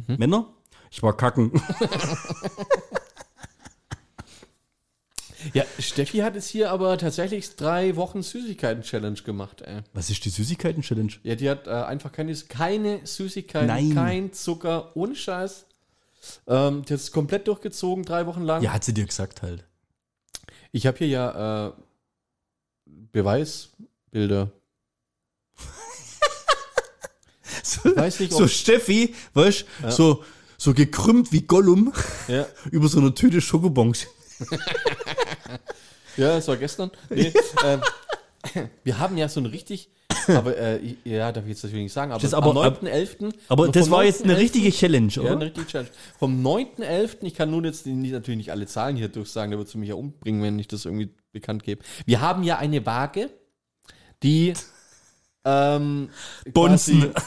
Männer? 0.06 0.52
Ich 0.90 1.02
war 1.02 1.16
kacken. 1.16 1.52
Ja, 5.52 5.64
Steffi 5.78 6.18
hat 6.18 6.36
es 6.36 6.48
hier 6.48 6.70
aber 6.70 6.96
tatsächlich 6.96 7.54
drei 7.56 7.96
Wochen 7.96 8.22
Süßigkeiten-Challenge 8.22 9.20
gemacht, 9.22 9.60
ey. 9.62 9.82
Was 9.92 10.08
ist 10.08 10.24
die 10.24 10.30
Süßigkeiten-Challenge? 10.30 11.12
Ja, 11.22 11.34
die 11.34 11.50
hat 11.50 11.66
äh, 11.66 11.70
einfach 11.70 12.12
keine, 12.12 12.34
keine 12.34 13.06
Süßigkeiten, 13.06 13.66
Nein. 13.66 13.94
kein 13.94 14.32
Zucker, 14.32 14.96
ohne 14.96 15.14
Scheiß. 15.14 15.66
Ähm, 16.46 16.82
die 16.86 16.94
hat 16.94 17.00
es 17.00 17.12
komplett 17.12 17.46
durchgezogen, 17.46 18.04
drei 18.04 18.26
Wochen 18.26 18.42
lang. 18.42 18.62
Ja, 18.62 18.72
hat 18.72 18.84
sie 18.84 18.94
dir 18.94 19.04
gesagt 19.04 19.42
halt. 19.42 19.66
Ich 20.74 20.88
habe 20.88 20.98
hier 20.98 21.06
ja 21.06 21.68
äh, 21.68 21.72
Beweisbilder. 22.84 24.50
So, 27.62 27.96
weiß 27.96 28.20
nicht, 28.20 28.32
so 28.32 28.46
Steffi, 28.46 29.14
weißt 29.32 29.64
so, 29.88 30.22
so 30.58 30.74
gekrümmt 30.74 31.32
wie 31.32 31.42
Gollum 31.42 31.94
Ja, 32.28 32.46
über 32.72 32.88
so 32.88 32.98
einer 32.98 33.14
Tüte 33.14 33.40
Schokobons. 33.40 34.06
ja 36.16 36.34
das 36.34 36.48
war 36.48 36.56
gestern. 36.56 36.90
Nee, 37.08 37.32
ähm, 37.64 37.80
wir 38.84 38.98
haben 38.98 39.16
ja 39.16 39.28
so 39.28 39.40
ein 39.40 39.46
richtig, 39.46 39.88
aber 40.36 40.56
äh, 40.56 40.94
ja, 41.04 41.32
darf 41.32 41.44
ich 41.44 41.50
jetzt 41.50 41.64
natürlich 41.64 41.84
nicht 41.84 41.92
sagen, 41.92 42.12
aber, 42.12 42.22
Das 42.22 42.34
aber- 42.34 42.50
am 42.50 42.72
9.11. 42.74 43.32
Aber 43.48 43.68
das 43.68 43.90
war 43.90 44.04
jetzt 44.04 44.24
eine 44.24 44.34
9.11. 44.34 44.38
richtige 44.38 44.70
Challenge, 44.70 45.08
Ja, 45.12 45.22
oder? 45.22 45.32
eine 45.32 45.44
richtige 45.46 45.66
Challenge. 45.66 45.90
Vom 46.18 46.46
9.11., 46.46 47.16
ich 47.22 47.34
kann 47.34 47.50
nun 47.50 47.64
jetzt 47.64 47.86
nicht, 47.86 48.12
natürlich 48.12 48.38
nicht 48.38 48.50
alle 48.52 48.66
Zahlen 48.66 48.96
hier 48.96 49.08
durchsagen, 49.08 49.50
da 49.52 49.56
würdest 49.58 49.74
du 49.74 49.78
mich 49.78 49.88
ja 49.88 49.94
umbringen, 49.94 50.42
wenn 50.42 50.58
ich 50.58 50.68
das 50.68 50.84
irgendwie 50.84 51.10
bekannt 51.32 51.62
gebe. 51.64 51.82
Wir 52.06 52.20
haben 52.20 52.42
ja 52.42 52.58
eine 52.58 52.84
Waage, 52.86 53.30
die 54.22 54.54
ähm, 55.44 56.08
Bonzen. 56.52 57.00
quasi, 57.12 57.26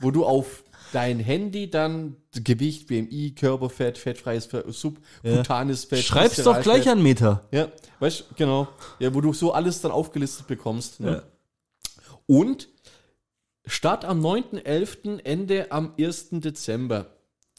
wo 0.00 0.10
du 0.10 0.24
auf 0.26 0.61
dein 0.92 1.18
Handy 1.18 1.70
dann 1.70 2.16
Gewicht, 2.32 2.86
BMI, 2.86 3.34
Körperfett, 3.34 3.98
fettfreies 3.98 4.46
Fett, 4.46 4.64
subkutanes 4.68 5.84
Fett. 5.84 6.04
Schreib's 6.04 6.42
doch 6.42 6.60
gleich 6.62 6.88
an 6.88 7.02
Meter. 7.02 7.48
Ja, 7.50 7.68
weißt 7.98 8.20
du, 8.20 8.24
genau. 8.36 8.68
Ja, 8.98 9.12
wo 9.14 9.20
du 9.20 9.32
so 9.32 9.52
alles 9.52 9.80
dann 9.80 9.90
aufgelistet 9.90 10.46
bekommst. 10.46 11.00
Ne? 11.00 11.22
Und 12.26 12.68
Start 13.64 14.04
am 14.04 14.20
9.11., 14.20 15.20
Ende 15.24 15.70
am 15.70 15.94
1. 15.98 16.30
Dezember. 16.32 17.06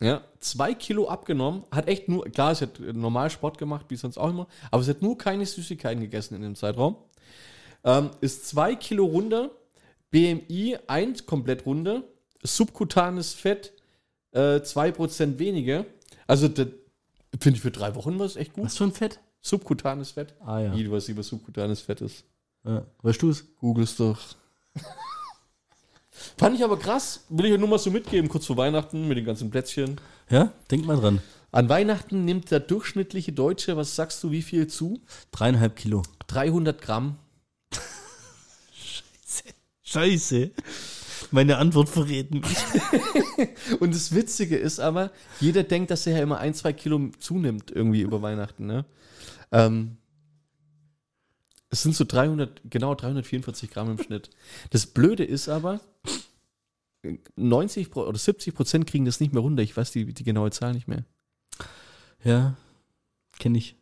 Ja, 0.02 0.22
zwei 0.40 0.74
Kilo 0.74 1.08
abgenommen, 1.08 1.64
hat 1.72 1.88
echt 1.88 2.10
nur, 2.10 2.26
klar, 2.26 2.54
sie 2.56 2.66
hat 2.66 2.80
normal 2.80 3.30
Sport 3.30 3.58
gemacht, 3.58 3.86
wie 3.90 3.96
sonst 3.96 4.18
auch 4.18 4.32
immer, 4.32 4.48
aber 4.70 4.84
sie 4.84 4.90
hat 4.90 5.02
nur 5.02 5.18
keine 5.18 5.46
Süßigkeiten 5.46 6.02
gegessen 6.02 6.36
in 6.36 6.42
dem 6.42 6.56
Zeitraum. 6.56 6.98
Ähm, 7.86 8.10
ist 8.20 8.48
zwei 8.48 8.76
Kilo 8.76 9.06
runter, 9.06 9.52
BMI 10.12 10.78
1 10.88 11.26
komplett 11.26 11.66
runter, 11.66 12.04
subkutanes 12.44 13.34
Fett 13.34 13.74
äh, 14.32 14.58
2% 14.58 15.40
weniger. 15.40 15.86
Also, 16.28 16.48
das 16.48 16.68
finde 17.40 17.58
ich 17.58 17.62
für 17.62 17.72
drei 17.72 17.96
Wochen 17.96 18.20
war 18.20 18.26
es 18.26 18.36
echt 18.36 18.54
gut. 18.54 18.66
Was 18.66 18.78
für 18.78 18.86
ein 18.86 18.92
Fett? 18.92 19.20
Subkutanes 19.42 20.12
Fett. 20.12 20.34
Ah 20.40 20.60
ja. 20.60 20.76
Wie, 20.76 20.84
du 20.84 20.92
weißt, 20.92 21.16
was 21.18 21.28
subkutanes 21.28 21.82
Fett 21.82 22.02
ist. 22.02 22.24
ja. 22.66 22.86
Weißt 23.02 23.22
du 23.22 23.30
es? 23.30 23.46
Googles 23.60 23.96
doch. 23.96 24.20
Fand 26.38 26.56
ich 26.56 26.64
aber 26.64 26.78
krass. 26.78 27.22
Will 27.30 27.46
ich 27.46 27.52
ja 27.52 27.58
nur 27.58 27.68
mal 27.68 27.80
so 27.80 27.92
mitgeben, 27.92 28.30
kurz 28.30 28.46
vor 28.46 28.58
Weihnachten 28.58 29.08
mit 29.08 29.18
den 29.18 29.26
ganzen 29.26 29.50
Plätzchen. 29.52 30.00
Ja, 30.30 30.52
denk 30.72 30.86
mal 30.86 30.98
dran. 30.98 31.22
An 31.52 31.70
Weihnachten 31.70 32.26
nimmt 32.26 32.50
der 32.50 32.60
durchschnittliche 32.60 33.32
Deutsche, 33.32 33.78
was 33.78 33.96
sagst 33.96 34.24
du, 34.24 34.32
wie 34.32 34.42
viel 34.42 34.68
zu? 34.68 35.02
Dreieinhalb 35.32 35.76
Kilo. 35.76 36.02
300 36.28 36.82
Gramm. 36.82 37.18
Scheiße. 39.84 40.52
Meine 41.34 41.58
Antwort 41.58 41.90
verrät 41.90 42.30
mich. 42.30 42.44
Und 43.80 43.96
das 43.96 44.14
Witzige 44.14 44.56
ist 44.56 44.80
aber, 44.80 45.12
jeder 45.40 45.64
denkt, 45.64 45.90
dass 45.90 46.06
er 46.06 46.18
ja 46.18 46.22
immer 46.22 46.38
ein, 46.38 46.54
zwei 46.54 46.74
Kilo 46.74 47.10
zunimmt 47.18 47.72
irgendwie 47.72 48.02
über 48.02 48.22
Weihnachten. 48.22 48.68
Ne? 48.68 48.86
Ähm, 49.52 49.98
es 51.72 51.82
sind 51.82 51.96
so 51.96 52.06
300, 52.06 52.62
genau 52.70 52.94
344 52.94 53.72
Gramm 53.72 53.90
im 53.90 53.98
Schnitt. 53.98 54.30
Das 54.70 54.86
Blöde 54.86 55.24
ist 55.24 55.50
aber, 55.50 55.82
90 57.36 57.90
Pro- 57.90 58.06
oder 58.06 58.20
70 58.20 58.54
Prozent 58.54 58.86
kriegen 58.86 59.06
das 59.06 59.20
nicht 59.20 59.34
mehr 59.34 59.42
runter. 59.42 59.64
Ich 59.64 59.76
weiß 59.76 59.92
die, 59.92 60.14
die 60.14 60.24
genaue 60.24 60.52
Zahl 60.52 60.74
nicht 60.74 60.88
mehr. 60.88 61.04
Ja, 62.24 62.56
kenne 63.40 63.58
ich. 63.58 63.76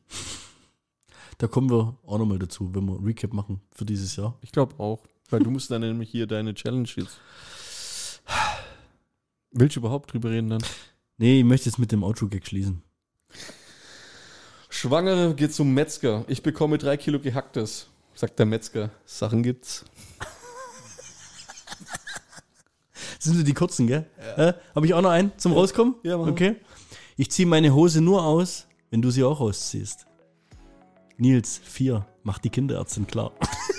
Da 1.37 1.47
kommen 1.47 1.69
wir 1.69 1.97
auch 2.05 2.17
nochmal 2.17 2.39
dazu, 2.39 2.73
wenn 2.73 2.85
wir 2.85 3.05
Recap 3.05 3.33
machen 3.33 3.59
für 3.73 3.83
dieses 3.83 4.15
Jahr. 4.15 4.37
Ich 4.39 4.53
glaube 4.53 4.79
auch. 4.79 5.03
Weil 5.31 5.39
du 5.39 5.49
musst 5.49 5.71
dann 5.71 5.81
nämlich 5.81 6.09
hier 6.11 6.27
deine 6.27 6.53
Challenge 6.53 6.89
jetzt. 6.95 7.19
Willst 9.51 9.75
du 9.75 9.79
überhaupt 9.79 10.13
drüber 10.13 10.29
reden 10.29 10.49
dann? 10.49 10.63
Nee, 11.17 11.39
ich 11.39 11.45
möchte 11.45 11.69
jetzt 11.69 11.79
mit 11.79 11.91
dem 11.91 12.03
Outro-Gag 12.03 12.45
schließen. 12.45 12.83
Schwangere 14.69 15.33
geht 15.33 15.53
zum 15.53 15.73
Metzger. 15.73 16.25
Ich 16.27 16.43
bekomme 16.43 16.77
drei 16.77 16.97
Kilo 16.97 17.19
gehacktes. 17.19 17.87
Sagt 18.13 18.39
der 18.39 18.45
Metzger. 18.45 18.91
Sachen 19.05 19.41
gibt's. 19.41 19.85
Sind 23.19 23.35
so 23.35 23.43
die 23.43 23.53
kurzen, 23.53 23.87
gell? 23.87 24.07
Ja. 24.37 24.55
Habe 24.75 24.85
ich 24.85 24.93
auch 24.93 25.01
noch 25.01 25.11
einen 25.11 25.31
zum 25.37 25.53
Rauskommen? 25.53 25.95
Ja, 26.03 26.17
mach 26.17 26.25
mal. 26.25 26.31
Okay. 26.31 26.55
Ich 27.15 27.31
ziehe 27.31 27.47
meine 27.47 27.73
Hose 27.73 28.01
nur 28.01 28.23
aus, 28.23 28.67
wenn 28.89 29.01
du 29.01 29.11
sie 29.11 29.23
auch 29.23 29.39
ausziehst. 29.39 30.07
Nils, 31.17 31.61
vier, 31.63 32.07
mach 32.23 32.39
die 32.39 32.49
Kinderärztin 32.49 33.07
klar. 33.07 33.31